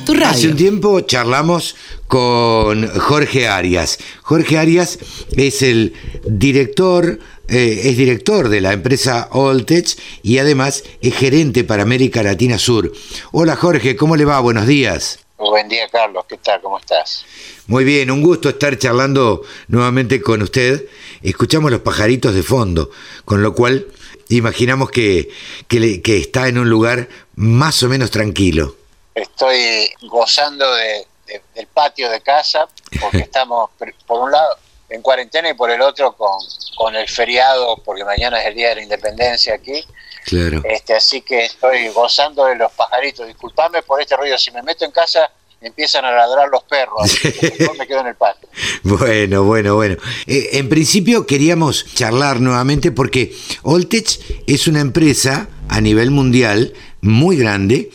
tu 0.08 0.16
radio. 0.16 0.30
Hace 0.30 0.48
un 0.48 0.58
tiempo 0.58 1.02
charlamos 1.02 1.76
con 2.08 2.88
Jorge 3.00 3.48
Arias. 3.48 4.00
Jorge 4.22 4.58
Arias 4.58 5.00
es 5.36 5.62
el 5.62 5.94
director, 6.26 7.20
eh, 7.50 7.82
es 7.84 7.98
director 7.98 8.50
de 8.50 8.62
la 8.62 8.74
empresa 8.74 9.30
Oltech 9.32 9.98
y 10.24 10.38
además 10.38 10.84
es 11.02 11.16
gerente 11.16 11.64
para 11.64 11.84
América 11.84 12.24
Latina 12.24 12.58
Sur. 12.58 12.92
Hola 13.32 13.56
Jorge, 13.56 13.96
¿cómo 13.96 14.16
le 14.16 14.26
va? 14.26 14.40
Buenos 14.40 14.68
días. 14.68 15.20
Buen 15.38 15.70
día 15.70 15.88
Carlos, 15.90 16.26
¿qué 16.28 16.38
tal? 16.38 16.62
¿Cómo 16.62 16.80
estás? 16.80 17.26
Muy 17.68 17.84
bien, 17.84 18.10
un 18.10 18.24
gusto 18.24 18.50
estar 18.50 18.78
charlando 18.78 19.44
nuevamente 19.68 20.22
con 20.22 20.42
usted. 20.42 20.88
Escuchamos 21.22 21.70
los 21.70 21.82
pajaritos 21.82 22.34
de 22.34 22.42
fondo, 22.42 22.90
con 23.26 23.44
lo 23.44 23.54
cual 23.54 23.86
imaginamos 24.30 24.90
que, 24.90 25.30
que 25.68 26.18
está 26.18 26.48
en 26.48 26.58
un 26.58 26.70
lugar 26.70 27.08
más 27.36 27.84
o 27.84 27.90
menos 27.90 28.10
tranquilo. 28.10 28.76
Estoy 29.14 29.90
gozando 30.10 30.66
de, 30.76 31.06
del 31.54 31.68
patio 31.68 32.10
de 32.10 32.22
casa, 32.22 32.68
porque 33.00 33.18
estamos, 33.24 33.70
por 34.06 34.20
un 34.22 34.32
lado, 34.32 34.58
en 34.90 35.02
cuarentena 35.02 35.50
y 35.50 35.54
por 35.54 35.70
el 35.70 35.82
otro 35.82 36.14
con, 36.14 36.40
con 36.76 36.96
el 36.96 37.08
feriado, 37.08 37.78
porque 37.84 38.06
mañana 38.06 38.40
es 38.40 38.48
el 38.48 38.56
Día 38.56 38.70
de 38.70 38.76
la 38.76 38.84
Independencia 38.84 39.56
aquí. 39.56 39.84
Claro. 40.26 40.62
Este, 40.66 40.94
así 40.94 41.22
que 41.22 41.46
estoy 41.46 41.88
gozando 41.90 42.46
de 42.46 42.56
los 42.56 42.72
pajaritos. 42.74 43.28
Disculpame 43.28 43.82
por 43.84 44.02
este 44.02 44.16
ruido. 44.18 44.38
Si 44.38 44.52
me 44.52 44.62
meto 44.62 44.84
en 44.84 44.92
casa, 44.92 45.32
empiezan 45.62 46.06
a 46.06 46.12
ladrar 46.12 46.50
los 46.50 46.64
perros. 46.64 47.18
Me 47.78 47.88
quedo 47.88 48.02
en 48.02 48.08
el 48.08 48.16
patio. 48.16 48.48
Bueno, 48.84 49.44
bueno, 49.44 49.76
bueno. 49.76 49.96
Eh, 50.26 50.50
en 50.54 50.70
principio 50.70 51.26
queríamos 51.26 51.86
charlar 51.94 52.40
nuevamente 52.42 52.92
porque 52.92 53.36
Oltech 53.64 54.20
es 54.48 54.68
una 54.68 54.82
empresa 54.82 55.48
a 55.70 55.82
nivel 55.82 56.12
mundial 56.12 56.74
muy 57.02 57.38
grande, 57.38 57.90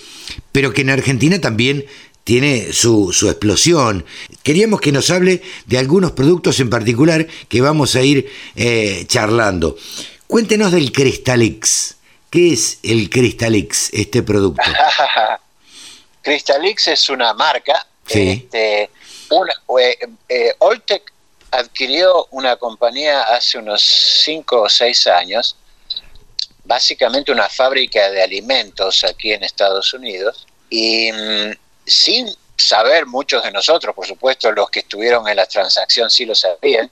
pero 0.52 0.72
que 0.72 0.82
en 0.82 0.90
Argentina 0.90 1.40
también 1.40 1.86
tiene 2.24 2.72
su, 2.72 3.12
su, 3.12 3.28
explosión. 3.28 4.04
Queríamos 4.42 4.80
que 4.80 4.92
nos 4.92 5.10
hable 5.10 5.42
de 5.66 5.78
algunos 5.78 6.12
productos 6.12 6.60
en 6.60 6.70
particular 6.70 7.26
que 7.48 7.60
vamos 7.60 7.96
a 7.96 8.02
ir 8.02 8.30
eh, 8.54 9.04
charlando. 9.06 9.76
Cuéntenos 10.26 10.72
del 10.72 10.92
Cristalix. 10.92 11.96
¿Qué 12.30 12.52
es 12.52 12.78
el 12.82 13.10
Cristalix, 13.10 13.90
este 13.92 14.22
producto? 14.22 14.62
Cristalix 16.22 16.88
es 16.88 17.10
una 17.10 17.34
marca. 17.34 17.86
Sí. 18.06 18.30
Este, 18.44 18.90
una, 19.30 19.52
eh, 19.80 19.98
eh, 20.28 20.54
Oltec 20.58 21.12
adquirió 21.50 22.26
una 22.30 22.56
compañía 22.56 23.22
hace 23.22 23.58
unos 23.58 23.82
5 24.24 24.62
o 24.62 24.68
6 24.68 25.06
años, 25.08 25.56
básicamente 26.64 27.30
una 27.30 27.48
fábrica 27.48 28.10
de 28.10 28.22
alimentos 28.22 29.04
aquí 29.04 29.32
en 29.32 29.44
Estados 29.44 29.92
Unidos, 29.92 30.46
y 30.70 31.12
mm, 31.12 31.52
sin 31.86 32.28
saber 32.56 33.06
muchos 33.06 33.42
de 33.42 33.50
nosotros, 33.50 33.94
por 33.94 34.06
supuesto 34.06 34.52
los 34.52 34.70
que 34.70 34.80
estuvieron 34.80 35.26
en 35.28 35.36
la 35.36 35.46
transacción 35.46 36.10
sí 36.10 36.24
lo 36.24 36.34
sabían, 36.34 36.90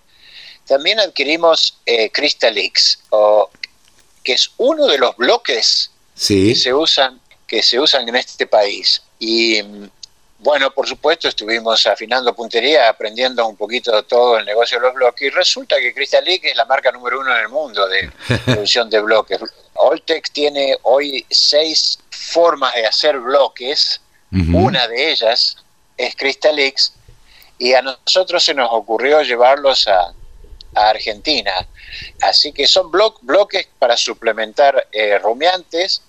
también 0.66 1.00
adquirimos 1.00 1.78
eh, 1.86 2.10
Crystalix, 2.10 3.00
o, 3.10 3.50
que 4.22 4.34
es 4.34 4.50
uno 4.58 4.86
de 4.86 4.98
los 4.98 5.16
bloques 5.16 5.90
que 6.26 6.54
se 6.54 6.72
usan 6.74 7.20
que 7.50 7.64
se 7.64 7.80
usan 7.80 8.08
en 8.08 8.14
este 8.14 8.46
país. 8.46 9.02
Y 9.18 9.60
bueno, 10.38 10.70
por 10.70 10.86
supuesto, 10.86 11.26
estuvimos 11.26 11.84
afinando 11.84 12.32
puntería, 12.32 12.88
aprendiendo 12.88 13.44
un 13.44 13.56
poquito 13.56 14.04
todo 14.04 14.38
el 14.38 14.46
negocio 14.46 14.78
de 14.78 14.86
los 14.86 14.94
bloques. 14.94 15.26
Y 15.26 15.30
resulta 15.30 15.80
que 15.80 15.92
Crystalix 15.92 16.46
es 16.46 16.56
la 16.56 16.64
marca 16.64 16.92
número 16.92 17.18
uno 17.18 17.36
en 17.36 17.42
el 17.42 17.48
mundo 17.48 17.88
de 17.88 18.08
producción 18.44 18.88
de 18.88 19.00
bloques. 19.00 19.40
Oltex 19.74 20.30
tiene 20.30 20.78
hoy 20.82 21.26
seis 21.28 21.98
formas 22.08 22.72
de 22.74 22.86
hacer 22.86 23.18
bloques. 23.18 24.00
Una 24.32 24.86
de 24.88 25.10
ellas 25.10 25.56
es 25.96 26.14
Crystalix. 26.16 26.92
Y 27.58 27.74
a 27.74 27.82
nosotros 27.82 28.42
se 28.42 28.54
nos 28.54 28.68
ocurrió 28.72 29.22
llevarlos 29.22 29.86
a, 29.88 30.14
Argentina. 30.72 31.66
Así 32.20 32.52
que 32.52 32.68
son 32.68 32.92
bloques 32.92 33.68
para 33.80 33.96
suplementar 33.96 34.86
eh, 34.92 35.18
rumiantes 35.18 36.00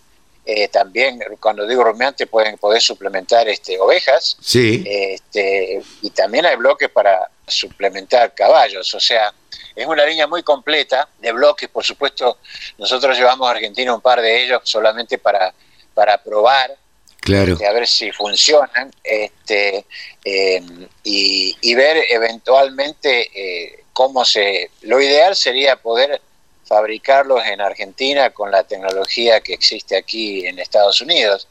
eh, 0.44 0.68
también, 0.70 1.20
cuando 1.40 1.68
digo 1.68 1.84
rumiante, 1.84 2.26
pueden 2.26 2.58
poder 2.58 2.82
suplementar 2.82 3.48
este, 3.48 3.80
ovejas. 3.80 4.38
Sí. 4.42 4.84
Este, 4.86 5.82
y 6.02 6.10
también 6.10 6.46
hay 6.46 6.56
bloques 6.56 6.90
para 6.90 7.30
suplementar 7.48 8.34
caballos. 8.34 8.94
O 8.96 9.00
sea, 9.00 9.34
es 9.76 9.86
una 9.86 10.06
línea 10.06 10.26
muy 10.26 10.42
completa 10.42 11.08
de 11.20 11.32
bloques. 11.32 11.70
Por 11.70 11.84
supuesto, 11.84 12.40
nosotros 12.78 13.18
llevamos 13.18 13.48
a 13.48 13.52
Argentina 13.52 13.94
un 13.94 14.02
par 14.02 14.22
de 14.22 14.44
ellos 14.44 14.62
solamente 14.64 15.20
para, 15.20 15.54
para 15.94 16.18
probar. 16.18 16.76
Claro. 17.22 17.54
Este, 17.54 17.68
a 17.68 17.72
ver 17.72 17.88
si 17.88 18.12
funcionan 18.12 18.92
este, 19.04 19.86
em, 20.24 20.88
y, 21.04 21.76
ver 21.76 22.04
eventualmente 22.10 23.30
eh, 23.34 23.84
cómo 23.94 24.26
se... 24.26 24.72
Lo 24.82 25.00
ideal 25.00 25.36
sería 25.36 25.76
poder 25.76 26.20
fabricarlos 26.66 27.46
en 27.46 27.62
Argentina 27.62 28.32
con 28.32 28.50
la 28.50 28.64
tecnología 28.64 29.42
que 29.42 29.54
existe 29.54 29.96
aquí 29.96 30.48
en 30.48 30.58
Estados 30.58 31.02
Unidos, 31.02 31.48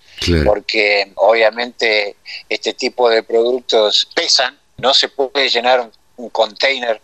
porque 0.47 1.13
obviamente 1.17 2.17
este 2.49 2.73
tipo 2.73 3.11
de 3.11 3.23
productos 3.23 4.09
pesan, 4.15 4.59
no 4.79 4.95
se 4.95 5.09
puede 5.09 5.51
llenar 5.51 5.91
un, 6.17 6.31
container 6.31 7.01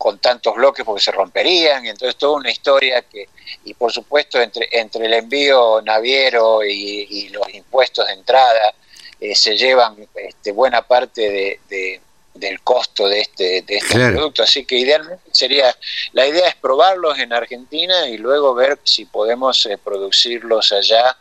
con 0.00 0.18
tantos 0.18 0.54
bloques 0.54 0.84
porque 0.84 1.02
se 1.02 1.12
romperían, 1.12 1.84
entonces 1.84 2.16
toda 2.16 2.38
una 2.38 2.50
historia 2.50 3.02
que, 3.02 3.28
y 3.64 3.74
por 3.74 3.92
supuesto 3.92 4.40
entre, 4.40 4.66
entre 4.72 5.04
el 5.04 5.12
envío 5.12 5.82
naviero 5.82 6.64
y, 6.64 7.28
los 7.28 7.52
impuestos 7.52 8.06
de 8.06 8.14
entrada, 8.14 8.74
eh, 9.20 9.34
se 9.34 9.56
llevan 9.56 9.96
este, 10.14 10.52
buena 10.52 10.80
parte 10.80 11.58
de 11.68 12.00
del 12.34 12.60
costo 12.62 13.08
de 13.08 13.20
este, 13.20 13.62
de 13.62 13.76
este 13.76 13.94
producto. 14.12 14.42
Así 14.42 14.64
que 14.64 14.76
idealmente 14.76 15.22
sería, 15.32 15.74
la 16.12 16.26
idea 16.26 16.48
es 16.48 16.56
probarlos 16.56 17.18
en 17.18 17.32
Argentina 17.32 18.08
y 18.08 18.18
luego 18.18 18.54
ver 18.54 18.78
si 18.84 19.04
podemos 19.04 19.66
eh, 19.66 19.78
producirlos 19.78 20.72
allá 20.72 21.16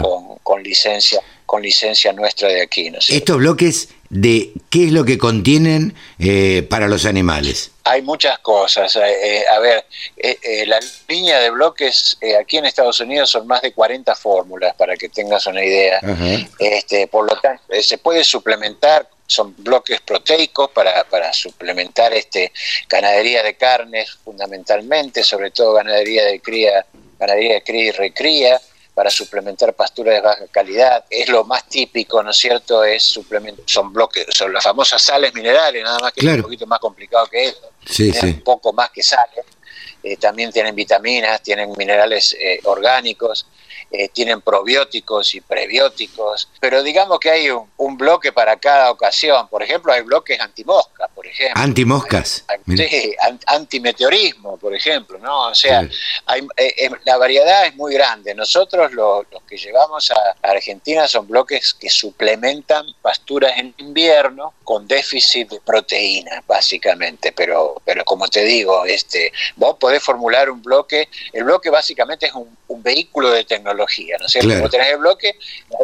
con, 0.00 0.36
con, 0.42 0.62
licencia 0.62 1.20
con 1.46 1.62
licencia 1.62 2.12
nuestra 2.12 2.48
de 2.48 2.62
aquí. 2.62 2.90
¿no 2.90 2.98
Estos 3.08 3.36
bloques 3.36 3.88
de 4.08 4.52
qué 4.70 4.84
es 4.86 4.92
lo 4.92 5.04
que 5.04 5.18
contienen 5.18 5.94
eh, 6.18 6.66
para 6.68 6.86
los 6.88 7.04
animales. 7.04 7.72
Hay 7.84 8.00
muchas 8.02 8.38
cosas. 8.38 8.96
Eh, 8.96 9.44
a 9.50 9.58
ver, 9.58 9.84
la 10.66 10.80
línea 11.08 11.40
de 11.40 11.50
bloques 11.50 12.16
aquí 12.40 12.58
en 12.58 12.66
Estados 12.66 13.00
Unidos 13.00 13.30
son 13.30 13.46
más 13.46 13.60
de 13.62 13.72
40 13.72 14.14
fórmulas, 14.14 14.74
para 14.76 14.96
que 14.96 15.08
tengas 15.08 15.46
una 15.46 15.64
idea. 15.64 16.00
Este, 16.58 17.08
por 17.08 17.28
lo 17.28 17.38
tanto, 17.40 17.62
se 17.82 17.98
puede 17.98 18.24
suplementar 18.24 19.08
son 19.26 19.54
bloques 19.58 20.00
proteicos 20.02 20.70
para, 20.70 21.04
para 21.04 21.32
suplementar 21.32 22.12
este 22.12 22.52
ganadería 22.88 23.42
de 23.42 23.54
carnes 23.54 24.18
fundamentalmente, 24.22 25.24
sobre 25.24 25.50
todo 25.50 25.72
ganadería 25.72 26.24
de 26.24 26.40
cría, 26.40 26.84
ganadería 27.18 27.54
de 27.54 27.62
cría 27.62 27.84
y 27.86 27.90
recría, 27.90 28.60
para 28.94 29.10
suplementar 29.10 29.74
pasturas 29.74 30.14
de 30.14 30.20
baja 30.20 30.46
calidad. 30.50 31.04
Es 31.10 31.28
lo 31.28 31.44
más 31.44 31.68
típico, 31.68 32.22
¿no 32.22 32.30
es 32.30 32.36
cierto? 32.36 32.84
Es 32.84 33.02
suplementar, 33.02 33.64
son 33.66 33.92
bloques, 33.92 34.26
son 34.30 34.52
las 34.52 34.62
famosas 34.62 35.02
sales 35.02 35.34
minerales, 35.34 35.82
nada 35.82 35.98
más 35.98 36.12
que 36.12 36.20
es 36.20 36.36
un 36.36 36.42
poquito 36.42 36.66
más 36.66 36.78
complicado 36.78 37.26
que 37.26 37.48
eso. 37.48 37.70
Sí, 37.84 38.12
Un 38.22 38.40
poco 38.42 38.72
más 38.72 38.90
que 38.90 39.02
sales. 39.02 39.44
Eh, 40.02 40.16
también 40.16 40.52
tienen 40.52 40.74
vitaminas, 40.74 41.42
tienen 41.42 41.72
minerales 41.76 42.36
eh, 42.38 42.60
orgánicos, 42.64 43.46
eh, 43.96 44.08
tienen 44.08 44.40
probióticos 44.40 45.34
y 45.34 45.40
prebióticos, 45.40 46.48
pero 46.60 46.82
digamos 46.82 47.20
que 47.20 47.30
hay 47.30 47.50
un, 47.50 47.96
bloque 47.96 48.32
para 48.32 48.56
cada 48.56 48.90
ocasión. 48.90 49.46
Por 49.48 49.62
ejemplo, 49.62 49.92
hay 49.92 50.02
bloques 50.02 50.40
antimoscas, 50.40 51.08
por 51.14 51.24
ejemplo. 51.26 51.62
Antimoscas. 51.62 52.44
sí, 52.66 53.14
antimeteorismo, 53.46 54.56
por 54.56 54.74
ejemplo, 54.74 55.18
¿no? 55.18 55.48
O 55.48 55.54
sea, 55.54 55.88
hay, 56.26 56.40
eh, 56.56 56.74
eh, 56.76 56.90
la 57.04 57.16
variedad 57.18 57.66
es 57.66 57.76
muy 57.76 57.94
grande. 57.94 58.34
Nosotros 58.34 58.92
los 58.92 59.24
que 59.48 59.56
llevamos 59.56 60.10
a 60.10 60.34
Argentina 60.42 61.06
son 61.06 61.28
bloques 61.28 61.72
que 61.74 61.88
suplementan 61.88 62.86
pasturas 63.00 63.52
en 63.56 63.74
invierno 63.78 64.54
con 64.64 64.88
déficit 64.88 65.50
de 65.50 65.60
proteína, 65.60 66.42
básicamente. 66.46 67.32
Pero, 67.32 67.80
pero 67.84 68.04
como 68.04 68.26
te 68.26 68.42
digo, 68.42 68.84
este, 68.84 69.32
vos 69.56 69.76
podés 69.78 70.02
formular 70.02 70.50
un 70.50 70.62
bloque, 70.62 71.08
el 71.32 71.44
bloque 71.44 71.70
básicamente 71.70 72.26
es 72.26 72.32
un, 72.34 72.56
un 72.68 72.82
vehículo 72.82 73.30
de 73.30 73.44
tecnología 73.44 74.16
¿no 74.18 74.26
es 74.26 74.32
cierto? 74.32 74.60
Vos 74.60 74.70
tenés 74.70 74.88
el 74.88 74.98
bloque 74.98 75.36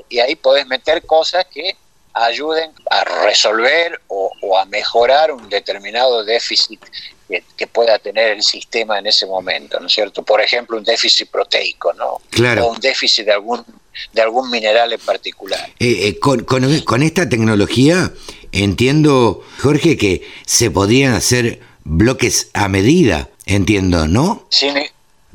y 0.08 0.18
ahí 0.18 0.36
podés 0.36 0.66
meter 0.66 1.04
cosas 1.04 1.46
que 1.52 1.76
ayuden 2.12 2.70
a 2.90 3.04
resolver 3.24 4.00
o, 4.08 4.30
a 4.58 4.64
mejorar 4.66 5.32
un 5.32 5.48
determinado 5.48 6.24
déficit 6.24 6.80
que, 7.28 7.66
pueda 7.68 7.98
tener 8.00 8.32
el 8.32 8.42
sistema 8.42 8.98
en 8.98 9.06
ese 9.06 9.26
momento, 9.26 9.78
¿no 9.78 9.86
es 9.86 9.92
cierto? 9.92 10.24
Por 10.24 10.40
ejemplo, 10.40 10.76
un 10.76 10.82
déficit 10.82 11.30
proteico, 11.30 11.92
¿no? 11.92 12.20
Claro. 12.30 12.66
O 12.66 12.72
un 12.72 12.80
déficit 12.80 13.26
de 13.26 13.32
algún, 13.32 13.64
de 14.12 14.22
algún 14.22 14.50
mineral 14.50 14.92
en 14.92 14.98
particular. 15.00 15.70
Eh, 15.78 16.08
eh, 16.08 16.18
con, 16.18 16.42
con, 16.42 17.02
esta 17.02 17.28
tecnología 17.28 18.12
entiendo, 18.50 19.44
Jorge, 19.60 19.96
que 19.96 20.28
se 20.44 20.72
podrían 20.72 21.14
hacer 21.14 21.60
bloques 21.84 22.50
a 22.52 22.66
medida, 22.68 23.28
entiendo, 23.46 24.08
¿no? 24.08 24.46
Sí, 24.50 24.68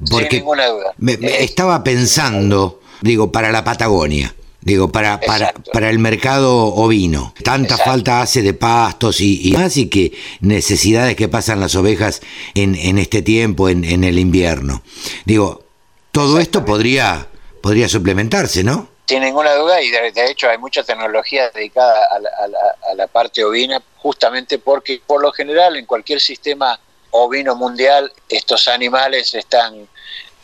porque 0.10 0.30
Sin 0.30 0.40
ninguna 0.40 0.68
duda. 0.68 0.94
Me, 0.98 1.14
estaba 1.40 1.84
pensando, 1.84 2.82
digo, 3.02 3.32
para 3.32 3.52
la 3.52 3.64
Patagonia. 3.64 4.36
Digo, 4.62 4.92
para, 4.92 5.20
para, 5.20 5.54
para 5.72 5.92
el 5.92 6.00
mercado 6.00 6.74
ovino. 6.74 7.36
Tanta 7.44 7.78
falta 7.78 8.22
hace 8.22 8.42
de 8.42 8.56
pastos 8.56 9.22
y, 9.22 9.54
más 9.56 9.78
y 9.78 9.90
que 9.90 10.12
necesidades 10.40 11.16
que 11.16 11.28
pasan 11.28 11.60
las 11.60 11.76
ovejas 11.76 12.24
en, 12.56 12.74
en 12.74 12.98
este 12.98 13.22
tiempo, 13.22 13.70
en, 13.70 13.84
en 13.86 14.04
el 14.04 14.18
invierno. 14.18 14.82
Digo, 15.24 15.66
todo 16.12 16.40
esto 16.40 16.66
podría, 16.66 17.28
podría 17.62 17.88
suplementarse, 17.88 18.64
¿no? 18.64 18.90
Sin 19.08 19.22
ninguna 19.22 19.54
duda, 19.54 19.80
y 19.84 19.92
de, 19.92 20.32
hecho 20.32 20.50
hay 20.50 20.58
mucha 20.58 20.82
tecnología 20.82 21.52
dedicada 21.52 22.02
a 22.12 22.18
la, 22.18 22.30
a, 22.30 22.48
la, 22.48 22.58
a 22.92 22.96
la 22.96 23.06
parte 23.06 23.44
ovina, 23.44 23.80
justamente 23.98 24.58
porque 24.58 25.00
por 25.06 25.22
lo 25.22 25.32
general 25.32 25.76
en 25.76 25.86
cualquier 25.86 26.20
sistema 26.20 26.80
ovino 27.16 27.56
mundial, 27.56 28.12
estos 28.30 28.68
animales 28.68 29.34
están, 29.34 29.88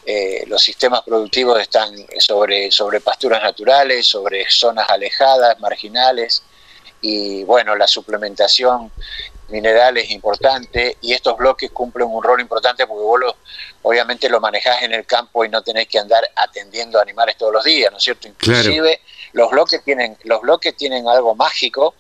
eh, 0.06 0.44
los 0.48 0.62
sistemas 0.62 1.02
productivos 1.02 1.60
están 1.60 1.94
sobre, 2.20 2.72
sobre 2.72 3.02
pasturas 3.02 3.44
naturales, 3.44 4.08
sobre 4.08 4.50
zonas 4.50 4.90
alejadas, 4.90 5.60
marginales, 5.60 6.44
y 7.02 7.44
bueno, 7.44 7.76
la 7.76 7.88
suplementación 7.88 8.92
mineral 9.50 9.98
es 9.98 10.12
importante 10.12 10.98
y 11.02 11.14
estos 11.14 11.38
bloques 11.38 11.72
cumplen 11.72 12.08
un 12.08 12.24
rol 12.24 12.40
importante 12.40 12.88
porque 12.88 13.04
vos 13.04 13.36
obviamente 13.82 14.30
lo 14.30 14.40
manejás 14.40 14.82
en 14.84 14.94
el 14.94 15.06
campo 15.06 15.44
y 15.44 15.50
no 15.50 15.62
tenés 15.62 15.88
que 15.88 16.00
andar 16.00 16.24
atendiendo 16.36 17.00
animales 17.00 17.38
todos 17.38 17.52
los 17.52 17.64
días, 17.64 17.92
¿no 17.92 17.98
es 17.98 18.04
cierto? 18.04 18.28
Inclusive 18.28 19.02
los 19.34 19.52
bloques 19.52 19.84
tienen 19.84 20.18
los 20.24 20.42
bloques 20.42 20.76
tienen 20.78 21.08
algo 21.08 21.36
mágico 21.36 21.96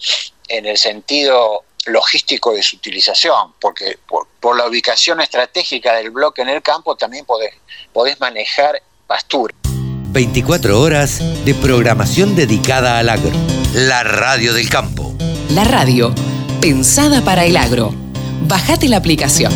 en 0.47 0.65
el 0.65 0.77
sentido 0.77 1.63
logístico 1.85 2.53
de 2.53 2.63
su 2.63 2.77
utilización, 2.77 3.53
porque 3.59 3.97
por, 4.07 4.55
la 4.55 4.67
ubicación 4.67 5.21
estratégica 5.21 5.93
del 5.95 6.11
bloque 6.11 6.41
en 6.41 6.49
el 6.49 6.61
campo 6.61 6.95
también 6.95 7.25
podés, 7.25 7.53
podés 7.93 8.19
manejar 8.19 8.81
pastura. 9.07 9.53
24 9.63 10.79
horas 10.79 11.19
de 11.45 11.55
programación 11.55 12.35
dedicada 12.35 12.99
al 12.99 13.09
agro. 13.09 13.31
La 13.73 14.03
radio 14.03 14.53
del 14.53 14.69
campo. 14.69 15.13
La 15.49 15.63
radio, 15.63 16.13
pensada 16.59 17.21
para 17.21 17.45
el 17.45 17.55
agro. 17.55 17.93
Bajate 18.41 18.89
la 18.89 18.97
aplicación. 18.97 19.53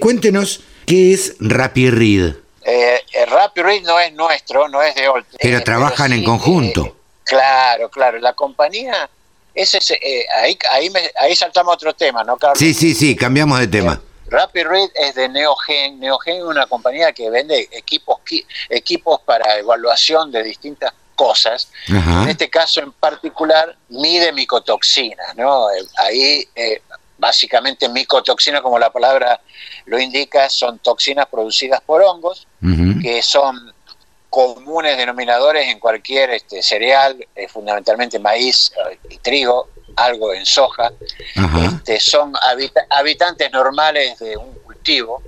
Cuéntenos 0.00 0.62
qué 0.86 1.12
es 1.12 1.36
RappiRead. 1.38 2.34
Eh, 2.64 3.00
RappiRead 3.28 3.82
no 3.82 4.00
es 4.00 4.12
nuestro, 4.14 4.68
no 4.68 4.82
es 4.82 4.94
de 4.96 5.08
Olte. 5.08 5.36
Pero 5.40 5.62
trabajan 5.62 6.12
en 6.12 6.24
conjunto. 6.24 6.96
claro, 7.24 7.88
claro. 7.90 8.18
La 8.18 8.32
compañía 8.32 9.08
ese 9.60 9.78
es, 9.78 9.90
eh, 9.90 10.26
ahí, 10.34 10.58
ahí, 10.70 10.92
ahí 11.18 11.36
saltamos 11.36 11.72
a 11.72 11.74
otro 11.74 11.94
tema, 11.94 12.24
¿no, 12.24 12.36
Carlos? 12.36 12.58
Sí, 12.58 12.74
sí, 12.74 12.94
sí, 12.94 13.16
cambiamos 13.16 13.58
de 13.58 13.68
tema. 13.68 14.00
Rapid 14.30 14.66
Read 14.66 14.90
es 14.94 15.14
de 15.16 15.28
Neogen. 15.28 15.98
Neogen 15.98 16.36
es 16.36 16.44
una 16.44 16.66
compañía 16.66 17.12
que 17.12 17.28
vende 17.30 17.68
equipos, 17.72 18.18
equipos 18.68 19.20
para 19.22 19.58
evaluación 19.58 20.30
de 20.30 20.42
distintas 20.42 20.92
cosas. 21.16 21.68
En 21.88 22.28
este 22.28 22.48
caso 22.48 22.80
en 22.80 22.92
particular 22.92 23.76
mide 23.88 24.32
micotoxinas, 24.32 25.36
¿no? 25.36 25.66
Ahí 25.98 26.48
eh, 26.54 26.80
básicamente 27.18 27.88
micotoxinas, 27.88 28.62
como 28.62 28.78
la 28.78 28.90
palabra 28.90 29.40
lo 29.84 30.00
indica, 30.00 30.48
son 30.48 30.78
toxinas 30.78 31.26
producidas 31.26 31.82
por 31.82 32.02
hongos, 32.02 32.46
que 33.02 33.20
son 33.22 33.69
comunes 34.30 34.96
denominadores 34.96 35.66
en 35.68 35.80
cualquier 35.80 36.30
este, 36.30 36.62
cereal, 36.62 37.26
eh, 37.34 37.48
fundamentalmente 37.48 38.18
maíz 38.18 38.72
eh, 38.90 38.98
y 39.10 39.18
trigo, 39.18 39.68
algo 39.96 40.32
en 40.32 40.46
soja. 40.46 40.92
Este, 41.64 41.98
son 42.00 42.32
habitantes 42.88 43.50
normales 43.52 44.18
de 44.20 44.36
un 44.36 44.54
cultivo. 44.60 45.20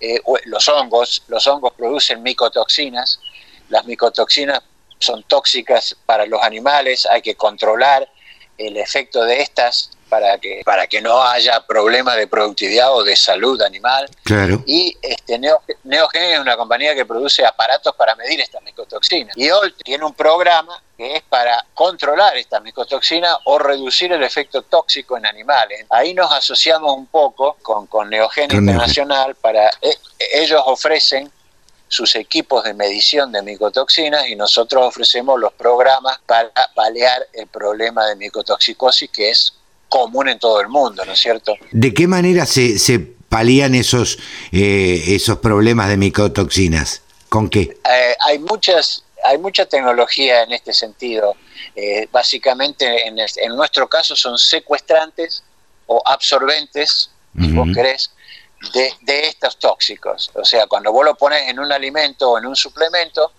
Eh, 0.00 0.20
los 0.44 0.68
hongos, 0.68 1.24
los 1.28 1.46
hongos 1.48 1.72
producen 1.74 2.22
micotoxinas. 2.22 3.20
Las 3.68 3.84
micotoxinas 3.86 4.62
son 5.00 5.24
tóxicas 5.24 5.96
para 6.06 6.24
los 6.24 6.40
animales, 6.42 7.06
hay 7.06 7.20
que 7.20 7.34
controlar 7.34 8.08
el 8.56 8.76
efecto 8.76 9.24
de 9.24 9.42
estas 9.42 9.90
para 10.14 10.38
que, 10.38 10.62
para 10.64 10.86
que 10.86 11.02
no 11.02 11.24
haya 11.24 11.58
problemas 11.66 12.16
de 12.16 12.28
productividad 12.28 12.94
o 12.94 13.02
de 13.02 13.16
salud 13.16 13.60
animal. 13.62 14.08
Claro. 14.22 14.62
Y 14.64 14.96
este, 15.02 15.40
Neogen 15.82 16.22
es 16.22 16.38
una 16.38 16.56
compañía 16.56 16.94
que 16.94 17.04
produce 17.04 17.44
aparatos 17.44 17.92
para 17.96 18.14
medir 18.14 18.40
estas 18.40 18.62
micotoxinas. 18.62 19.36
Y 19.36 19.50
hoy 19.50 19.74
tiene 19.84 20.04
un 20.04 20.14
programa 20.14 20.80
que 20.96 21.16
es 21.16 21.22
para 21.22 21.66
controlar 21.74 22.36
estas 22.36 22.62
micotoxinas 22.62 23.36
o 23.42 23.58
reducir 23.58 24.12
el 24.12 24.22
efecto 24.22 24.62
tóxico 24.62 25.16
en 25.16 25.26
animales. 25.26 25.84
Ahí 25.90 26.14
nos 26.14 26.32
asociamos 26.32 26.96
un 26.96 27.06
poco 27.06 27.56
con, 27.62 27.88
con 27.88 28.08
Neogen 28.08 28.54
Internacional 28.54 29.34
para... 29.34 29.68
Eh, 29.82 29.96
ellos 30.32 30.62
ofrecen 30.64 31.28
sus 31.88 32.14
equipos 32.14 32.62
de 32.62 32.72
medición 32.72 33.32
de 33.32 33.42
micotoxinas 33.42 34.28
y 34.28 34.36
nosotros 34.36 34.84
ofrecemos 34.84 35.40
los 35.40 35.52
programas 35.54 36.18
para 36.24 36.52
paliar 36.76 37.26
el 37.32 37.48
problema 37.48 38.06
de 38.06 38.14
micotoxicosis 38.14 39.10
que 39.10 39.30
es 39.30 39.54
común 39.94 40.28
en 40.28 40.40
todo 40.40 40.60
el 40.60 40.66
mundo, 40.66 41.04
¿no 41.04 41.12
es 41.12 41.20
cierto? 41.20 41.54
¿De 41.70 41.94
qué 41.94 42.08
manera 42.08 42.46
se, 42.46 42.80
se 42.80 42.98
palían 42.98 43.76
esos, 43.76 44.18
eh, 44.50 45.04
esos 45.06 45.38
problemas 45.38 45.88
de 45.88 45.96
micotoxinas? 45.96 47.02
¿Con 47.28 47.48
qué? 47.48 47.78
Eh, 47.88 48.16
hay 48.26 48.40
muchas 48.40 49.04
hay 49.22 49.38
mucha 49.38 49.66
tecnología 49.66 50.42
en 50.42 50.52
este 50.52 50.72
sentido. 50.72 51.36
Eh, 51.76 52.08
básicamente, 52.10 53.06
en, 53.06 53.16
en, 53.18 53.56
nuestro 53.56 53.88
caso, 53.88 54.16
son 54.16 54.36
secuestrantes 54.36 55.44
o 55.86 56.02
absorbentes, 56.04 57.10
si 57.40 57.52
vos 57.52 57.68
querés, 57.72 58.10
de, 58.74 58.92
de, 59.00 59.28
estos 59.28 59.58
tóxicos. 59.58 60.30
O 60.34 60.44
sea, 60.44 60.66
cuando 60.66 60.92
vos 60.92 61.04
lo 61.04 61.14
pones 61.14 61.48
en 61.48 61.58
un 61.58 61.72
alimento 61.72 62.32
o 62.32 62.38
en 62.38 62.46
un 62.46 62.56
suplemento, 62.56 63.32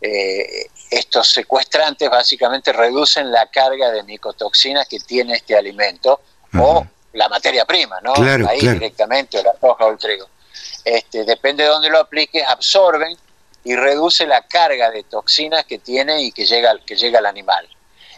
eh, 0.00 0.70
estos 0.90 1.32
secuestrantes 1.32 2.08
básicamente 2.08 2.72
reducen 2.72 3.30
la 3.30 3.46
carga 3.46 3.90
de 3.90 4.02
micotoxinas 4.04 4.86
que 4.88 5.00
tiene 5.00 5.34
este 5.34 5.56
alimento 5.56 6.20
o 6.58 6.86
la 7.12 7.28
materia 7.28 7.64
prima, 7.64 8.00
¿no? 8.00 8.14
Ahí 8.48 8.60
directamente, 8.60 9.38
o 9.38 9.42
la 9.42 9.52
soja 9.60 9.86
o 9.86 9.90
el 9.90 9.98
trigo. 9.98 10.26
Este, 10.84 11.24
depende 11.24 11.64
de 11.64 11.68
dónde 11.68 11.90
lo 11.90 11.98
apliques, 11.98 12.46
absorben 12.46 13.16
y 13.64 13.76
reduce 13.76 14.26
la 14.26 14.42
carga 14.42 14.90
de 14.90 15.02
toxinas 15.02 15.64
que 15.64 15.78
tiene 15.78 16.22
y 16.22 16.32
que 16.32 16.46
llega, 16.46 16.74
que 16.86 16.96
llega 16.96 17.18
al 17.18 17.26
animal. 17.26 17.68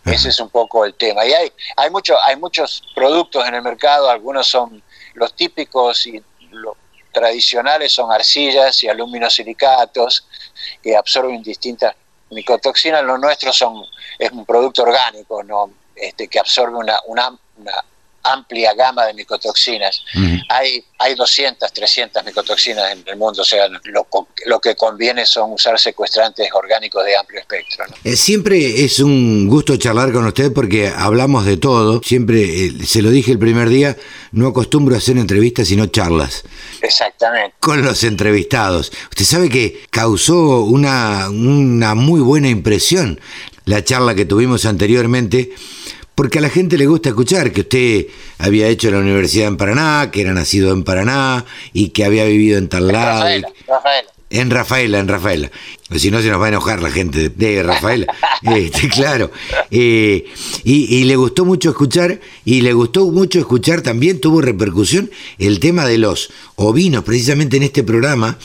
Ese 0.04 0.30
es 0.30 0.40
un 0.40 0.48
poco 0.48 0.84
el 0.84 0.94
tema. 0.94 1.26
Y 1.26 1.32
hay, 1.32 1.52
hay, 1.76 1.90
mucho, 1.90 2.16
hay 2.22 2.36
muchos 2.36 2.82
productos 2.94 3.46
en 3.46 3.54
el 3.54 3.62
mercado, 3.62 4.08
algunos 4.08 4.46
son 4.46 4.82
los 5.14 5.34
típicos 5.34 6.06
y 6.06 6.22
tradicionales 7.12 7.92
son 7.92 8.12
arcillas 8.12 8.82
y 8.82 8.88
aluminosilicatos, 8.88 10.26
que 10.82 10.96
absorben 10.96 11.42
distintas 11.42 11.94
micotoxinas, 12.30 13.02
los 13.04 13.18
nuestros 13.18 13.56
son, 13.56 13.84
es 14.18 14.30
un 14.30 14.44
producto 14.44 14.82
orgánico, 14.82 15.42
¿no? 15.42 15.70
Este, 15.94 16.28
que 16.28 16.38
absorbe 16.38 16.76
una, 16.76 16.98
una, 17.06 17.36
amplia 18.22 18.74
gama 18.74 19.06
de 19.06 19.14
micotoxinas. 19.14 20.02
hay, 20.48 20.84
hay 20.98 21.14
200, 21.14 21.72
300 21.72 22.24
micotoxinas 22.24 22.92
en 22.92 23.02
el 23.06 23.16
mundo, 23.16 23.42
o 23.42 23.44
sea, 23.44 23.66
lo, 23.68 24.06
lo, 24.46 24.60
que 24.60 24.76
conviene 24.76 25.24
son 25.24 25.52
usar 25.52 25.78
secuestrantes 25.78 26.48
orgánicos 26.52 27.04
de 27.04 27.16
amplio 27.16 27.40
espectro. 27.40 27.86
Eh, 28.04 28.16
siempre 28.16 28.84
es 28.84 29.00
un 29.00 29.48
gusto 29.48 29.76
charlar 29.76 30.12
con 30.12 30.26
usted 30.26 30.52
porque 30.52 30.88
hablamos 30.88 31.46
de 31.46 31.56
todo, 31.56 32.02
siempre, 32.04 32.42
eh, 32.42 32.72
se 32.84 33.02
lo 33.02 33.10
dije 33.10 33.32
el 33.32 33.38
primer 33.38 33.68
día, 33.68 33.96
no 34.32 34.48
acostumbro 34.48 34.94
a 34.94 34.98
hacer 34.98 35.16
entrevistas 35.16 35.68
sino 35.68 35.86
charlas. 35.86 36.44
Exactamente. 36.82 37.54
Con 37.60 37.82
los 37.82 38.04
entrevistados. 38.04 38.92
Usted 39.10 39.24
sabe 39.24 39.48
que 39.48 39.82
causó 39.90 40.62
una, 40.62 41.28
una 41.30 41.94
muy 41.94 42.20
buena 42.20 42.48
impresión 42.48 43.20
la 43.64 43.84
charla 43.84 44.14
que 44.14 44.24
tuvimos 44.24 44.64
anteriormente 44.64 45.52
porque 46.14 46.38
a 46.38 46.42
la 46.42 46.50
gente 46.50 46.76
le 46.76 46.86
gusta 46.86 47.10
escuchar 47.10 47.50
que 47.50 47.62
usted 47.62 48.06
había 48.38 48.66
hecho 48.68 48.90
la 48.90 48.98
universidad 48.98 49.48
en 49.48 49.56
Paraná, 49.56 50.10
que 50.12 50.20
era 50.20 50.34
nacido 50.34 50.72
en 50.72 50.84
Paraná 50.84 51.46
y 51.72 51.90
que 51.90 52.04
había 52.04 52.24
vivido 52.24 52.58
en 52.58 52.68
tal 52.68 52.88
lado. 52.88 53.20
Rafaela, 53.20 53.48
Rafaela. 53.66 54.10
En 54.30 54.48
Rafaela, 54.48 55.00
en 55.00 55.08
Rafaela. 55.08 55.50
Si 55.96 56.10
no, 56.10 56.22
se 56.22 56.28
nos 56.28 56.40
va 56.40 56.46
a 56.46 56.50
enojar 56.50 56.80
la 56.80 56.90
gente 56.90 57.30
de 57.30 57.62
Rafaela. 57.64 58.06
este, 58.42 58.88
claro. 58.88 59.32
Eh, 59.72 60.24
y, 60.62 61.02
le 61.04 61.16
gustó 61.16 61.44
mucho 61.44 61.70
escuchar, 61.70 62.20
y 62.44 62.60
le 62.60 62.72
gustó 62.72 63.10
mucho 63.10 63.40
escuchar 63.40 63.82
también, 63.82 64.20
tuvo 64.20 64.40
repercusión 64.40 65.10
el 65.38 65.58
tema 65.58 65.84
de 65.84 65.98
los 65.98 66.30
ovinos, 66.54 67.02
precisamente 67.02 67.56
en 67.56 67.64
este 67.64 67.82
programa 67.82 68.38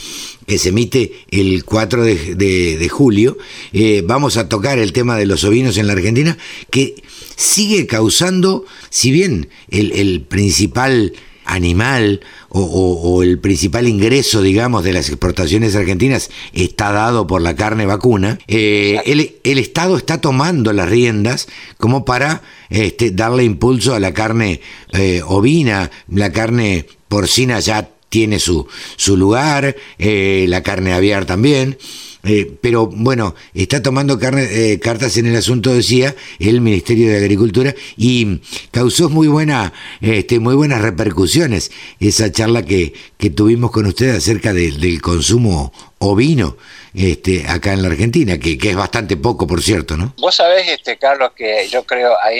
que 0.47 0.57
se 0.57 0.69
emite 0.69 1.25
el 1.29 1.63
4 1.63 2.03
de, 2.03 2.89
julio. 2.91 3.37
Eh, 3.73 4.03
vamos 4.05 4.37
a 4.37 4.49
tocar 4.49 4.79
el 4.79 4.91
tema 4.91 5.17
de 5.17 5.27
los 5.27 5.43
ovinos 5.43 5.77
en 5.77 5.87
la 5.87 5.93
Argentina, 5.93 6.37
que 6.71 6.95
sigue 7.35 7.87
causando, 7.87 8.65
si 8.89 9.11
bien 9.11 9.49
el, 9.69 10.21
principal 10.21 11.13
animal 11.45 12.21
o, 12.49 13.21
el 13.23 13.39
principal 13.39 13.87
ingreso, 13.87 14.41
digamos, 14.41 14.83
de 14.83 14.93
las 14.93 15.09
exportaciones 15.09 15.75
argentinas 15.75 16.29
está 16.53 16.91
dado 16.91 17.27
por 17.27 17.41
la 17.41 17.55
carne 17.55 17.85
vacuna, 17.85 18.39
eh, 18.47 19.01
el, 19.05 19.57
Estado 19.57 19.97
está 19.97 20.21
tomando 20.21 20.71
las 20.73 20.89
riendas 20.89 21.47
como 21.77 22.05
para 22.05 22.41
este, 22.69 23.11
darle 23.11 23.43
impulso 23.43 23.93
a 23.93 23.99
la 23.99 24.13
carne 24.13 24.61
eh, 24.93 25.21
ovina, 25.25 25.91
la 26.07 26.31
carne 26.31 26.85
porcina 27.07 27.59
ya 27.59 27.89
tiene 28.09 28.39
su, 28.39 28.67
su 28.95 29.17
lugar, 29.17 29.75
eh, 29.97 30.45
la 30.47 30.63
carne 30.63 30.93
aviar 30.93 31.25
también. 31.25 31.77
Eh, 32.25 32.51
pero 32.59 32.87
bueno, 32.87 33.35
está 33.53 33.81
tomando 33.81 34.17
eh, 34.21 34.79
cartas 34.81 35.15
en 35.17 35.27
el 35.27 35.35
asunto, 35.35 35.73
decía 35.73 36.15
el 36.39 36.59
Ministerio 36.59 37.09
de 37.09 37.17
Agricultura, 37.17 37.75
y 37.97 38.41
causó 38.71 39.09
muy, 39.09 39.27
buena, 39.27 39.73
este, 40.01 40.39
muy 40.39 40.55
buenas 40.55 40.81
repercusiones 40.81 41.71
esa 41.99 42.31
charla 42.31 42.63
que, 42.63 42.93
que 43.17 43.29
tuvimos 43.29 43.71
con 43.71 43.85
usted 43.85 44.15
acerca 44.15 44.53
del 44.53 45.01
consumo 45.01 45.71
ovino 45.99 46.57
este, 46.95 47.47
acá 47.47 47.73
en 47.73 47.83
la 47.83 47.89
Argentina, 47.89 48.39
que, 48.39 48.57
que, 48.57 48.71
es 48.71 48.75
bastante 48.75 49.17
poco, 49.17 49.45
por 49.45 49.61
cierto, 49.61 49.95
¿no? 49.95 50.13
Vos 50.17 50.35
sabés, 50.35 50.67
este, 50.67 50.97
Carlos, 50.97 51.31
que 51.35 51.67
yo 51.69 51.83
creo 51.83 52.15
ahí 52.23 52.39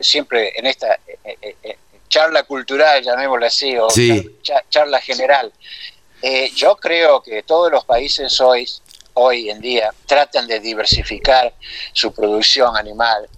siempre 0.00 0.52
en 0.56 0.66
esta 0.66 0.98
charla 2.08 2.42
cultural, 2.42 3.02
llamémosla 3.02 3.46
así, 3.46 3.76
o 3.76 3.88
charla 4.68 5.00
general, 5.00 5.52
eh, 6.22 6.50
yo 6.54 6.76
creo 6.76 7.22
que 7.22 7.42
todos 7.42 7.70
los 7.70 7.84
países 7.84 8.40
hoy 8.40 8.68
hoy 9.18 9.50
en 9.50 9.60
día 9.60 9.92
tratan 10.06 10.46
de 10.46 10.60
diversificar 10.60 11.52
su 11.92 12.12
producción 12.12 12.76
animal, 12.76 13.28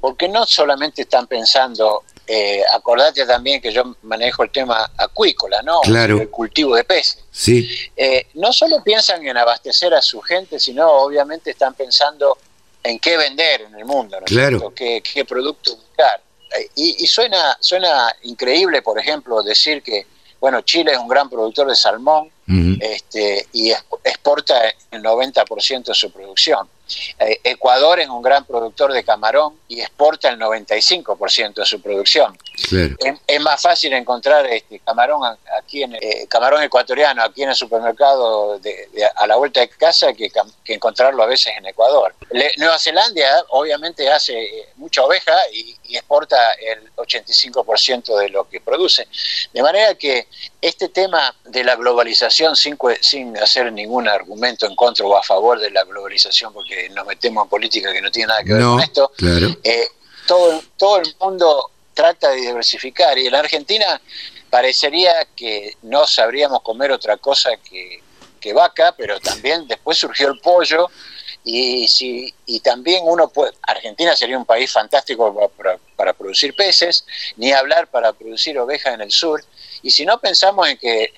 porque 0.00 0.28
no 0.28 0.46
solamente 0.46 1.02
están 1.02 1.26
pensando, 1.26 2.04
eh, 2.26 2.62
acordate 2.72 3.24
también 3.26 3.60
que 3.60 3.72
yo 3.72 3.96
manejo 4.02 4.42
el 4.42 4.50
tema 4.50 4.90
acuícola, 4.96 5.62
¿no? 5.62 5.80
Claro. 5.82 6.20
El 6.20 6.30
cultivo 6.30 6.74
de 6.74 6.84
peces. 6.84 7.18
Sí. 7.30 7.68
Eh, 7.96 8.26
no 8.34 8.52
solo 8.52 8.82
piensan 8.82 9.26
en 9.26 9.36
abastecer 9.36 9.92
a 9.94 10.02
su 10.02 10.20
gente, 10.20 10.58
sino 10.58 10.90
obviamente 10.90 11.50
están 11.50 11.74
pensando 11.74 12.38
en 12.82 12.98
qué 12.98 13.16
vender 13.16 13.62
en 13.62 13.74
el 13.74 13.84
mundo, 13.84 14.18
¿no? 14.18 14.26
Claro. 14.26 14.72
¿Qué, 14.74 15.02
qué 15.02 15.24
producto 15.24 15.76
buscar. 15.76 16.20
Eh, 16.56 16.68
y, 16.76 17.04
y, 17.04 17.06
suena, 17.06 17.56
suena 17.60 18.14
increíble, 18.22 18.80
por 18.80 18.98
ejemplo, 18.98 19.42
decir 19.42 19.82
que, 19.82 20.06
bueno, 20.40 20.62
Chile 20.62 20.92
es 20.92 20.98
un 20.98 21.08
gran 21.08 21.28
productor 21.28 21.68
de 21.68 21.74
salmón, 21.74 22.30
este, 22.46 23.46
y 23.52 23.72
exporta 24.04 24.68
el 24.90 25.02
90% 25.02 25.84
de 25.84 25.94
su 25.94 26.10
producción. 26.10 26.68
Eh, 27.18 27.40
Ecuador 27.42 27.98
es 27.98 28.08
un 28.08 28.22
gran 28.22 28.44
productor 28.44 28.92
de 28.92 29.02
camarón 29.02 29.54
y 29.66 29.80
exporta 29.80 30.28
el 30.28 30.38
95% 30.38 31.54
de 31.54 31.66
su 31.66 31.80
producción. 31.80 32.38
Es, 33.26 33.40
más 33.40 33.60
fácil 33.60 33.92
encontrar 33.92 34.46
este 34.46 34.78
camarón 34.80 35.22
aquí 35.58 35.82
en 35.82 35.94
eh, 35.94 36.26
camarón 36.28 36.62
ecuatoriano 36.62 37.22
aquí 37.22 37.42
en 37.42 37.50
el 37.50 37.54
supermercado 37.54 38.58
de, 38.58 38.88
a 39.16 39.26
la 39.26 39.36
vuelta 39.36 39.60
de 39.60 39.68
casa 39.68 40.12
que, 40.12 40.30
encontrarlo 40.66 41.22
a 41.22 41.26
veces 41.26 41.52
en 41.56 41.66
Ecuador. 41.66 42.14
Nueva 42.56 42.78
Zelanda 42.78 43.44
obviamente 43.50 44.08
hace 44.10 44.44
eh, 44.44 44.68
mucha 44.76 45.04
oveja 45.04 45.36
y, 45.52 45.76
exporta 45.88 46.52
el 46.54 46.92
85% 46.96 48.18
de 48.18 48.28
lo 48.28 48.48
que 48.48 48.60
produce. 48.60 49.06
De 49.54 49.62
manera 49.62 49.94
que 49.94 50.26
este 50.60 50.88
tema 50.88 51.34
de 51.44 51.64
la 51.64 51.76
globalización 51.76 52.35
sin, 52.36 52.76
sin 53.00 53.36
hacer 53.38 53.72
ningún 53.72 54.08
argumento 54.08 54.66
en 54.66 54.76
contra 54.76 55.06
o 55.06 55.16
a 55.16 55.22
favor 55.22 55.58
de 55.58 55.70
la 55.70 55.84
globalización, 55.84 56.52
porque 56.52 56.88
nos 56.90 57.06
metemos 57.06 57.44
en 57.44 57.50
política 57.50 57.92
que 57.92 58.00
no 58.00 58.10
tiene 58.10 58.28
nada 58.28 58.42
que 58.42 58.52
ver 58.52 58.62
con 58.62 58.80
esto, 58.80 59.12
eh, 59.62 59.88
todo, 60.26 60.62
todo 60.76 60.98
el 60.98 61.14
mundo 61.20 61.70
trata 61.94 62.30
de 62.30 62.36
diversificar. 62.42 63.18
Y 63.18 63.26
en 63.26 63.32
la 63.32 63.40
Argentina 63.40 64.00
parecería 64.50 65.26
que 65.34 65.76
no 65.82 66.06
sabríamos 66.06 66.62
comer 66.62 66.92
otra 66.92 67.16
cosa 67.16 67.50
que, 67.56 68.02
vaca, 68.54 68.94
pero 68.96 69.18
también 69.18 69.66
después 69.66 69.98
surgió 69.98 70.28
el 70.28 70.38
pollo. 70.38 70.88
Y, 71.42 71.88
si, 71.88 72.32
y 72.46 72.60
también 72.60 73.02
uno 73.04 73.28
puede, 73.28 73.52
Argentina 73.62 74.14
sería 74.14 74.38
un 74.38 74.44
país 74.44 74.70
fantástico 74.72 75.50
para, 75.56 75.78
para, 75.96 76.12
producir 76.12 76.54
peces, 76.54 77.04
ni 77.36 77.52
hablar 77.52 77.88
para 77.88 78.12
producir 78.12 78.56
ovejas 78.58 78.94
en 78.94 79.00
el 79.00 79.10
sur, 79.10 79.44
y 79.82 79.90
si 79.90 80.04
no 80.04 80.18
pensamos 80.18 80.68
en 80.68 80.76
que 80.76 81.12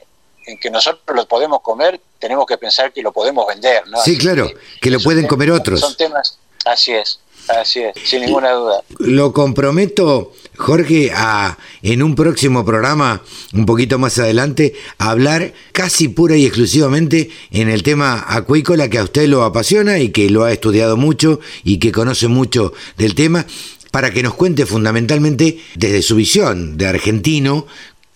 en 0.48 0.58
que 0.58 0.70
nosotros 0.70 1.14
lo 1.14 1.28
podemos 1.28 1.60
comer, 1.60 2.00
tenemos 2.18 2.46
que 2.46 2.56
pensar 2.56 2.92
que 2.92 3.02
lo 3.02 3.12
podemos 3.12 3.46
vender, 3.46 3.86
¿no? 3.88 4.00
Sí, 4.02 4.16
claro, 4.16 4.50
que, 4.80 4.90
lo 4.90 4.98
pueden 5.00 5.26
comer 5.26 5.50
otros. 5.50 5.80
Son 5.80 5.96
temas, 5.96 6.38
así 6.64 6.92
es. 6.92 7.20
Así 7.48 7.80
es, 7.80 7.94
sin 8.04 8.20
ninguna 8.20 8.50
duda. 8.50 8.82
Lo 8.98 9.32
comprometo, 9.32 10.34
Jorge, 10.58 11.12
a 11.14 11.56
en 11.82 12.02
un 12.02 12.14
próximo 12.14 12.62
programa, 12.62 13.22
un 13.54 13.64
poquito 13.64 13.98
más 13.98 14.18
adelante, 14.18 14.74
a 14.98 15.10
hablar 15.10 15.54
casi 15.72 16.08
pura 16.08 16.36
y 16.36 16.44
exclusivamente 16.44 17.30
en 17.50 17.70
el 17.70 17.82
tema 17.82 18.22
acuícola 18.28 18.90
que 18.90 18.98
a 18.98 19.04
usted 19.04 19.28
lo 19.28 19.44
apasiona 19.44 19.98
y 19.98 20.10
que 20.10 20.28
lo 20.28 20.44
ha 20.44 20.52
estudiado 20.52 20.98
mucho 20.98 21.40
y 21.64 21.78
que 21.78 21.90
conoce 21.90 22.28
mucho 22.28 22.74
del 22.98 23.14
tema 23.14 23.46
para 23.90 24.10
que 24.10 24.22
nos 24.22 24.34
cuente 24.34 24.66
fundamentalmente 24.66 25.58
desde 25.74 26.02
su 26.02 26.16
visión 26.16 26.76
de 26.76 26.86
argentino 26.86 27.66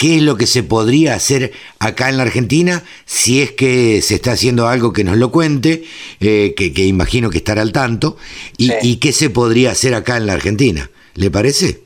qué 0.02 0.16
es 0.16 0.22
lo 0.22 0.36
que 0.36 0.48
se 0.48 0.64
podría 0.64 1.14
hacer 1.14 1.52
acá 1.78 2.08
en 2.08 2.16
la 2.16 2.24
Argentina, 2.24 2.82
si 3.04 3.40
es 3.40 3.52
que 3.52 4.02
se 4.02 4.16
está 4.16 4.32
haciendo 4.32 4.66
algo 4.66 4.92
que 4.92 5.04
nos 5.04 5.16
lo 5.16 5.30
cuente, 5.30 5.84
eh, 6.18 6.54
que, 6.56 6.84
imagino 6.84 7.30
que 7.30 7.38
estará 7.38 7.62
al 7.62 7.70
tanto, 7.70 8.16
y, 8.58 8.96
qué 8.96 9.12
se 9.12 9.30
podría 9.30 9.70
hacer 9.70 9.94
acá 9.94 10.16
en 10.16 10.26
la 10.26 10.32
Argentina. 10.32 10.90
¿Le 11.14 11.30
parece? 11.30 11.82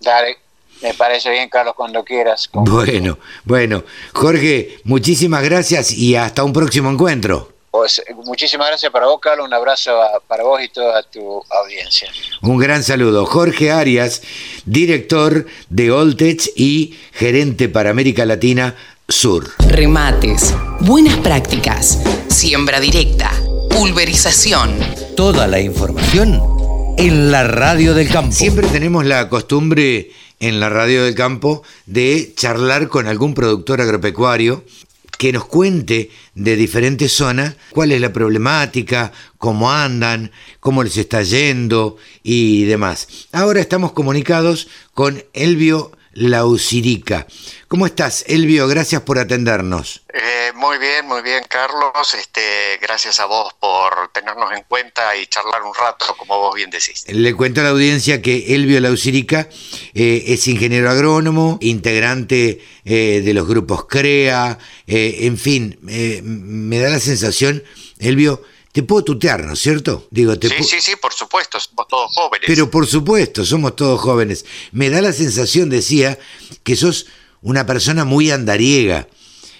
Dale. 0.00 0.38
Me 0.82 0.94
parece 0.94 1.30
bien, 1.30 1.48
Carlos, 1.48 1.74
cuando 1.76 2.02
quieras. 2.02 2.50
Bueno, 2.54 3.20
bueno. 3.44 3.84
Jorge, 4.14 4.80
muchísimas 4.82 5.44
gracias 5.44 5.92
y 5.92 6.16
hasta 6.16 6.42
un 6.42 6.52
próximo 6.52 6.90
encuentro. 6.90 7.52
Pues, 7.70 8.02
muchísimas 8.24 8.66
gracias 8.66 8.90
para 8.90 9.06
vos, 9.06 9.20
Carlos. 9.20 9.46
Un 9.46 9.54
abrazo 9.54 9.92
para 10.26 10.42
vos 10.42 10.60
y 10.62 10.68
toda 10.68 11.02
tu 11.04 11.42
audiencia. 11.50 12.10
Un 12.42 12.58
gran 12.58 12.82
saludo. 12.82 13.26
Jorge 13.26 13.70
Arias, 13.70 14.22
director 14.64 15.46
de 15.68 15.92
Oltech 15.92 16.50
y 16.56 16.98
gerente 17.12 17.68
para 17.68 17.90
América 17.90 18.26
Latina 18.26 18.74
Sur. 19.08 19.50
Remates, 19.68 20.52
buenas 20.80 21.16
prácticas, 21.18 22.00
siembra 22.28 22.80
directa, 22.80 23.30
pulverización. 23.70 24.76
Toda 25.16 25.46
la 25.46 25.60
información 25.60 26.42
en 26.98 27.30
la 27.30 27.44
radio 27.44 27.94
del 27.94 28.08
campo. 28.08 28.32
Siempre 28.32 28.66
tenemos 28.66 29.04
la 29.04 29.28
costumbre 29.28 30.10
en 30.40 30.58
la 30.58 30.70
radio 30.70 31.04
del 31.04 31.14
campo 31.14 31.62
de 31.86 32.32
charlar 32.34 32.88
con 32.88 33.06
algún 33.06 33.34
productor 33.34 33.80
agropecuario 33.80 34.64
que 35.20 35.34
nos 35.34 35.44
cuente 35.44 36.10
de 36.34 36.56
diferentes 36.56 37.12
zonas 37.12 37.54
cuál 37.72 37.92
es 37.92 38.00
la 38.00 38.10
problemática, 38.10 39.12
cómo 39.36 39.70
andan, 39.70 40.30
cómo 40.60 40.82
les 40.82 40.96
está 40.96 41.20
yendo 41.20 41.98
y 42.22 42.64
demás. 42.64 43.06
Ahora 43.30 43.60
estamos 43.60 43.92
comunicados 43.92 44.68
con 44.94 45.22
Elvio 45.34 45.92
Lausirica. 46.12 47.26
¿Cómo 47.68 47.86
estás, 47.86 48.24
Elvio? 48.26 48.66
Gracias 48.66 49.02
por 49.02 49.18
atendernos. 49.18 50.02
Eh, 50.12 50.52
muy 50.54 50.78
bien, 50.78 51.06
muy 51.06 51.22
bien, 51.22 51.44
Carlos. 51.48 52.14
Este, 52.14 52.78
gracias 52.82 53.20
a 53.20 53.26
vos 53.26 53.54
por 53.60 54.10
tenernos 54.12 54.50
en 54.52 54.64
cuenta 54.64 55.16
y 55.16 55.26
charlar 55.26 55.62
un 55.62 55.74
rato, 55.74 56.16
como 56.16 56.38
vos 56.38 56.54
bien 56.54 56.70
decís. 56.70 57.04
Le 57.08 57.34
cuento 57.34 57.60
a 57.60 57.64
la 57.64 57.70
audiencia 57.70 58.20
que 58.20 58.54
Elvio 58.54 58.80
Lausirica 58.80 59.48
eh, 59.94 60.24
es 60.26 60.48
ingeniero 60.48 60.90
agrónomo, 60.90 61.58
integrante 61.60 62.60
eh, 62.84 63.22
de 63.24 63.34
los 63.34 63.46
grupos 63.46 63.86
CREA, 63.86 64.58
en 64.86 65.38
fin, 65.38 65.78
me 65.82 66.78
da 66.80 66.90
la 66.90 66.98
sensación, 66.98 67.62
Elvio, 68.00 68.42
te 68.72 68.82
puedo 68.84 69.02
tutear, 69.02 69.44
¿no 69.44 69.54
es 69.54 69.58
cierto? 69.58 70.06
Digo, 70.10 70.34
sí, 70.34 70.48
sí, 70.62 70.80
sí, 70.80 70.92
por 71.00 71.12
supuesto, 71.12 71.58
somos 71.58 71.88
todos 71.88 72.12
jóvenes. 72.14 72.44
Pero 72.46 72.70
por 72.70 72.86
supuesto, 72.86 73.44
somos 73.44 73.74
todos 73.74 74.00
jóvenes. 74.00 74.44
Me 74.70 74.90
da 74.90 75.00
la 75.00 75.12
sensación, 75.12 75.70
decía, 75.70 76.18
que 76.62 76.76
sos 76.76 77.06
una 77.42 77.66
persona 77.66 78.04
muy 78.04 78.30
andariega. 78.30 79.08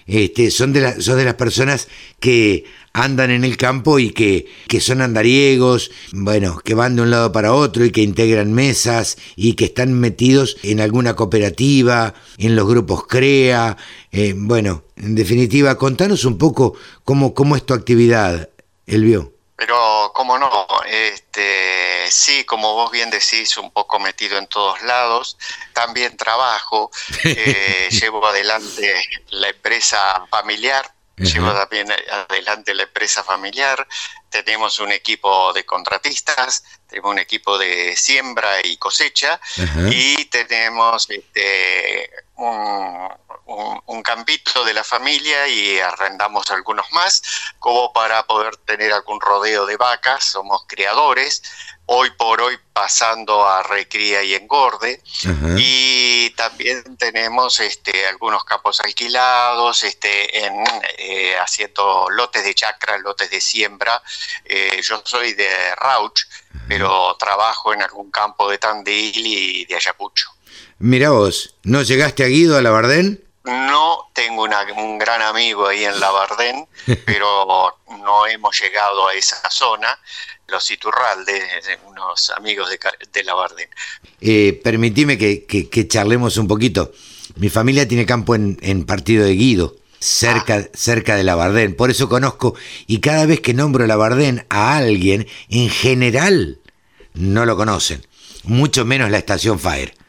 Este, 0.07 0.51
son, 0.51 0.73
de 0.73 0.81
la, 0.81 1.01
son 1.01 1.19
de 1.19 1.25
las 1.25 1.35
personas 1.35 1.89
que 2.19 2.65
andan 2.93 3.31
en 3.31 3.45
el 3.45 3.57
campo 3.57 3.99
y 3.99 4.11
que, 4.11 4.47
que, 4.67 4.81
son 4.81 5.01
andariegos, 5.01 5.91
bueno, 6.13 6.59
que 6.65 6.75
van 6.75 6.97
de 6.97 7.03
un 7.03 7.11
lado 7.11 7.31
para 7.31 7.53
otro 7.53 7.85
y 7.85 7.93
que 7.93 8.03
integran 8.03 8.53
mesas 8.53 9.19
y 9.37 9.55
que 9.55 9.67
están 9.67 9.93
metidos 9.93 10.57
en 10.63 10.81
alguna 10.81 11.15
cooperativa, 11.15 12.15
en 12.39 12.57
los 12.57 12.67
grupos 12.69 13.07
CREA. 13.07 13.77
Eh, 14.11 14.35
bueno, 14.37 14.85
en 14.97 15.15
definitiva, 15.15 15.77
contanos 15.79 16.25
un 16.25 16.39
poco 16.39 16.75
cómo, 17.05 17.35
cómo 17.35 17.55
es 17.55 17.65
tu 17.65 17.75
actividad, 17.75 18.51
vio. 18.99 19.33
Pero, 19.61 20.11
como 20.15 20.39
no, 20.39 20.67
este, 20.87 22.11
sí, 22.11 22.45
como 22.45 22.73
vos 22.73 22.91
bien 22.91 23.11
decís, 23.11 23.59
un 23.59 23.71
poco 23.71 24.01
metido 24.01 24.39
en 24.39 24.47
todos 24.47 24.81
lados. 24.81 25.37
También 25.75 26.17
trabajo, 26.17 26.91
eh, 27.25 27.89
llevo 27.91 28.27
adelante 28.27 29.03
la 29.29 29.51
empresa 29.51 30.27
familiar, 30.31 30.91
llevo 31.19 31.53
también 31.53 31.89
adelante 32.11 32.73
la 32.73 32.85
empresa 32.85 33.23
familiar. 33.23 33.87
Tenemos 34.31 34.81
un 34.81 34.93
equipo 34.93 35.53
de 35.53 35.67
contratistas, 35.67 36.65
tenemos 36.87 37.11
un 37.11 37.19
equipo 37.19 37.59
de 37.59 37.95
siembra 37.97 38.65
y 38.65 38.79
cosecha 38.79 39.39
y 39.91 40.25
tenemos 40.25 41.11
este, 41.11 42.09
un, 42.41 43.81
un, 43.87 44.03
campito 44.03 44.65
de 44.65 44.75
la 44.75 44.85
familia 44.85 45.47
y 45.49 45.79
arrendamos 45.79 46.51
algunos 46.51 46.91
más, 46.93 47.23
como 47.59 47.93
para 47.93 48.27
poder 48.27 48.57
tener 48.59 48.93
algún 48.93 49.21
rodeo 49.21 49.67
de 49.67 49.77
vacas, 49.77 50.25
somos 50.25 50.65
criadores, 50.67 51.43
hoy 51.87 52.11
por 52.13 52.41
hoy 52.41 52.57
pasando 52.73 53.47
a 53.47 53.63
recría 53.63 54.23
y 54.23 54.35
engorde, 54.35 55.03
y 55.57 56.31
también 56.31 56.97
tenemos 56.97 57.61
este, 57.61 58.07
algunos 58.07 58.45
campos 58.45 58.81
alquilados, 58.81 59.83
este, 59.83 60.47
en, 60.47 60.65
eh, 60.99 61.37
haciendo 61.39 62.09
lotes 62.11 62.45
de 62.45 62.55
chacra, 62.55 62.99
lotes 62.99 63.31
de 63.31 63.41
siembra, 63.41 64.03
eh, 64.45 64.81
yo 64.83 65.03
soy 65.05 65.35
de 65.35 65.75
Rauch, 65.75 66.23
pero 66.69 67.17
trabajo 67.17 67.75
en 67.75 67.83
algún 67.83 68.11
campo 68.11 68.49
de 68.49 68.59
Tandil 68.59 69.27
y 69.27 69.65
de 69.65 69.75
Ayacucho. 69.75 70.31
Mira 70.83 71.11
vos, 71.11 71.57
¿no 71.63 71.83
llegaste 71.83 72.25
a 72.25 72.29
Guido 72.29 72.57
a 72.57 72.63
la 72.63 72.71
Bardén? 72.71 73.23
No 73.45 74.11
tengo 74.15 74.45
un 74.79 74.99
gran 74.99 75.21
amigo 75.21 75.67
ahí 75.67 75.85
en 75.85 76.01
Labardén, 76.01 76.67
pero 77.05 77.77
no 78.03 78.27
hemos 78.27 78.59
llegado 78.59 79.07
a 79.07 79.13
esa 79.13 79.37
zona, 79.51 79.99
los 80.49 80.71
Iturralde, 80.71 81.43
unos 81.87 82.31
amigos 82.31 82.71
de, 82.71 82.79
de 83.13 83.25
Labardén. 83.25 83.69
Eh, 84.23 84.59
permitime 84.65 85.19
que, 85.19 85.87
charlemos 85.87 86.39
un 86.39 86.49
poquito. 86.49 86.93
Mi 87.37 87.51
familia 87.51 87.87
tiene 87.87 88.07
campo 88.07 88.35
en, 88.35 88.87
Partido 88.87 89.27
de 89.27 89.33
Guido, 89.33 89.77
cerca, 89.99 90.65
ah. 90.65 90.69
cerca 90.73 91.15
de 91.15 91.25
Labardén, 91.25 91.77
por 91.77 91.91
eso 91.91 92.09
conozco, 92.09 92.55
y 92.87 93.01
cada 93.01 93.27
vez 93.27 93.43
que 93.43 93.53
nombro 93.53 93.87
Labardén 93.87 94.47
a 94.49 94.79
alguien, 94.79 95.29
en 95.51 95.69
general 95.69 96.59
no 97.13 97.45
lo 97.45 97.55
conocen, 97.59 98.07
mucho 98.45 98.87
menos 98.87 99.11
la 99.11 99.19
estación 99.19 99.59
Fire. 99.59 100.00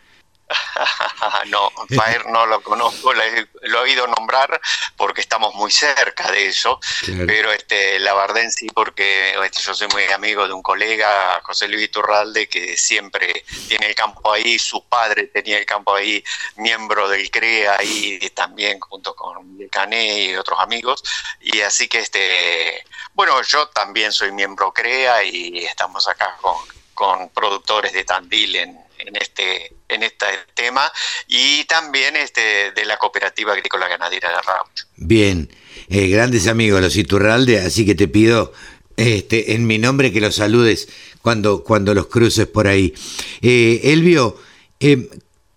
no, 1.47 1.72
Bayer 1.89 2.26
no 2.28 2.45
lo 2.45 2.62
conozco, 2.62 3.14
lo 3.14 3.24
he, 3.24 3.47
oído 3.82 4.08
nombrar 4.08 4.60
porque 4.97 5.22
estamos 5.22 5.56
muy 5.56 5.72
cerca 5.72 6.32
de 6.32 6.47
eso, 6.47 6.80
pero 7.26 7.52
este 7.52 7.99
Labardén 7.99 8.52
sí 8.52 8.68
porque 8.68 9.36
este, 9.43 9.62
yo 9.62 9.74
soy 9.74 9.88
muy 9.89 10.04
amigo 10.06 10.47
de 10.47 10.54
un 10.54 10.62
colega, 10.62 11.41
José 11.43 11.68
Luis 11.68 11.86
Iturralde, 11.86 12.47
que 12.47 12.78
siempre 12.78 13.43
tiene 13.68 13.88
el 13.88 13.95
campo 13.95 14.32
ahí, 14.32 14.60
su 14.60 14.86
padre 14.86 15.28
tenía 15.28 15.58
el 15.58 15.66
campo 15.66 15.95
ahí, 15.95 16.24
miembro 16.56 17.08
del 17.10 17.30
CREA 17.32 17.78
y 17.84 18.30
también 18.32 18.80
junto 18.80 19.16
con 19.16 19.58
Cané 19.70 20.26
y 20.26 20.36
otros 20.36 20.60
amigos, 20.60 21.04
y 21.39 21.62
así 21.62 21.88
que 21.88 21.99
este, 21.99 22.86
bueno, 23.14 23.41
yo 23.43 23.68
también 23.70 24.12
soy 24.12 24.32
miembro 24.32 24.72
CREA 24.72 25.24
y 25.24 25.66
estamos 25.66 26.08
acá 26.08 26.38
con, 26.41 26.56
con 26.93 27.30
productores 27.30 27.93
de 27.93 28.04
Tandil 28.04 28.56
en, 28.56 28.91
en 29.06 29.16
este 29.16 29.74
en 29.89 30.04
este 30.04 30.26
tema 30.54 30.91
y 31.28 31.64
también 31.66 32.16
este 32.16 32.72
de 32.72 32.86
la 32.86 32.97
cooperativa 32.97 33.54
agrícola 33.54 33.88
ganadera 33.88 34.30
de 34.30 34.41
Rauch. 34.41 34.86
Bien, 34.95 35.49
eh, 35.89 36.08
grandes 36.08 36.47
amigos 36.47 36.82
los 36.82 36.95
Iturralde, 36.95 37.60
así 37.60 37.86
que 37.86 37.95
te 37.95 38.08
pido 38.08 38.54
este 38.97 39.54
en 39.54 39.66
mi 39.68 39.78
nombre 39.78 40.12
que 40.12 40.22
los 40.22 40.36
saludes 40.36 40.88
cuando 41.22 41.64
cuando 41.64 41.93
los 41.93 42.08
cruces 42.08 42.47
por 42.47 42.68
ahí. 42.68 42.93
Eh, 43.41 43.82
Elvio, 43.84 44.39
eh, 44.80 45.10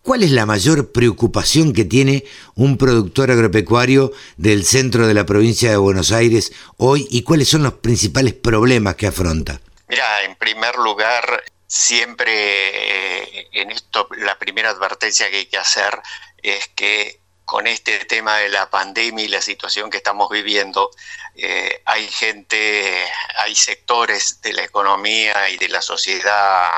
¿Cuál 0.05 0.23
es 0.23 0.33
la 0.33 0.45
mayor 0.45 0.93
preocupación 0.93 1.73
que 1.73 1.87
tiene 1.87 2.27
un 2.55 2.77
productor 2.77 3.31
agropecuario 3.31 4.13
del 4.37 4.67
centro 4.67 5.07
de 5.07 5.15
la 5.15 5.25
provincia 5.25 5.71
de 5.71 5.79
Buenos 5.79 6.13
Aires 6.13 6.53
hoy 6.77 7.09
y 7.11 7.23
cuáles 7.23 7.49
son 7.49 7.63
los 7.63 7.73
principales 7.73 8.35
problemas 8.35 8.97
que 8.97 9.07
afronta? 9.07 9.63
Mira, 9.89 10.25
en 10.25 10.37
primer 10.37 10.77
lugar, 10.77 11.43
siempre 11.75 12.31
eh, 13.41 13.49
en 13.51 13.73
esto 13.73 14.07
la 14.19 14.39
primera 14.39 14.71
advertencia 14.71 15.29
que 15.29 15.39
hay 15.39 15.47
que 15.47 15.59
hacer 15.59 16.01
es 16.41 16.69
que 16.69 17.19
con 17.45 17.67
este 17.67 18.05
tema 18.05 18.39
de 18.39 18.49
la 18.49 18.71
pandemia 18.71 19.25
y 19.25 19.29
la 19.29 19.43
situación 19.43 19.91
que 19.91 19.97
estamos 19.97 20.31
viviendo, 20.31 20.91
eh, 21.35 21.83
hay 21.85 22.07
gente, 22.07 23.05
hay 23.37 23.57
sectores 23.57 24.41
de 24.41 24.53
la 24.53 24.63
economía 24.63 25.51
y 25.51 25.59
de 25.59 25.69
la 25.69 25.83
sociedad 25.83 26.71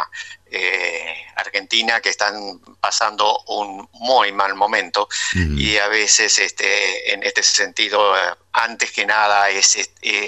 eh, 0.50 1.14
argentina 1.36 2.00
que 2.00 2.08
están 2.08 2.58
pasando 2.80 3.38
un 3.48 3.88
muy 3.92 4.32
mal 4.32 4.54
momento. 4.54 5.08
Y 5.34 5.76
a 5.76 5.88
veces 5.88 6.38
este, 6.38 7.12
en 7.12 7.22
este 7.22 7.42
sentido, 7.44 8.14
antes 8.52 8.90
que 8.90 9.06
nada, 9.06 9.50
es, 9.50 9.76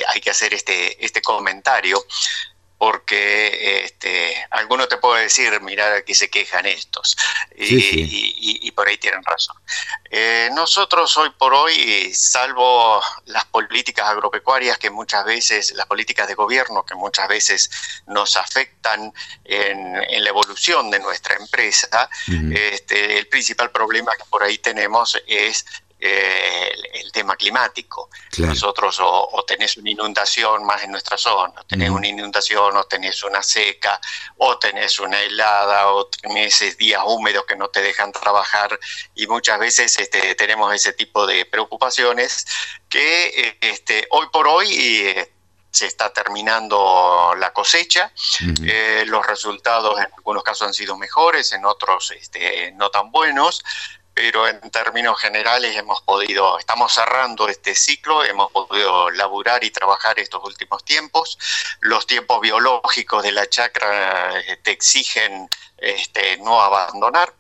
hay 0.09 0.21
que 0.21 0.31
hacer 0.31 0.55
este, 0.55 1.05
este 1.05 1.21
comentario 1.21 2.05
porque 2.79 3.83
este, 3.85 4.47
alguno 4.51 4.87
te 4.87 4.99
puede 4.99 5.25
decir, 5.25 5.61
mira, 5.61 5.97
aquí 5.97 6.15
se 6.15 6.31
quejan 6.31 6.65
estos, 6.65 7.17
y, 7.57 8.71
por 8.71 8.87
ahí 8.87 8.97
tienen 8.99 9.25
razón. 9.25 9.57
Eh, 10.09 10.51
nosotros 10.53 11.17
hoy 11.17 11.31
por 11.37 11.53
hoy, 11.53 12.15
salvo 12.15 13.03
las 13.27 13.45
políticas 13.47 14.09
agropecuarias 14.09 14.79
que 14.79 14.91
muchas 14.91 15.25
veces, 15.25 15.73
las 15.73 15.87
políticas 15.87 16.29
de 16.29 16.35
gobierno 16.35 16.85
que 16.87 16.95
muchas 16.95 17.27
veces 17.27 17.69
nos 18.07 18.37
afectan 18.37 19.13
en, 19.45 20.23
la 20.23 20.29
evolución 20.29 20.91
de 20.91 21.01
nuestra 21.01 21.35
empresa, 21.35 22.09
este, 22.53 23.19
el 23.19 23.27
principal 23.27 23.73
problema 23.73 24.13
que 24.17 24.25
por 24.31 24.45
ahí 24.45 24.59
tenemos 24.59 25.21
es 25.27 25.65
eh, 26.01 26.73
el, 26.95 27.11
tema 27.11 27.35
climático. 27.35 28.09
Nosotros 28.39 28.99
o, 29.01 29.45
tenés 29.45 29.77
una 29.77 29.91
inundación 29.91 30.65
más 30.65 30.85
en 30.85 30.93
nuestra 30.93 31.17
zona, 31.17 31.61
o 31.61 31.65
tenés 31.65 31.91
una 31.91 32.07
inundación, 32.07 32.77
o 32.77 32.85
tenés 32.85 33.23
una 33.25 33.43
seca, 33.43 34.01
o 34.37 34.57
tenés 34.59 35.01
una 35.01 35.21
helada, 35.21 35.93
o 35.93 36.07
tenés 36.07 36.77
días 36.77 37.03
húmedos 37.05 37.45
que 37.47 37.57
no 37.57 37.69
te 37.69 37.83
dejan 37.83 38.13
trabajar 38.13 38.79
y 39.17 39.27
muchas 39.27 39.59
veces 39.59 39.99
este, 39.99 40.37
tenemos 40.37 40.73
ese 40.73 40.93
tipo 40.93 41.27
de 41.27 41.45
preocupaciones 41.47 42.47
que 42.89 43.27
eh, 43.27 43.59
este, 43.61 44.07
hoy 44.11 44.27
por 44.33 44.47
hoy... 44.47 44.69
Eh, 44.73 45.33
se 45.71 45.87
está 45.87 46.13
terminando 46.13 47.35
la 47.39 47.53
cosecha, 47.53 48.11
los 49.07 49.27
resultados 49.27 49.99
en 49.99 50.07
algunos 50.17 50.43
casos 50.43 50.67
han 50.67 50.75
sido 50.75 50.97
mejores, 50.97 51.53
en 51.53 51.67
otros 51.67 52.11
este, 52.11 52.73
no 52.73 52.91
tan 52.91 53.13
buenos, 53.13 53.63
pero 54.19 54.49
en 54.49 54.61
términos 54.73 55.17
generales 55.21 55.77
hemos 55.77 56.03
podido, 56.03 56.59
estamos 56.59 56.93
cerrando 56.93 57.49
este 57.49 57.77
ciclo, 57.77 58.25
hemos 58.25 58.51
podido 58.51 59.11
laburar 59.11 59.63
y 59.63 59.71
trabajar 59.71 60.19
estos 60.19 60.43
últimos 60.43 60.85
tiempos. 60.85 61.39
Los 61.83 62.05
tiempos 62.05 62.41
biológicos 62.41 63.23
de 63.23 63.31
la 63.31 63.49
chacra 63.49 64.41
eh, 64.41 64.57
te 64.57 64.73
exigen 64.73 65.49
este, 65.77 66.37
no 66.39 66.61
abandonar. 66.61 67.33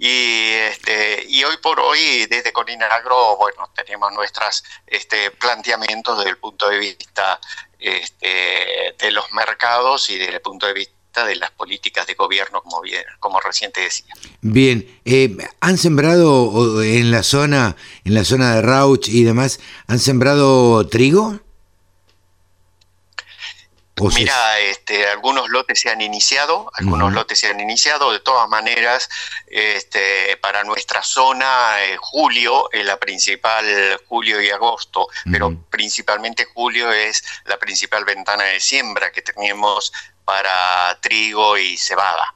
Y, 0.00 0.50
este, 0.54 1.26
y 1.28 1.44
hoy 1.44 1.58
por 1.58 1.78
hoy, 1.78 2.26
desde 2.26 2.52
Agro, 2.90 3.36
bueno, 3.36 3.70
tenemos 3.76 4.12
nuestros 4.12 4.64
este, 4.88 5.30
planteamientos 5.30 6.18
desde 6.18 6.30
el 6.30 6.38
punto 6.38 6.68
de 6.70 6.78
vista 6.78 7.38
este, 7.78 8.96
de 8.98 9.10
los 9.12 9.30
mercados 9.30 10.10
y 10.10 10.18
desde 10.18 10.34
el 10.34 10.40
punto 10.40 10.66
de 10.66 10.72
vista 10.72 10.99
de 11.12 11.36
las 11.36 11.50
políticas 11.50 12.06
de 12.06 12.14
gobierno, 12.14 12.62
como, 12.62 12.80
bien, 12.80 13.04
como 13.18 13.40
recién 13.40 13.72
decía. 13.74 14.14
Bien, 14.40 15.00
eh, 15.04 15.36
¿han 15.60 15.76
sembrado 15.76 16.82
en 16.82 17.10
la 17.10 17.22
zona, 17.22 17.76
en 18.04 18.14
la 18.14 18.24
zona 18.24 18.54
de 18.54 18.62
Rauch 18.62 19.08
y 19.08 19.24
demás, 19.24 19.60
han 19.86 19.98
sembrado 19.98 20.86
trigo? 20.88 21.40
Mira, 24.08 24.58
este, 24.60 25.06
algunos 25.06 25.48
lotes 25.50 25.80
se 25.80 25.90
han 25.90 26.00
iniciado, 26.00 26.70
algunos 26.74 27.12
lotes 27.12 27.38
se 27.38 27.48
han 27.48 27.60
iniciado. 27.60 28.12
De 28.12 28.20
todas 28.20 28.48
maneras, 28.48 29.08
este, 29.46 30.36
para 30.38 30.64
nuestra 30.64 31.02
zona, 31.02 31.84
eh, 31.84 31.96
julio 32.00 32.70
es 32.72 32.84
la 32.84 32.98
principal, 32.98 34.00
julio 34.06 34.40
y 34.40 34.50
agosto, 34.50 35.08
pero 35.30 35.54
principalmente 35.68 36.46
julio 36.46 36.90
es 36.90 37.22
la 37.44 37.58
principal 37.58 38.04
ventana 38.04 38.44
de 38.44 38.60
siembra 38.60 39.12
que 39.12 39.22
tenemos 39.22 39.92
para 40.24 40.98
trigo 41.00 41.56
y 41.58 41.76
cebada. 41.76 42.32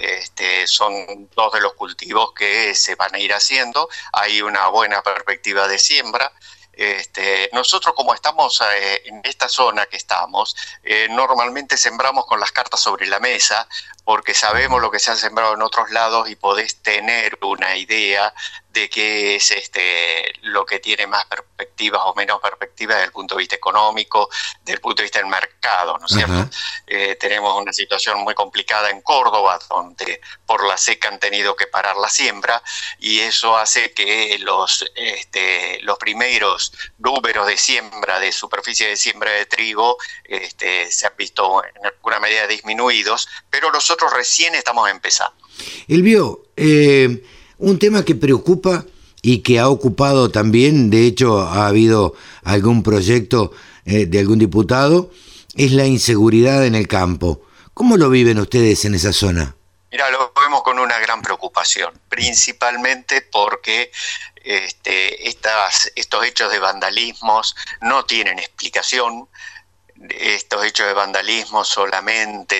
Este, 0.00 0.66
son 0.66 1.28
dos 1.34 1.52
de 1.52 1.60
los 1.60 1.74
cultivos 1.74 2.32
que 2.32 2.74
se 2.74 2.94
van 2.94 3.14
a 3.14 3.18
ir 3.18 3.32
haciendo. 3.32 3.88
Hay 4.12 4.42
una 4.42 4.68
buena 4.68 5.02
perspectiva 5.02 5.66
de 5.68 5.78
siembra. 5.78 6.32
Este, 6.72 7.50
nosotros 7.52 7.92
como 7.96 8.14
estamos 8.14 8.60
eh, 8.60 9.02
en 9.06 9.20
esta 9.24 9.48
zona 9.48 9.86
que 9.86 9.96
estamos, 9.96 10.54
eh, 10.84 11.08
normalmente 11.10 11.76
sembramos 11.76 12.24
con 12.26 12.38
las 12.38 12.52
cartas 12.52 12.80
sobre 12.80 13.08
la 13.08 13.18
mesa 13.18 13.66
porque 14.04 14.32
sabemos 14.32 14.80
lo 14.80 14.90
que 14.90 15.00
se 15.00 15.10
ha 15.10 15.16
sembrado 15.16 15.54
en 15.54 15.62
otros 15.62 15.90
lados 15.90 16.30
y 16.30 16.36
podés 16.36 16.80
tener 16.80 17.36
una 17.42 17.76
idea 17.76 18.32
de 18.78 18.88
qué 18.88 19.36
es 19.36 19.50
este, 19.50 20.32
lo 20.42 20.64
que 20.64 20.78
tiene 20.78 21.06
más 21.06 21.24
perspectivas 21.26 22.02
o 22.04 22.14
menos 22.14 22.40
perspectivas 22.40 22.96
desde 22.96 23.06
el 23.06 23.12
punto 23.12 23.34
de 23.34 23.40
vista 23.40 23.56
económico, 23.56 24.28
desde 24.60 24.74
el 24.74 24.80
punto 24.80 25.02
de 25.02 25.04
vista 25.04 25.18
del 25.18 25.28
mercado, 25.28 25.98
¿no 25.98 26.06
es 26.06 26.12
cierto? 26.12 26.56
Eh, 26.86 27.16
tenemos 27.16 27.60
una 27.60 27.72
situación 27.72 28.20
muy 28.20 28.34
complicada 28.34 28.90
en 28.90 29.02
Córdoba, 29.02 29.58
donde 29.68 30.20
por 30.46 30.66
la 30.66 30.76
seca 30.76 31.08
han 31.08 31.18
tenido 31.18 31.56
que 31.56 31.66
parar 31.66 31.96
la 31.96 32.08
siembra 32.08 32.62
y 32.98 33.20
eso 33.20 33.56
hace 33.56 33.92
que 33.92 34.38
los, 34.40 34.84
este, 34.94 35.80
los 35.82 35.98
primeros 35.98 36.72
números 36.98 37.46
de 37.46 37.56
siembra, 37.56 38.20
de 38.20 38.32
superficie 38.32 38.88
de 38.88 38.96
siembra 38.96 39.32
de 39.32 39.46
trigo, 39.46 39.98
este, 40.24 40.90
se 40.90 41.06
han 41.06 41.14
visto 41.16 41.62
en 41.64 41.86
alguna 41.86 42.20
medida 42.20 42.46
disminuidos, 42.46 43.28
pero 43.50 43.70
nosotros 43.72 44.12
recién 44.12 44.54
estamos 44.54 44.88
empezando. 44.88 45.36
Elvio, 45.88 46.46
eh 46.56 47.22
un 47.58 47.78
tema 47.78 48.04
que 48.04 48.14
preocupa 48.14 48.84
y 49.22 49.38
que 49.42 49.58
ha 49.58 49.68
ocupado 49.68 50.30
también, 50.30 50.90
de 50.90 51.06
hecho 51.06 51.40
ha 51.40 51.66
habido 51.66 52.14
algún 52.44 52.82
proyecto 52.82 53.52
eh, 53.84 54.06
de 54.06 54.18
algún 54.18 54.38
diputado, 54.38 55.10
es 55.56 55.72
la 55.72 55.86
inseguridad 55.86 56.64
en 56.64 56.74
el 56.74 56.86
campo. 56.86 57.42
¿Cómo 57.74 57.96
lo 57.96 58.10
viven 58.10 58.38
ustedes 58.38 58.84
en 58.84 58.94
esa 58.94 59.12
zona? 59.12 59.56
Mira, 59.90 60.10
lo 60.10 60.32
vemos 60.40 60.62
con 60.62 60.78
una 60.78 60.98
gran 60.98 61.22
preocupación, 61.22 61.98
principalmente 62.08 63.22
porque 63.22 63.90
este, 64.36 65.28
estos 65.28 66.24
hechos 66.26 66.52
de 66.52 66.58
vandalismos 66.58 67.56
no 67.80 68.04
tienen 68.04 68.38
explicación. 68.38 69.28
Estos 70.10 70.64
hechos 70.64 70.86
de 70.86 70.92
vandalismo 70.92 71.64
solamente 71.64 72.56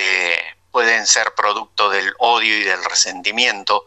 pueden 0.71 1.07
ser 1.07 1.33
producto 1.35 1.89
del 1.89 2.13
odio 2.19 2.57
y 2.57 2.63
del 2.63 2.83
resentimiento 2.83 3.83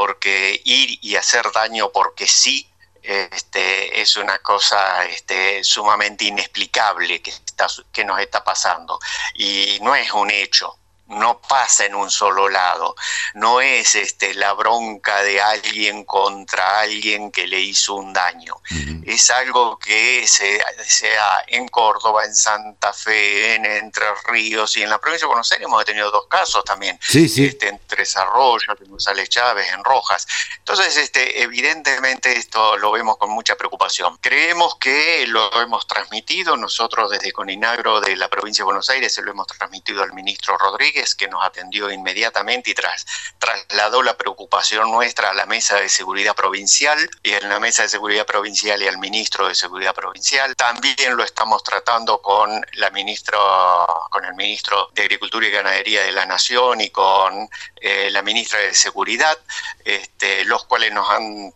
porque 0.00 0.62
ir 0.64 0.98
y 1.02 1.16
hacer 1.16 1.52
daño 1.52 1.90
porque 1.92 2.26
sí 2.26 2.66
este, 3.02 4.00
es 4.00 4.16
una 4.16 4.38
cosa 4.38 5.04
este, 5.04 5.62
sumamente 5.62 6.24
inexplicable 6.24 7.20
que, 7.20 7.28
está, 7.28 7.66
que 7.92 8.02
nos 8.02 8.18
está 8.18 8.42
pasando. 8.42 8.98
Y 9.34 9.78
no 9.82 9.94
es 9.94 10.10
un 10.12 10.30
hecho, 10.30 10.78
no 11.10 11.40
pasa 11.40 11.84
en 11.84 11.94
un 11.94 12.10
solo 12.10 12.48
lado, 12.48 12.94
no 13.34 13.60
es 13.60 13.94
este, 13.94 14.34
la 14.34 14.52
bronca 14.52 15.22
de 15.22 15.40
alguien 15.40 16.04
contra 16.04 16.80
alguien 16.80 17.30
que 17.30 17.46
le 17.46 17.60
hizo 17.60 17.94
un 17.94 18.12
daño, 18.12 18.56
es 19.04 19.30
algo 19.30 19.78
que 19.78 20.26
se, 20.26 20.62
sea 20.86 21.44
en 21.48 21.68
Córdoba, 21.68 22.24
en 22.24 22.34
Santa 22.34 22.92
Fe, 22.92 23.54
en 23.54 23.66
Entre 23.66 24.06
Ríos 24.28 24.76
y 24.76 24.82
en 24.82 24.90
la 24.90 24.98
provincia 24.98 25.26
de 25.26 25.28
Buenos 25.28 25.50
Aires. 25.52 25.66
Hemos 25.66 25.84
tenido 25.84 26.10
dos 26.10 26.26
casos 26.28 26.64
también, 26.64 26.98
Este, 27.48 27.68
en 27.68 27.80
Tres 27.86 28.16
Arroyos, 28.16 28.64
en 28.80 28.90
González 28.90 29.28
Chávez, 29.28 29.68
en 29.72 29.82
Rojas. 29.84 30.26
Entonces, 30.58 30.96
este, 30.96 31.42
evidentemente 31.42 32.36
esto 32.36 32.76
lo 32.76 32.92
vemos 32.92 33.16
con 33.16 33.30
mucha 33.30 33.56
preocupación. 33.56 34.18
Creemos 34.20 34.76
que 34.76 35.26
lo 35.26 35.60
hemos 35.60 35.86
transmitido. 35.86 36.56
Nosotros 36.56 37.10
desde 37.10 37.32
Coninagro 37.32 38.00
de 38.00 38.16
la 38.16 38.28
provincia 38.28 38.62
de 38.62 38.66
Buenos 38.66 38.90
Aires, 38.90 39.14
se 39.14 39.22
lo 39.22 39.30
hemos 39.30 39.46
transmitido 39.46 40.02
al 40.02 40.12
ministro 40.12 40.56
Rodríguez, 40.58 40.99
que 41.14 41.28
nos 41.28 41.44
atendió 41.44 41.90
inmediatamente 41.90 42.70
y 42.70 42.74
tras, 42.74 43.06
trasladó 43.38 44.02
la 44.02 44.16
preocupación 44.16 44.90
nuestra 44.90 45.30
a 45.30 45.34
la 45.34 45.46
mesa 45.46 45.76
de 45.76 45.88
seguridad 45.88 46.34
provincial 46.34 46.98
y 47.22 47.32
en 47.32 47.48
la 47.48 47.58
mesa 47.58 47.82
de 47.82 47.88
seguridad 47.88 48.26
provincial 48.26 48.82
y 48.82 48.88
al 48.88 48.98
ministro 48.98 49.48
de 49.48 49.54
seguridad 49.54 49.94
provincial. 49.94 50.54
También 50.56 51.16
lo 51.16 51.24
estamos 51.24 51.62
tratando 51.62 52.20
con 52.20 52.64
la 52.74 52.90
ministra, 52.90 53.38
con 54.10 54.24
el 54.24 54.34
ministro 54.34 54.90
de 54.92 55.02
Agricultura 55.02 55.46
y 55.46 55.50
Ganadería 55.50 56.02
de 56.02 56.12
la 56.12 56.26
Nación 56.26 56.80
y 56.80 56.90
con 56.90 57.48
eh, 57.80 58.10
la 58.10 58.22
ministra 58.22 58.58
de 58.58 58.74
Seguridad, 58.74 59.36
este, 59.84 60.44
los 60.44 60.64
cuales 60.64 60.92
nos 60.92 61.08
han 61.08 61.52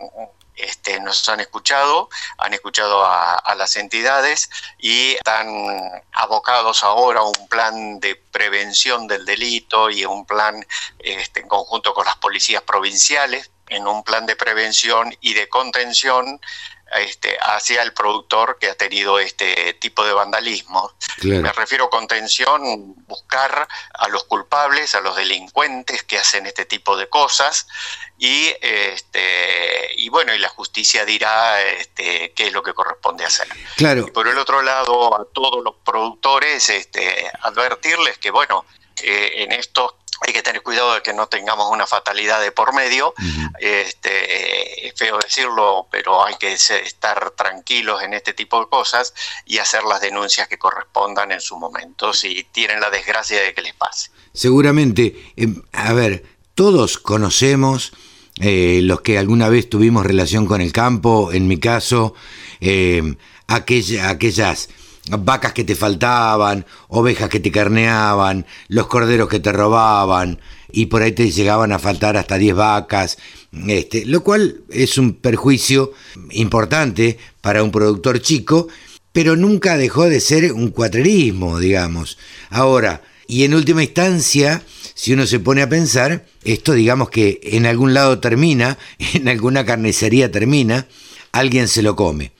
este, 0.57 1.00
nos 1.00 1.28
han 1.28 1.40
escuchado, 1.40 2.09
han 2.38 2.55
escuchado 2.55 3.05
a, 3.05 3.55
las 3.57 3.76
entidades 3.76 4.50
y 4.78 5.12
están 5.12 5.46
abocados 6.12 6.82
ahora 6.82 7.20
a 7.20 7.24
un 7.24 7.48
plan 7.48 8.00
de 8.00 8.16
prevención 8.16 9.07
del 9.07 9.24
delito 9.24 9.90
y 9.90 10.05
un 10.05 10.26
plan 10.26 10.66
este, 10.98 11.40
en 11.40 11.48
conjunto 11.48 11.94
con 11.94 12.05
las 12.05 12.16
policías 12.16 12.62
provinciales, 12.62 13.50
en 13.68 13.86
un 13.86 14.02
plan 14.02 14.26
de 14.26 14.36
prevención 14.36 15.16
y 15.20 15.34
de 15.34 15.48
contención 15.48 16.40
este, 16.97 17.36
hacia 17.40 17.82
el 17.82 17.92
productor 17.92 18.59
que 18.59 18.68
ha 18.68 18.74
tenido 18.74 19.18
este 19.18 19.74
tipo 19.74 20.05
de 20.05 20.12
vandalismo. 20.12 20.92
Me 21.22 21.53
refiero 21.53 21.86
a 21.86 21.90
contención, 21.90 22.95
buscar 23.07 23.68
a 23.92 24.09
los 24.09 24.24
culpables, 24.24 24.95
a 24.95 25.01
los 25.01 25.16
delincuentes 25.16 26.03
que 26.03 26.18
hacen 26.18 26.47
este 26.47 26.64
tipo 26.64 26.97
de 26.97 27.09
cosas 27.09 27.66
y, 28.18 28.55
este, 28.61 29.95
y 29.97 30.09
bueno, 30.09 30.34
y 30.34 30.38
la 30.38 30.49
justicia 30.49 31.05
dirá 31.05 31.61
este, 31.62 32.32
qué 32.32 32.47
es 32.47 32.53
lo 32.53 32.62
que 32.62 32.74
corresponde 32.74 33.24
hacer. 33.24 33.49
Claro. 33.76 34.07
Y 34.07 34.11
por 34.11 34.28
el 34.28 34.38
otro 34.38 34.62
lado, 34.62 35.20
a 35.20 35.24
todos 35.32 35.62
los 35.64 35.74
productores, 35.84 36.68
este, 36.68 37.30
advertirles 37.42 38.18
que, 38.18 38.30
bueno, 38.30 38.64
eh, 39.03 39.42
en 39.42 39.53
estos 39.53 39.95
hay 40.26 40.32
que 40.32 40.42
tener 40.42 40.62
cuidado 40.62 40.94
de 40.94 41.02
que 41.02 41.12
no 41.12 41.26
tengamos 41.26 41.70
una 41.70 41.86
fatalidad 41.86 42.40
de 42.40 42.52
por 42.52 42.74
medio. 42.74 43.14
este, 43.58 44.88
es 44.88 44.94
feo 44.96 45.18
decirlo, 45.18 45.86
pero 45.90 46.24
hay 46.24 46.34
que 46.36 46.52
estar 46.52 47.30
tranquilos 47.32 48.02
en 48.02 48.14
este 48.14 48.32
tipo 48.32 48.60
de 48.60 48.66
cosas 48.68 49.12
y 49.44 49.58
hacer 49.58 49.84
las 49.84 50.00
denuncias 50.00 50.48
que 50.48 50.58
correspondan 50.58 51.32
en 51.32 51.40
su 51.40 51.58
momento 51.58 52.12
si 52.12 52.46
tienen 52.52 52.80
la 52.80 52.90
desgracia 52.90 53.42
de 53.42 53.54
que 53.54 53.62
les 53.62 53.74
pase. 53.74 54.10
Seguramente, 54.32 55.32
em, 55.36 55.62
a 55.72 55.92
ver, 55.92 56.24
todos 56.54 56.98
conocemos 56.98 57.92
eh, 58.40 58.80
los 58.82 59.00
que 59.02 59.16
alguna 59.18 59.48
vez 59.48 59.70
tuvimos 59.70 60.04
relación 60.04 60.46
con 60.46 60.60
el 60.60 60.72
campo, 60.72 61.32
en 61.32 61.46
mi 61.46 61.60
caso, 61.60 62.14
em, 62.60 63.16
aquellas 63.46 64.68
vacas 65.11 65.52
que 65.52 65.64
te 65.64 65.74
faltaban, 65.74 66.64
ovejas 66.88 67.28
que 67.28 67.40
te 67.40 67.50
carneaban, 67.50 68.46
los 68.68 68.86
corderos 68.86 69.28
que 69.28 69.40
te 69.40 69.52
robaban, 69.52 70.40
y 70.72 70.86
por 70.86 71.02
ahí 71.02 71.12
te 71.12 71.30
llegaban 71.30 71.72
a 71.72 71.78
faltar 71.78 72.16
hasta 72.16 72.38
10 72.38 72.55
vacas, 72.55 73.18
este, 73.66 74.07
lo 74.07 74.24
cual 74.24 74.62
es 74.70 74.98
un 74.98 75.14
perjuicio 75.14 75.92
importante 76.30 77.18
para 77.40 77.62
un 77.62 77.70
productor 77.70 78.20
chico, 78.20 78.68
pero 79.12 79.36
nunca 79.36 79.76
dejó 79.76 80.09
de 80.09 80.20
ser 80.20 80.52
un 80.52 80.70
cuatrerismo, 80.70 81.61
digamos. 81.61 82.18
Ahora, 82.50 83.02
y 83.26 83.44
en 83.44 83.55
última 83.55 83.82
instancia, 83.84 84.62
si 84.94 85.12
uno 85.12 85.26
se 85.26 85.38
pone 85.38 85.62
a 85.62 85.68
pensar, 85.68 86.26
esto 86.42 86.72
digamos 86.72 87.11
que 87.11 87.40
en 87.44 87.66
algún 87.66 87.94
lado 87.94 88.18
termina, 88.18 88.78
en 89.14 89.28
alguna 89.28 89.64
carnicería 89.64 90.30
termina, 90.30 90.88
alguien 91.32 91.68
se 91.68 91.82
lo 91.82 91.94
come. 91.94 92.32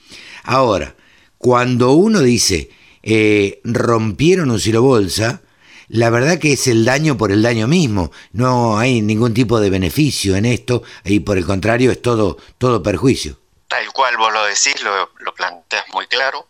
Ahora, 0.43 0.97
cuando 1.45 1.91
uno 1.91 2.21
dice 2.21 2.71
eh, 3.03 3.61
rompieron 3.65 4.51
un 4.51 4.59
silo 4.59 4.81
bolsa, 4.81 5.43
la 5.89 6.09
verdad 6.09 6.39
que 6.39 6.55
es 6.55 6.67
el 6.69 6.87
daño 6.87 7.19
por 7.19 7.33
el 7.33 7.43
daño 7.43 7.69
mismo. 7.69 8.11
No 8.33 8.79
hay 8.79 9.03
ningún 9.03 9.35
tipo 9.35 9.61
de 9.61 9.69
beneficio 9.69 10.37
en 10.37 10.47
esto 10.47 10.83
y 11.05 11.21
por 11.21 11.37
el 11.37 11.45
contrario 11.45 11.91
es 11.93 12.01
todo, 12.01 12.39
todo 12.57 12.83
perjuicio. 12.83 13.39
Tal 13.69 13.93
cual 13.93 14.17
vos 14.17 14.33
lo 14.33 14.43
decís, 14.47 14.83
lo, 14.83 15.11
lo 15.19 15.35
planteas 15.35 15.85
muy 15.93 16.07
claro. 16.07 16.49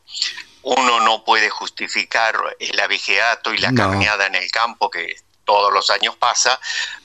Uno 0.62 1.00
no 1.00 1.24
puede 1.24 1.50
justificar 1.50 2.36
el 2.60 2.78
abigeato 2.78 3.52
y 3.52 3.58
la 3.58 3.74
carneada 3.74 4.28
en 4.28 4.36
el 4.36 4.48
campo 4.52 4.90
que 4.90 5.16
todos 5.44 5.72
los 5.72 5.90
años 5.90 6.14
pasa, 6.14 6.60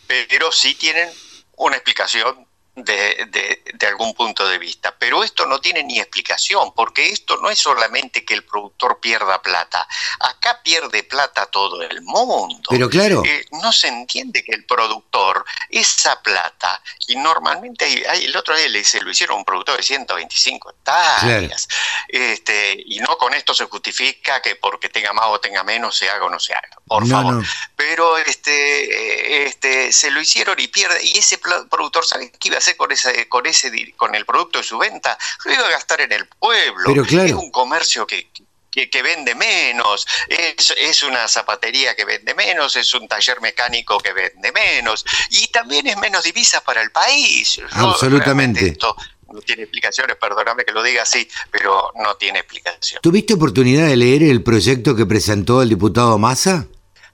pero 0.06 0.52
sí 0.52 0.76
tienen 0.76 1.10
una 1.58 1.78
explicación 1.78 2.46
de, 2.84 3.62
de, 3.74 3.88
algún 3.88 4.14
punto 4.14 4.48
de 4.48 4.58
vista. 4.58 4.96
Pero 4.98 5.24
esto 5.24 5.46
no 5.46 5.60
tiene 5.60 5.84
ni 5.84 6.00
explicación, 6.00 6.74
porque 6.74 7.10
esto 7.10 7.38
no 7.38 7.50
es 7.50 7.60
solamente 7.60 8.24
que 8.26 8.34
el 8.34 8.44
productor 8.44 9.00
pierda 9.00 9.42
plata. 9.42 9.88
Acá 10.20 10.62
pierde 10.64 11.04
plata 11.04 11.46
todo 11.48 11.82
el 11.82 12.02
mundo. 12.02 12.70
Pero 12.70 12.90
claro. 12.90 13.24
Eh, 13.26 13.46
no 13.52 13.72
se 13.72 13.88
entiende 13.88 14.44
que 14.44 14.54
el 14.54 14.66
productor, 14.66 15.46
esa 15.70 16.22
plata, 16.22 16.82
y 17.08 17.16
normalmente 17.16 17.86
hay, 18.08 18.26
el 18.26 18.36
otro 18.36 18.56
día 18.56 18.68
le 18.70 18.80
dice, 18.80 19.02
lo 19.02 19.12
hicieron 19.12 19.38
un 19.38 19.46
productor 19.46 19.78
de 19.78 19.84
125 19.84 20.72
hectáreas. 20.72 21.68
Este, 22.08 22.76
y 22.86 23.00
no 23.00 23.18
con 23.18 23.34
esto 23.34 23.54
se 23.54 23.66
justifica 23.66 24.42
que 24.42 24.56
porque 24.56 24.90
tenga 24.90 25.14
más 25.14 25.28
o 25.28 25.40
tenga 25.40 25.64
menos 25.64 25.96
se 25.96 26.10
haga 26.10 26.26
o 26.26 26.30
no 26.30 26.40
se 26.40 26.54
haga. 26.54 26.70
Por 26.86 27.08
favor. 27.08 27.44
Pero 27.76 28.18
este, 28.18 29.46
este, 29.46 29.92
se 29.92 30.12
lo 30.12 30.22
hicieron 30.22 30.60
y 30.60 30.68
pierde. 30.68 31.04
Y 31.04 31.18
ese 31.18 31.38
productor 31.38 32.06
sabe 32.06 32.32
que 32.32 32.48
iba 32.48 32.58
a 32.58 32.62
hacer 32.70 32.78
con 32.78 32.92
ese, 32.92 33.28
con 33.28 33.46
ese, 33.46 33.94
con 33.96 34.16
el 34.16 34.26
producto 34.26 34.60
de 34.60 34.64
su 34.64 34.78
venta, 34.78 35.18
lo 35.46 35.54
iba 35.54 35.66
a 35.66 35.70
gastar 35.70 36.02
en 36.02 36.12
el 36.12 36.26
pueblo. 36.28 37.04
Es 37.04 37.34
un 37.34 37.52
comercio 37.52 38.06
que, 38.06 38.30
que, 38.72 39.02
vende 39.02 39.36
menos, 39.36 40.08
es, 40.28 40.74
es, 40.78 41.04
una 41.04 41.28
zapatería 41.28 41.96
que 41.96 42.06
vende 42.06 42.34
menos, 42.34 42.76
es 42.76 42.94
un 42.94 43.08
taller 43.08 43.42
mecánico 43.42 44.00
que 44.00 44.14
vende 44.14 44.52
menos, 44.52 45.06
y 45.30 45.48
también 45.48 45.88
es 45.88 45.98
menos 45.98 46.24
divisas 46.24 46.62
para 46.62 46.82
el 46.82 46.92
país. 46.92 47.60
Absolutamente. 47.72 48.68
Esto 48.68 48.96
no 49.32 49.42
tiene 49.42 49.64
explicaciones, 49.64 50.16
perdóname 50.18 50.66
que 50.66 50.72
lo 50.72 50.82
diga 50.82 51.04
así, 51.04 51.28
pero 51.52 51.92
no 51.96 52.16
tiene 52.16 52.40
explicación. 52.40 53.00
¿Tuviste 53.02 53.34
oportunidad 53.34 53.88
de 53.88 53.96
leer 53.96 54.24
el 54.24 54.44
proyecto 54.44 54.96
que 54.96 55.06
presentó 55.06 55.62
el 55.62 55.70
diputado 55.70 56.18
Massa? 56.18 56.68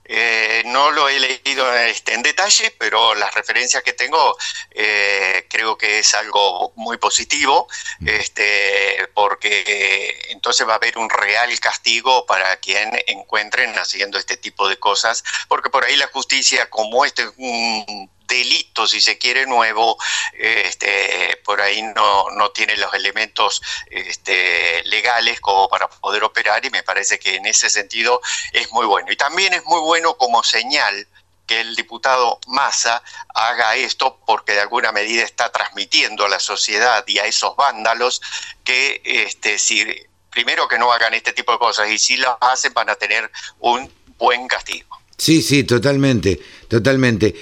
Eh, 0.08 0.62
no 0.68 0.92
lo 0.92 1.10
he 1.10 1.20
leído 1.20 1.74
este, 1.78 2.14
en 2.14 2.22
detalle, 2.22 2.74
pero 2.78 3.16
las 3.16 3.34
referencias 3.34 3.82
que 3.82 3.94
tengo 3.94 4.38
eh, 4.72 5.48
creo 5.50 5.78
que 5.78 6.00
es 6.00 6.14
algo 6.14 6.74
muy 6.76 6.98
positivo, 6.98 7.68
mm. 8.00 8.08
este, 8.10 9.10
porque 9.16 10.28
entonces 10.30 10.68
va 10.68 10.74
a 10.74 10.76
haber 10.76 10.98
un 11.00 11.10
real 11.10 11.60
castigo 11.60 12.26
para 12.28 12.58
quien 12.58 12.92
encuentren 13.08 13.74
haciendo 13.80 14.20
este 14.20 14.38
tipo 14.38 14.70
de 14.70 14.78
cosas, 14.78 15.24
porque 15.48 15.72
por 15.72 15.84
ahí 15.84 15.96
la 15.96 16.08
justicia, 16.08 16.70
como 16.70 17.04
este 17.04 17.24
es 17.24 17.32
un 17.38 18.10
delito, 18.28 18.88
si 18.88 19.02
se 19.02 19.18
quiere, 19.18 19.46
nuevo, 19.46 19.98
este, 20.34 21.40
por 21.44 21.62
ahí 21.62 21.82
no, 21.82 22.30
no 22.32 22.52
tiene 22.52 22.78
los 22.78 22.94
elementos 22.94 23.62
este, 23.90 24.84
legales 24.86 25.40
como 25.40 25.70
para 25.70 25.90
poder 25.90 26.24
operar 26.24 26.66
y 26.66 26.70
me 26.70 26.84
parece 26.84 27.20
que 27.20 27.36
en 27.36 27.46
ese 27.46 27.70
sentido 27.70 28.22
es 28.52 28.72
muy 28.72 28.86
bueno. 28.86 29.12
Y 29.12 29.16
también 29.16 29.54
es 29.54 29.64
muy 29.66 29.80
bueno 29.80 30.18
como 30.18 30.44
señal 30.44 31.08
que 31.46 31.62
el 31.62 31.76
diputado 31.76 32.40
Massa 32.48 33.04
haga 33.34 33.76
esto 33.76 34.20
porque 34.26 34.54
de 34.54 34.62
alguna 34.62 34.92
medida 34.92 35.24
está 35.24 35.52
transmitiendo 35.52 36.26
a 36.26 36.30
la 36.30 36.40
sociedad 36.40 37.04
y 37.08 37.20
a 37.20 37.26
esos 37.26 37.56
vándalos 37.56 38.22
que 38.64 39.02
este, 39.04 39.60
si, 39.60 39.86
primero 40.32 40.68
que 40.68 40.80
no 40.80 40.92
hagan 40.92 41.14
este 41.14 41.34
tipo 41.34 41.52
de 41.52 41.60
cosas 41.60 41.90
y 41.90 41.98
si 42.00 42.18
lo 42.18 42.38
hacen 42.42 42.74
van 42.74 42.90
a 42.90 42.96
tener 42.96 43.32
un 43.60 43.92
buen 44.18 44.48
castigo. 44.48 45.00
Sí, 45.18 45.42
sí, 45.42 45.64
totalmente, 45.64 46.40
totalmente. 46.68 47.36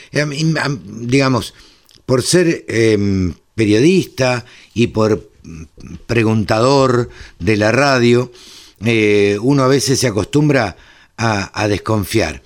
Digamos, 0.85 1.53
por 2.05 2.21
ser 2.21 2.65
em, 2.67 3.33
periodista 3.55 4.45
y 4.73 4.87
por 4.87 5.29
preguntador 6.05 7.09
de 7.39 7.57
la 7.57 7.71
radio, 7.71 8.31
eh, 8.85 9.37
uno 9.41 9.63
a 9.63 9.67
veces 9.67 9.99
se 9.99 10.07
acostumbra 10.07 10.77
a, 11.17 11.67
desconfiar. 11.67 12.41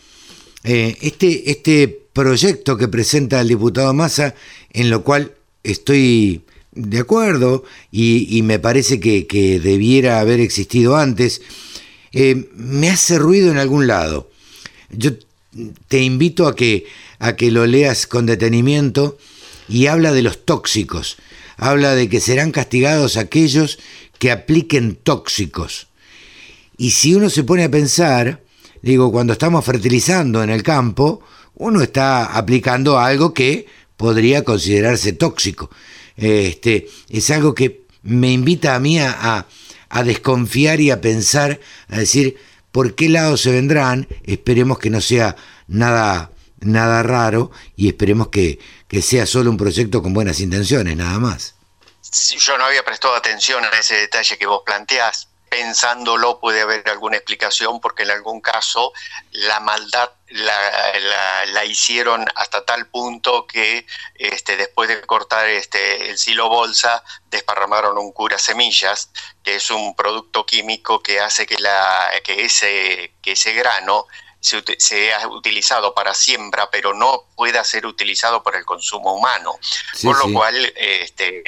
Eh, 0.63 0.97
este, 1.01 1.49
este 1.49 1.87
proyecto 2.13 2.77
que 2.77 2.87
presenta 2.87 3.41
el 3.41 3.47
diputado 3.47 3.93
Massa, 3.93 4.35
en 4.71 4.89
lo 4.89 5.03
cual 5.03 5.33
estoy 5.63 6.43
de 6.73 6.99
acuerdo 6.99 7.63
y, 7.91 8.41
me 8.43 8.59
parece 8.59 8.99
que, 8.99 9.59
debiera 9.63 10.19
haber 10.19 10.39
existido 10.39 10.95
antes, 10.95 11.41
eh, 12.11 12.49
me 12.55 12.89
hace 12.89 13.17
ruido 13.17 13.51
en 13.51 13.57
algún 13.57 13.87
lado. 13.87 14.29
Yo 14.89 15.11
te 15.87 16.01
invito 16.01 16.47
a 16.47 16.55
que, 16.55 16.85
a 17.19 17.35
que 17.35 17.51
lo 17.51 17.65
leas 17.65 18.07
con 18.07 18.25
detenimiento 18.25 19.17
y 19.67 19.87
habla 19.87 20.11
de 20.11 20.21
los 20.21 20.45
tóxicos. 20.45 21.17
Habla 21.57 21.95
de 21.95 22.09
que 22.09 22.19
serán 22.19 22.51
castigados 22.51 23.17
aquellos 23.17 23.79
que 24.19 24.31
apliquen 24.31 24.95
tóxicos. 24.95 25.87
Y 26.77 26.91
si 26.91 27.15
uno 27.15 27.29
se 27.29 27.43
pone 27.43 27.63
a 27.63 27.71
pensar, 27.71 28.41
digo, 28.81 29.11
cuando 29.11 29.33
estamos 29.33 29.65
fertilizando 29.65 30.43
en 30.43 30.51
el 30.51 30.61
campo, 30.61 31.21
uno 31.55 31.81
está 31.81 32.37
aplicando 32.37 32.99
algo 32.99 33.33
que 33.33 33.65
podría 33.97 34.43
considerarse 34.43 35.13
tóxico. 35.13 35.71
Este, 36.15 36.87
es 37.09 37.29
algo 37.31 37.55
que 37.55 37.81
me 38.03 38.31
invita 38.31 38.75
a 38.75 38.79
mí 38.79 38.99
a, 38.99 39.47
a 39.89 40.03
desconfiar 40.03 40.79
y 40.79 40.91
a 40.91 41.01
pensar, 41.01 41.59
a 41.89 41.97
decir, 41.97 42.37
¿por 42.71 42.95
qué 42.95 43.09
lado 43.09 43.37
se 43.37 43.51
vendrán? 43.51 44.07
Esperemos 44.23 44.79
que 44.79 44.89
no 44.89 45.01
sea 45.01 45.35
nada, 45.67 46.31
nada 46.59 47.03
raro 47.03 47.51
y 47.75 47.87
esperemos 47.87 48.29
que, 48.29 48.59
que 48.87 49.01
sea 49.01 49.25
solo 49.25 49.49
un 49.49 49.57
proyecto 49.57 50.01
con 50.01 50.13
buenas 50.13 50.39
intenciones, 50.39 50.95
nada 50.95 51.19
más. 51.19 51.55
Yo 52.37 52.57
no 52.57 52.65
había 52.65 52.83
prestado 52.83 53.15
atención 53.15 53.63
a 53.63 53.69
ese 53.77 53.95
detalle 53.95 54.37
que 54.37 54.45
vos 54.45 54.61
planteás 54.65 55.27
pensándolo 55.49 56.39
puede 56.39 56.61
haber 56.61 56.87
alguna 56.89 57.17
explicación 57.17 57.79
porque 57.79 58.03
en 58.03 58.11
algún 58.11 58.41
caso 58.41 58.93
la 59.31 59.59
maldad 59.59 60.11
la, 60.29 61.45
la, 61.45 61.65
hicieron 61.65 62.25
hasta 62.35 62.65
tal 62.65 62.87
punto 62.87 63.47
que 63.47 63.85
este, 64.15 64.57
después 64.57 64.89
de 64.89 65.01
cortar 65.01 65.47
este, 65.47 66.09
el 66.09 66.17
silo 66.17 66.49
bolsa 66.49 67.03
desparramaron 67.29 67.97
un 67.97 68.11
cura 68.11 68.37
semillas 68.37 69.09
que 69.43 69.55
es 69.55 69.69
un 69.69 69.95
producto 69.95 70.45
químico 70.45 71.01
que 71.01 71.21
hace 71.21 71.45
que, 71.45 71.57
la, 71.59 72.09
que, 72.23 72.43
ese, 72.43 73.13
que 73.21 73.33
ese 73.33 73.53
grano 73.53 74.05
se, 74.77 75.13
ha 75.13 75.27
utilizado 75.27 75.93
para 75.93 76.13
siembra, 76.13 76.69
pero 76.69 76.93
no 76.93 77.25
pueda 77.35 77.63
ser 77.63 77.85
utilizado 77.85 78.43
para 78.43 78.57
el 78.57 78.65
consumo 78.65 79.13
humano, 79.13 79.57
por 80.03 80.17
lo 80.25 80.33
cual 80.33 80.55
este, 80.75 81.43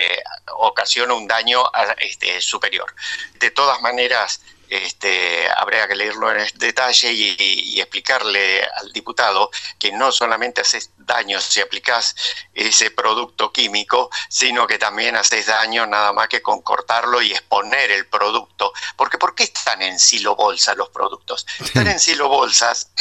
ocasiona 0.57 1.13
un 1.13 1.27
daño 1.27 1.63
este, 1.99 2.41
superior. 2.41 2.93
De 3.35 3.51
todas 3.51 3.81
maneras, 3.81 4.41
este, 4.70 5.50
habría 5.58 5.88
que 5.88 5.96
leerlo 5.96 6.32
en 6.32 6.48
detalle 6.56 7.12
y, 7.12 7.80
explicarle 7.80 8.64
al 8.64 8.91
diputado 8.91 9.50
que 9.80 9.91
no 9.91 10.12
solamente 10.12 10.62
haces 10.62 10.91
daño 10.98 11.40
si 11.40 11.62
aplicás 11.62 12.16
ese 12.54 12.91
producto 12.91 13.52
químico, 13.52 14.10
sino 14.28 14.68
que 14.68 14.78
también 14.78 15.16
haces 15.16 15.48
daño 15.48 15.88
nada 15.88 16.14
más 16.14 16.28
que 16.28 16.41
con 16.41 16.62
cortarlo 16.62 17.22
y 17.22 17.32
exponer 17.32 17.91
el 17.91 18.06
producto. 18.08 18.74
Porque 18.96 19.18
¿por 19.18 19.34
qué 19.34 19.44
están 19.44 19.82
en 19.82 19.98
silo 19.98 20.36
bolsa 20.36 20.76
los 20.76 20.90
productos? 20.90 21.48
Están 21.60 21.88
en 21.88 22.00
silo 22.00 22.28
bolsas 22.28 22.91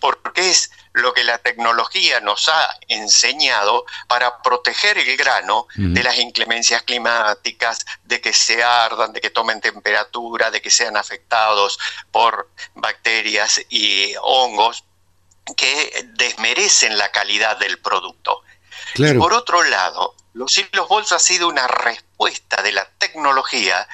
porque 0.00 0.50
es 0.50 0.70
lo 0.92 1.12
que 1.12 1.24
la 1.24 1.38
tecnología 1.38 2.20
nos 2.20 2.48
ha 2.48 2.68
enseñado 2.88 3.84
para 4.06 4.42
proteger 4.42 4.98
el 4.98 5.16
grano 5.16 5.66
de 5.74 6.02
las 6.02 6.18
inclemencias 6.18 6.82
climáticas, 6.82 7.84
de 8.04 8.20
que 8.20 8.32
se 8.32 8.62
ardan, 8.62 9.12
de 9.12 9.20
que 9.20 9.30
tomen 9.30 9.60
temperatura, 9.60 10.50
de 10.50 10.60
que 10.60 10.70
sean 10.70 10.96
afectados 10.96 11.78
por 12.10 12.50
bacterias 12.74 13.60
y 13.68 14.14
hongos 14.22 14.84
que 15.56 16.06
desmerecen 16.14 16.98
la 16.98 17.10
calidad 17.10 17.56
del 17.58 17.78
producto. 17.78 18.42
por 19.18 19.32
otro 19.32 19.62
lado, 19.62 20.14
los 20.32 20.56
hilos 20.56 20.88
bolsa 20.88 21.16
ha 21.16 21.20
sido 21.20 21.48
una 21.48 21.66
respuesta 21.66 22.62
de 22.62 22.72
la 22.72 22.88
tecnología 22.98 23.88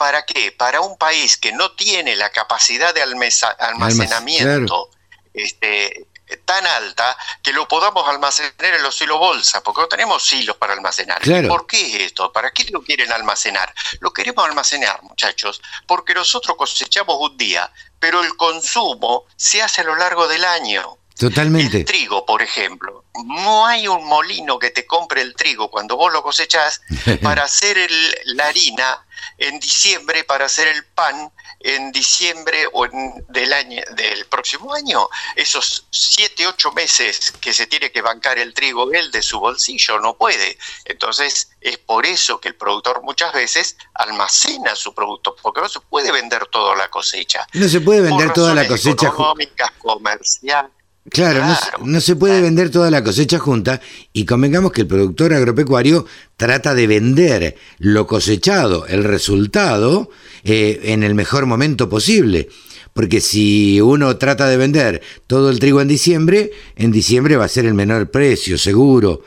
¿Para 0.00 0.24
qué? 0.24 0.50
Para 0.50 0.80
un 0.80 0.96
país 0.96 1.36
que 1.36 1.52
no 1.52 1.72
tiene 1.72 2.16
la 2.16 2.30
capacidad 2.30 2.94
de 2.94 3.02
almacenamiento 3.02 4.88
este, 5.34 6.06
tan 6.38 6.66
alta 6.66 7.16
que 7.42 7.52
lo 7.52 7.66
podamos 7.68 8.08
almacenar 8.08 8.74
en 8.74 8.82
los 8.82 8.96
silos 8.96 9.18
bolsa, 9.18 9.62
porque 9.62 9.82
no 9.82 9.88
tenemos 9.88 10.24
silos 10.24 10.56
para 10.56 10.72
almacenar. 10.72 11.20
¿Por 11.48 11.66
qué 11.66 12.04
esto? 12.04 12.32
¿Para 12.32 12.50
qué 12.50 12.64
lo 12.70 12.82
quieren 12.82 13.12
almacenar? 13.12 13.72
Lo 14.00 14.12
queremos 14.12 14.44
almacenar, 14.44 15.02
muchachos, 15.02 15.60
porque 15.86 16.14
nosotros 16.14 16.56
cosechamos 16.56 17.16
un 17.20 17.36
día, 17.36 17.70
pero 17.98 18.22
el 18.22 18.36
consumo 18.36 19.24
se 19.36 19.62
hace 19.62 19.82
a 19.82 19.84
lo 19.84 19.96
largo 19.96 20.28
del 20.28 20.44
año. 20.44 20.98
Totalmente. 21.18 21.78
El 21.78 21.84
trigo, 21.84 22.24
por 22.24 22.40
ejemplo. 22.40 23.04
No 23.26 23.66
hay 23.66 23.86
un 23.86 24.06
molino 24.06 24.58
que 24.58 24.70
te 24.70 24.86
compre 24.86 25.20
el 25.20 25.34
trigo 25.34 25.70
cuando 25.70 25.96
vos 25.96 26.10
lo 26.10 26.22
cosechás 26.22 26.80
para 27.22 27.44
hacer 27.44 27.76
la 28.24 28.46
harina 28.46 29.04
en 29.36 29.60
diciembre, 29.60 30.24
para 30.24 30.46
hacer 30.46 30.68
el 30.68 30.84
pan 30.86 31.30
en 31.60 31.92
diciembre 31.92 32.66
o 32.72 32.86
en, 32.86 33.24
del 33.28 33.52
año 33.52 33.82
del 33.96 34.24
próximo 34.26 34.74
año. 34.74 35.08
Esos 35.36 35.86
siete, 35.90 36.46
ocho 36.46 36.72
meses 36.72 37.32
que 37.40 37.52
se 37.52 37.66
tiene 37.66 37.92
que 37.92 38.02
bancar 38.02 38.38
el 38.38 38.54
trigo 38.54 38.90
él 38.92 39.10
de 39.10 39.22
su 39.22 39.38
bolsillo, 39.38 40.00
no 40.00 40.16
puede. 40.16 40.58
Entonces 40.84 41.50
es 41.60 41.78
por 41.78 42.06
eso 42.06 42.40
que 42.40 42.48
el 42.48 42.54
productor 42.54 43.02
muchas 43.02 43.32
veces 43.32 43.76
almacena 43.94 44.74
su 44.74 44.94
producto, 44.94 45.36
porque 45.42 45.60
no 45.60 45.68
se 45.68 45.80
puede 45.80 46.10
vender 46.10 46.46
toda 46.46 46.74
la 46.76 46.88
cosecha. 46.88 47.46
No 47.52 47.68
se 47.68 47.80
puede 47.80 48.00
vender 48.00 48.32
toda 48.32 48.54
la 48.54 48.66
cosecha. 48.66 49.08
Económicas, 49.08 49.70
comerciales 49.78 50.80
Claro, 51.08 51.42
No, 51.82 52.00
se 52.00 52.14
puede 52.14 52.42
vender 52.42 52.70
toda 52.70 52.90
la 52.90 53.02
cosecha 53.02 53.38
junta 53.38 53.80
y 54.12 54.26
convengamos 54.26 54.70
que 54.70 54.82
el 54.82 54.86
productor 54.86 55.32
agropecuario 55.32 56.04
trata 56.36 56.74
de 56.74 56.86
vender 56.86 57.56
lo 57.78 58.06
cosechado, 58.06 58.86
el 58.86 59.04
resultado, 59.04 60.10
eh, 60.44 60.80
en 60.84 61.02
el 61.02 61.14
mejor 61.14 61.46
momento 61.46 61.88
posible. 61.88 62.48
Porque 62.92 63.20
si 63.20 63.80
uno 63.80 64.16
trata 64.16 64.48
de 64.48 64.56
vender 64.56 65.02
todo 65.26 65.50
el 65.50 65.60
trigo 65.60 65.80
en 65.80 65.88
diciembre, 65.88 66.50
en 66.76 66.90
diciembre 66.90 67.36
va 67.36 67.44
a 67.44 67.48
ser 67.48 67.66
el 67.66 67.74
menor 67.74 68.10
precio, 68.10 68.58
seguro, 68.58 69.22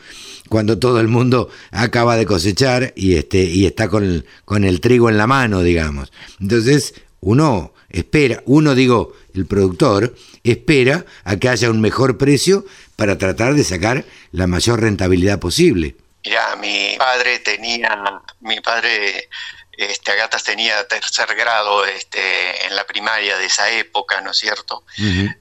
cuando 0.49 0.77
todo 0.77 0.99
el 0.99 1.07
mundo 1.07 1.49
acaba 1.71 2.17
de 2.17 2.25
cosechar 2.25 2.93
y, 2.95 3.15
este, 3.15 3.43
y 3.43 3.65
está 3.65 3.87
con 3.87 4.25
con 4.45 4.65
el 4.65 4.81
trigo 4.81 5.09
en 5.09 5.17
la 5.17 5.27
mano, 5.27 5.61
digamos. 5.61 6.11
Entonces, 6.39 6.93
uno 7.21 7.73
espera, 7.93 8.43
uno 8.45 8.75
digo, 8.75 9.13
el 9.33 9.45
productor, 9.45 10.13
espera 10.43 11.05
a 11.23 11.37
que 11.37 11.47
haya 11.47 11.69
un 11.69 11.79
mejor 11.79 12.17
precio 12.17 12.65
para 12.95 13.17
tratar 13.17 13.53
de 13.53 13.63
sacar 13.63 14.03
la 14.31 14.47
mayor 14.47 14.81
rentabilidad 14.81 15.39
posible. 15.39 15.95
Ya, 16.23 16.55
mi 16.59 16.95
padre 16.97 17.39
tenía, 17.39 18.21
mi 18.41 18.59
padre 18.61 19.29
este, 19.75 20.11
Agatas 20.11 20.43
tenía 20.43 20.87
tercer 20.87 21.35
grado 21.35 21.85
este, 21.85 22.65
en 22.67 22.75
la 22.75 22.85
primaria 22.85 23.37
de 23.37 23.45
esa 23.45 23.69
época, 23.69 24.21
¿no 24.21 24.31
es 24.31 24.37
cierto? 24.37 24.83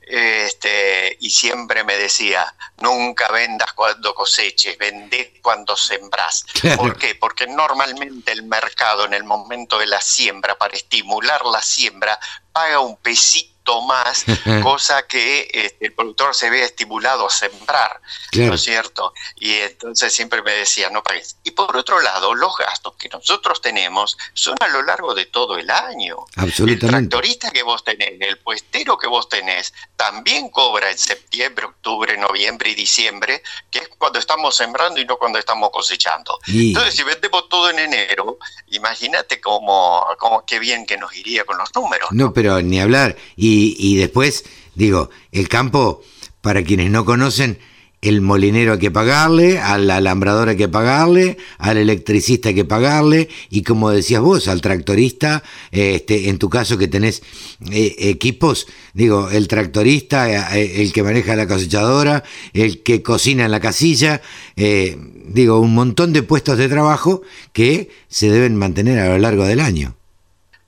este, 0.02 1.16
y 1.20 1.30
siempre 1.30 1.84
me 1.84 1.96
decía, 1.96 2.54
nunca 2.78 3.28
vendas 3.28 3.72
cuando 3.74 4.14
coseches, 4.14 4.78
vendé 4.78 5.38
cuando 5.42 5.76
sembrás. 5.76 6.44
¿Por 6.76 6.96
qué? 6.96 7.14
Porque 7.14 7.46
normalmente 7.46 8.32
el 8.32 8.44
mercado 8.44 9.04
en 9.04 9.14
el 9.14 9.24
momento 9.24 9.78
de 9.78 9.86
la 9.86 10.00
siembra, 10.00 10.56
para 10.56 10.76
estimular 10.76 11.44
la 11.44 11.60
siembra, 11.60 12.18
paga 12.52 12.80
un 12.80 12.96
pesito 12.96 13.51
más, 13.86 14.24
cosa 14.62 15.06
que 15.06 15.48
este, 15.52 15.86
el 15.86 15.92
productor 15.92 16.34
se 16.34 16.50
ve 16.50 16.62
estimulado 16.62 17.26
a 17.26 17.30
sembrar, 17.30 18.00
¿no 18.32 18.54
es 18.54 18.62
cierto? 18.62 19.14
Y 19.36 19.52
entonces 19.54 20.12
siempre 20.12 20.42
me 20.42 20.52
decía, 20.52 20.90
no 20.90 21.02
pagues. 21.02 21.36
Y 21.44 21.52
por 21.52 21.76
otro 21.76 22.00
lado, 22.00 22.34
los 22.34 22.56
gastos 22.56 22.94
que 22.96 23.08
nosotros 23.08 23.60
tenemos 23.60 24.18
son 24.34 24.56
a 24.60 24.68
lo 24.68 24.82
largo 24.82 25.14
de 25.14 25.26
todo 25.26 25.56
el 25.56 25.70
año. 25.70 26.16
El 26.36 26.78
tractorista 26.78 27.50
que 27.50 27.62
vos 27.62 27.84
tenés, 27.84 28.20
el 28.20 28.38
puestero 28.38 28.98
que 28.98 29.06
vos 29.06 29.28
tenés, 29.28 29.72
también 29.96 30.50
cobra 30.50 30.90
en 30.90 30.98
septiembre, 30.98 31.66
octubre, 31.66 32.16
noviembre 32.18 32.70
y 32.70 32.74
diciembre, 32.74 33.42
que 33.70 33.78
es 33.80 33.88
cuando 33.98 34.18
estamos 34.18 34.56
sembrando 34.56 35.00
y 35.00 35.04
no 35.04 35.16
cuando 35.16 35.38
estamos 35.38 35.70
cosechando. 35.70 36.38
Entonces, 36.46 36.94
si 36.94 37.02
vendemos 37.02 37.48
todo 37.48 37.70
en 37.70 37.78
enero, 37.78 38.38
imagínate 38.68 39.40
cómo, 39.40 40.04
cómo, 40.18 40.44
qué 40.44 40.58
bien 40.58 40.86
que 40.86 40.96
nos 40.96 41.14
iría 41.14 41.44
con 41.44 41.58
los 41.58 41.74
números. 41.74 42.08
No, 42.12 42.32
pero 42.32 42.60
ni 42.60 42.80
hablar. 42.80 43.16
Y 43.36 43.51
y, 43.52 43.96
después, 43.96 44.44
digo, 44.74 45.10
el 45.30 45.48
campo, 45.48 46.02
para 46.40 46.62
quienes 46.62 46.90
no 46.90 47.04
conocen, 47.04 47.58
el 48.02 48.20
molinero 48.20 48.72
hay 48.72 48.78
que 48.80 48.90
pagarle, 48.90 49.60
al 49.60 49.88
alambrador 49.88 50.48
hay 50.48 50.56
que 50.56 50.68
pagarle, 50.68 51.36
al 51.58 51.76
electricista 51.76 52.48
hay 52.48 52.56
que 52.56 52.64
pagarle, 52.64 53.28
y 53.48 53.62
como 53.62 53.90
decías 53.90 54.20
vos, 54.20 54.48
al 54.48 54.60
tractorista, 54.60 55.44
este, 55.70 56.28
en 56.28 56.38
tu 56.38 56.50
caso 56.50 56.76
que 56.76 56.88
tenés 56.88 57.22
eh, 57.70 57.94
equipos, 57.98 58.66
digo, 58.92 59.30
el 59.30 59.46
tractorista, 59.46 60.56
eh, 60.56 60.82
el 60.82 60.92
que 60.92 61.04
maneja 61.04 61.36
la 61.36 61.46
cosechadora, 61.46 62.24
el 62.52 62.82
que 62.82 63.02
cocina 63.02 63.44
en 63.44 63.52
la 63.52 63.60
casilla, 63.60 64.20
eh, 64.56 64.98
digo, 65.28 65.60
un 65.60 65.72
montón 65.72 66.12
de 66.12 66.24
puestos 66.24 66.58
de 66.58 66.68
trabajo 66.68 67.22
que 67.52 67.88
se 68.08 68.30
deben 68.30 68.56
mantener 68.56 68.98
a 68.98 69.10
lo 69.10 69.18
largo 69.18 69.44
del 69.44 69.60
año. 69.60 69.96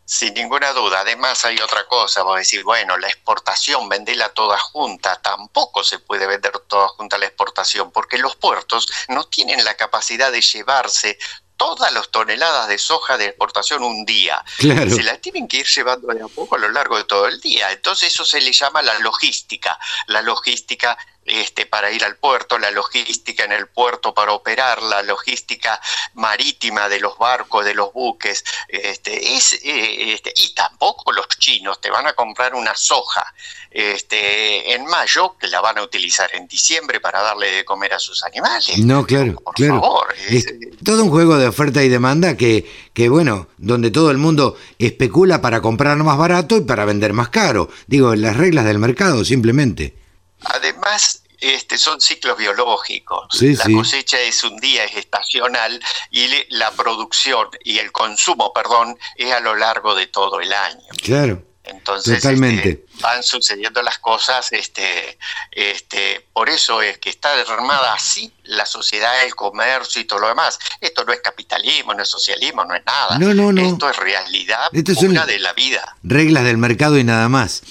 Sin 0.06 0.35
ninguna 0.35 0.72
duda. 0.72 1.01
Además 1.01 1.44
hay 1.44 1.59
otra 1.59 1.86
cosa, 1.86 2.22
vos 2.22 2.36
decir, 2.36 2.62
bueno, 2.62 2.97
la 2.98 3.09
exportación, 3.09 3.89
vendela 3.89 4.28
toda 4.31 4.59
junta. 4.59 5.20
Tampoco 5.22 5.82
se 5.82 5.98
puede 5.98 6.26
vender 6.26 6.59
toda 6.68 6.89
junta 6.89 7.18
la 7.18 7.26
exportación, 7.26 7.90
porque 7.90 8.18
los 8.18 8.36
puertos 8.36 8.86
no 9.09 9.24
tienen 9.24 9.64
la 9.64 9.74
capacidad 9.74 10.31
de 10.31 10.43
llevarse 10.43 11.18
todas 11.56 11.93
las 11.93 12.10
toneladas 12.10 12.68
de 12.68 12.78
soja 12.78 13.16
de 13.16 13.26
exportación 13.26 13.82
un 13.82 14.05
día. 14.05 14.44
Se 14.59 15.02
las 15.02 15.20
tienen 15.20 15.48
que 15.48 15.59
ir 15.59 15.66
llevando 15.66 16.09
de 16.09 16.22
a 16.22 16.28
poco 16.28 16.56
a 16.56 16.59
lo 16.59 16.68
largo 16.68 16.97
de 16.97 17.05
todo 17.05 17.26
el 17.26 17.40
día. 17.40 17.70
Entonces 17.70 18.12
eso 18.12 18.24
se 18.24 18.40
le 18.40 18.52
llama 18.52 18.82
la 18.82 18.98
logística. 18.98 19.78
La 20.06 20.20
logística 20.20 20.98
este, 21.24 21.66
para 21.66 21.90
ir 21.90 22.05
al 22.05 22.16
puerto, 22.16 22.59
la 22.59 22.70
logística 22.70 23.44
en 23.44 23.52
el 23.52 23.68
puerto 23.68 24.12
para 24.12 24.32
operar, 24.32 24.82
la 24.82 25.02
logística 25.02 25.80
marítima 26.14 26.88
de 26.88 27.01
los 27.01 27.16
barcos, 27.18 27.64
de 27.64 27.74
los 27.74 27.92
buques, 27.92 28.44
este, 28.68 29.34
es, 29.34 29.55
eh, 29.64 30.12
este, 30.12 30.32
y 30.36 30.55
tampoco 30.55 31.12
los 31.12 31.28
chinos 31.38 31.80
te 31.80 31.90
van 31.90 32.06
a 32.06 32.12
comprar 32.12 32.55
una 32.55 32.74
soja 32.74 33.24
este, 33.70 34.72
en 34.74 34.86
mayo 34.86 35.36
que 35.38 35.48
la 35.48 35.60
van 35.60 35.78
a 35.78 35.82
utilizar 35.82 36.30
en 36.34 36.46
diciembre 36.46 37.01
para 37.01 37.22
darle 37.22 37.51
de 37.51 37.64
comer 37.64 37.94
a 37.94 37.98
sus 37.98 38.22
animales. 38.22 38.78
No, 38.78 39.05
claro, 39.05 39.34
Por 39.36 39.55
claro. 39.55 39.80
favor. 39.80 40.14
Es 40.28 40.46
todo 40.84 41.02
un 41.02 41.10
juego 41.10 41.36
de 41.38 41.48
oferta 41.48 41.82
y 41.82 41.88
demanda 41.88 42.36
que, 42.36 42.70
que, 42.92 43.09
bueno, 43.09 43.48
donde 43.59 43.90
todo 43.90 44.10
el 44.10 44.18
mundo 44.18 44.56
especula 44.78 45.40
para 45.40 45.60
comprar 45.60 45.96
más 45.96 46.18
barato 46.18 46.56
y 46.56 46.60
para 46.60 46.84
vender 46.84 47.12
más 47.12 47.30
caro. 47.30 47.68
Digo, 47.86 48.14
las 48.14 48.36
reglas 48.36 48.64
del 48.64 48.78
mercado, 48.78 49.24
simplemente. 49.24 50.03
Además, 50.44 51.22
este, 51.40 51.76
son 51.78 52.00
ciclos 52.00 52.36
biológicos. 52.38 53.26
Sí, 53.32 53.54
la 53.56 53.64
sí. 53.64 53.74
cosecha 53.74 54.18
es 54.20 54.42
un 54.44 54.56
día, 54.58 54.84
es 54.84 54.96
estacional, 54.96 55.80
y 56.10 56.28
le- 56.28 56.46
la 56.50 56.70
producción 56.70 57.48
y 57.62 57.78
el 57.78 57.92
consumo, 57.92 58.52
perdón, 58.52 58.98
es 59.16 59.32
a 59.32 59.40
lo 59.40 59.54
largo 59.54 59.94
de 59.94 60.06
todo 60.06 60.40
el 60.40 60.52
año. 60.52 60.80
Claro. 61.02 61.42
Entonces 61.66 62.20
Totalmente. 62.20 62.68
este, 62.68 62.86
van 63.00 63.22
sucediendo 63.22 63.82
las 63.82 63.98
cosas, 63.98 64.52
este, 64.52 65.18
este, 65.50 66.26
por 66.34 66.50
eso 66.50 66.82
es 66.82 66.98
que 66.98 67.08
está 67.08 67.32
armada 67.40 67.94
así 67.94 68.30
la 68.42 68.66
sociedad, 68.66 69.24
el 69.24 69.34
comercio 69.34 69.98
y 70.02 70.04
todo 70.04 70.18
lo 70.18 70.28
demás. 70.28 70.58
Esto 70.82 71.04
no 71.04 71.12
es 71.14 71.20
capitalismo, 71.22 71.94
no 71.94 72.02
es 72.02 72.08
socialismo, 72.10 72.66
no 72.66 72.74
es 72.74 72.84
nada. 72.84 73.18
No, 73.18 73.32
no, 73.32 73.50
no. 73.50 73.62
Esto 73.66 73.88
es 73.88 73.96
realidad 73.96 74.68
Esto 74.74 74.92
es 74.92 74.98
pura 74.98 75.22
un- 75.22 75.26
de 75.26 75.38
la 75.38 75.54
vida. 75.54 75.96
reglas 76.02 76.44
del 76.44 76.58
mercado 76.58 76.98
y 76.98 77.04
nada 77.04 77.30
más. 77.30 77.62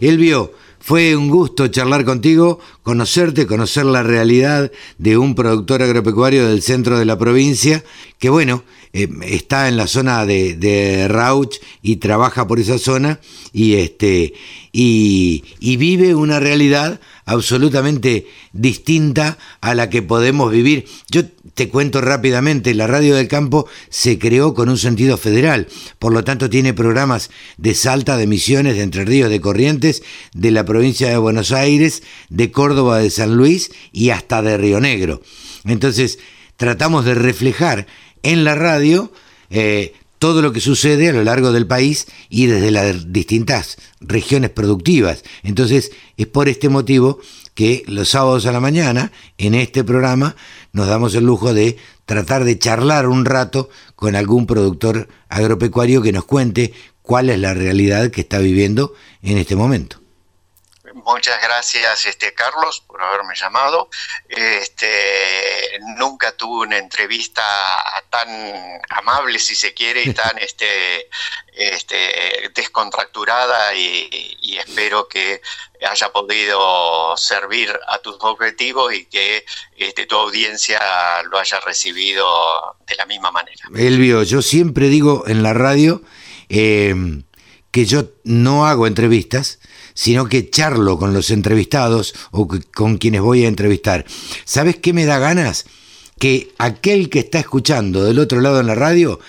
Elvio, 0.00 0.54
fue 0.82 1.14
un 1.14 1.28
gusto 1.28 1.68
charlar 1.68 2.04
contigo, 2.04 2.58
conocerte, 2.82 3.46
conocer 3.46 3.84
la 3.84 4.02
realidad 4.02 4.72
de 4.98 5.16
un 5.16 5.36
productor 5.36 5.80
agropecuario 5.80 6.48
del 6.48 6.60
centro 6.60 6.98
de 6.98 7.04
la 7.04 7.16
provincia, 7.16 7.84
que 8.18 8.28
bueno, 8.30 8.64
eh, 8.92 9.08
está 9.22 9.68
en 9.68 9.76
la 9.76 9.86
zona 9.86 10.26
de, 10.26 10.56
de 10.56 11.06
Rauch 11.06 11.58
y 11.82 11.96
trabaja 11.96 12.48
por 12.48 12.58
esa 12.58 12.78
zona 12.78 13.20
y 13.52 13.74
este 13.74 14.34
y, 14.72 15.44
y 15.60 15.76
vive 15.76 16.16
una 16.16 16.40
realidad 16.40 17.00
absolutamente 17.24 18.26
distinta 18.52 19.38
a 19.60 19.74
la 19.74 19.90
que 19.90 20.02
podemos 20.02 20.50
vivir. 20.50 20.86
Yo 21.10 21.22
te 21.54 21.68
cuento 21.68 22.00
rápidamente, 22.00 22.74
la 22.74 22.86
radio 22.86 23.14
del 23.14 23.28
campo 23.28 23.68
se 23.88 24.18
creó 24.18 24.54
con 24.54 24.68
un 24.68 24.78
sentido 24.78 25.16
federal, 25.16 25.68
por 25.98 26.12
lo 26.12 26.24
tanto 26.24 26.50
tiene 26.50 26.74
programas 26.74 27.30
de 27.56 27.74
Salta, 27.74 28.16
de 28.16 28.26
Misiones, 28.26 28.76
de 28.76 28.82
Entre 28.82 29.04
Ríos, 29.04 29.30
de 29.30 29.40
Corrientes, 29.40 30.02
de 30.34 30.50
la 30.50 30.64
provincia 30.64 31.08
de 31.08 31.16
Buenos 31.16 31.52
Aires, 31.52 32.02
de 32.28 32.50
Córdoba, 32.50 32.98
de 32.98 33.10
San 33.10 33.36
Luis 33.36 33.72
y 33.92 34.10
hasta 34.10 34.42
de 34.42 34.56
Río 34.56 34.80
Negro. 34.80 35.22
Entonces, 35.64 36.18
tratamos 36.56 37.04
de 37.04 37.14
reflejar 37.14 37.86
en 38.22 38.44
la 38.44 38.54
radio 38.54 39.12
eh, 39.50 39.92
todo 40.22 40.40
lo 40.40 40.52
que 40.52 40.60
sucede 40.60 41.08
a 41.08 41.12
lo 41.12 41.24
largo 41.24 41.50
del 41.50 41.66
país 41.66 42.06
y 42.28 42.46
desde 42.46 42.70
las 42.70 43.12
distintas 43.12 43.76
regiones 44.00 44.50
productivas. 44.50 45.24
Entonces, 45.42 45.90
es 46.16 46.28
por 46.28 46.48
este 46.48 46.68
motivo 46.68 47.18
que 47.54 47.82
los 47.88 48.10
sábados 48.10 48.46
a 48.46 48.52
la 48.52 48.60
mañana, 48.60 49.10
en 49.36 49.56
este 49.56 49.82
programa, 49.82 50.36
nos 50.72 50.86
damos 50.86 51.16
el 51.16 51.24
lujo 51.24 51.52
de 51.52 51.76
tratar 52.06 52.44
de 52.44 52.56
charlar 52.56 53.08
un 53.08 53.24
rato 53.24 53.68
con 53.96 54.14
algún 54.14 54.46
productor 54.46 55.08
agropecuario 55.28 56.02
que 56.02 56.12
nos 56.12 56.24
cuente 56.24 56.72
cuál 57.02 57.28
es 57.28 57.40
la 57.40 57.52
realidad 57.52 58.12
que 58.12 58.20
está 58.20 58.38
viviendo 58.38 58.94
en 59.22 59.38
este 59.38 59.56
momento. 59.56 60.01
Muchas 61.04 61.40
gracias, 61.42 62.06
este 62.06 62.34
Carlos, 62.34 62.82
por 62.86 63.02
haberme 63.02 63.34
llamado. 63.34 63.88
Este, 64.28 65.78
nunca 65.96 66.36
tuve 66.36 66.66
una 66.66 66.78
entrevista 66.78 67.42
tan 68.10 68.28
amable, 68.90 69.38
si 69.38 69.54
se 69.54 69.74
quiere, 69.74 70.02
y 70.02 70.12
tan 70.14 70.38
este, 70.38 71.08
este, 71.52 72.50
descontracturada 72.54 73.74
y, 73.74 74.36
y 74.40 74.58
espero 74.58 75.08
que 75.08 75.40
haya 75.88 76.12
podido 76.12 77.16
servir 77.16 77.70
a 77.88 77.98
tus 77.98 78.16
objetivos 78.20 78.94
y 78.94 79.06
que 79.06 79.44
este, 79.76 80.06
tu 80.06 80.16
audiencia 80.16 80.80
lo 81.30 81.38
haya 81.38 81.60
recibido 81.60 82.76
de 82.86 82.94
la 82.96 83.06
misma 83.06 83.30
manera. 83.30 83.60
Elvio, 83.74 84.22
yo 84.22 84.42
siempre 84.42 84.88
digo 84.88 85.24
en 85.26 85.42
la 85.42 85.52
radio 85.52 86.02
eh, 86.48 86.94
que 87.70 87.86
yo 87.86 88.04
no 88.24 88.66
hago 88.66 88.86
entrevistas, 88.86 89.58
sino 89.94 90.28
que 90.28 90.50
charlo 90.50 90.98
con 90.98 91.12
los 91.12 91.30
entrevistados 91.30 92.14
o 92.30 92.48
con 92.74 92.98
quienes 92.98 93.20
voy 93.20 93.44
a 93.44 93.48
entrevistar. 93.48 94.04
¿Sabes 94.44 94.76
qué 94.76 94.92
me 94.92 95.06
da 95.06 95.18
ganas? 95.18 95.66
Que 96.18 96.52
aquel 96.58 97.10
que 97.10 97.20
está 97.20 97.40
escuchando 97.40 98.04
del 98.04 98.18
otro 98.18 98.40
lado 98.40 98.60
en 98.60 98.66
la 98.66 98.74
radio 98.74 99.20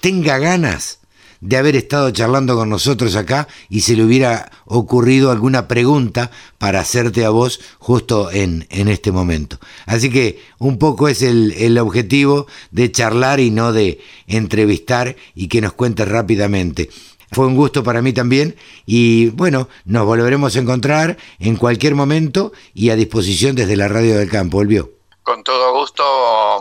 tenga 0.00 0.38
ganas 0.38 0.98
de 1.40 1.56
haber 1.56 1.76
estado 1.76 2.10
charlando 2.10 2.56
con 2.56 2.68
nosotros 2.68 3.14
acá 3.14 3.48
y 3.68 3.82
se 3.82 3.94
le 3.94 4.04
hubiera 4.04 4.50
ocurrido 4.64 5.30
alguna 5.30 5.68
pregunta 5.68 6.30
para 6.58 6.80
hacerte 6.80 7.24
a 7.24 7.30
vos 7.30 7.60
justo 7.78 8.30
en, 8.30 8.66
en 8.70 8.88
este 8.88 9.12
momento. 9.12 9.58
Así 9.86 10.10
que 10.10 10.40
un 10.58 10.78
poco 10.78 11.08
es 11.08 11.22
el, 11.22 11.52
el 11.52 11.78
objetivo 11.78 12.46
de 12.70 12.90
charlar 12.90 13.40
y 13.40 13.50
no 13.50 13.72
de 13.72 14.00
entrevistar 14.26 15.16
y 15.34 15.48
que 15.48 15.60
nos 15.60 15.74
cuentes 15.74 16.08
rápidamente. 16.08 16.90
Fue 17.30 17.46
un 17.46 17.56
gusto 17.56 17.82
para 17.82 18.00
mí 18.00 18.12
también 18.12 18.56
y 18.86 19.28
bueno, 19.30 19.68
nos 19.84 20.06
volveremos 20.06 20.56
a 20.56 20.58
encontrar 20.60 21.18
en 21.38 21.56
cualquier 21.56 21.94
momento 21.94 22.52
y 22.74 22.90
a 22.90 22.96
disposición 22.96 23.54
desde 23.54 23.76
la 23.76 23.88
radio 23.88 24.18
del 24.18 24.30
campo, 24.30 24.58
volvió. 24.58 24.90
Con 25.22 25.44
todo 25.44 25.74
gusto, 25.78 26.02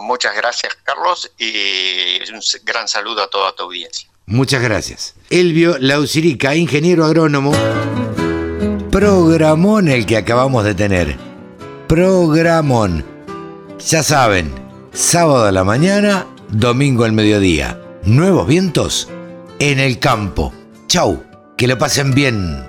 muchas 0.02 0.35
gracias 0.35 0.77
Carlos 0.84 1.31
y 1.38 2.19
un 2.34 2.41
gran 2.65 2.88
saludo 2.88 3.23
a 3.23 3.30
toda 3.30 3.56
tu 3.56 3.64
audiencia. 3.64 4.10
Muchas 4.26 4.61
gracias. 4.61 5.15
Elvio 5.30 5.77
Lausirica, 5.80 6.53
ingeniero 6.53 7.06
agrónomo, 7.06 7.53
programón 8.91 9.88
el 9.88 10.06
que 10.06 10.18
acabamos 10.18 10.65
de 10.65 10.76
tener. 10.76 11.18
Programón. 11.88 13.06
Ya 13.80 14.03
saben, 14.03 14.53
sábado 14.91 15.45
a 15.45 15.52
la 15.53 15.64
mañana, 15.64 16.27
domingo 16.49 17.06
al 17.06 17.14
mediodía. 17.14 17.80
Nuevos 18.03 18.48
vientos 18.48 19.07
en 19.60 19.80
el 19.80 20.00
campo. 20.00 20.54
Chau, 20.88 21.24
que 21.58 21.68
lo 21.68 21.78
pasen 21.78 22.14
bien. 22.14 22.64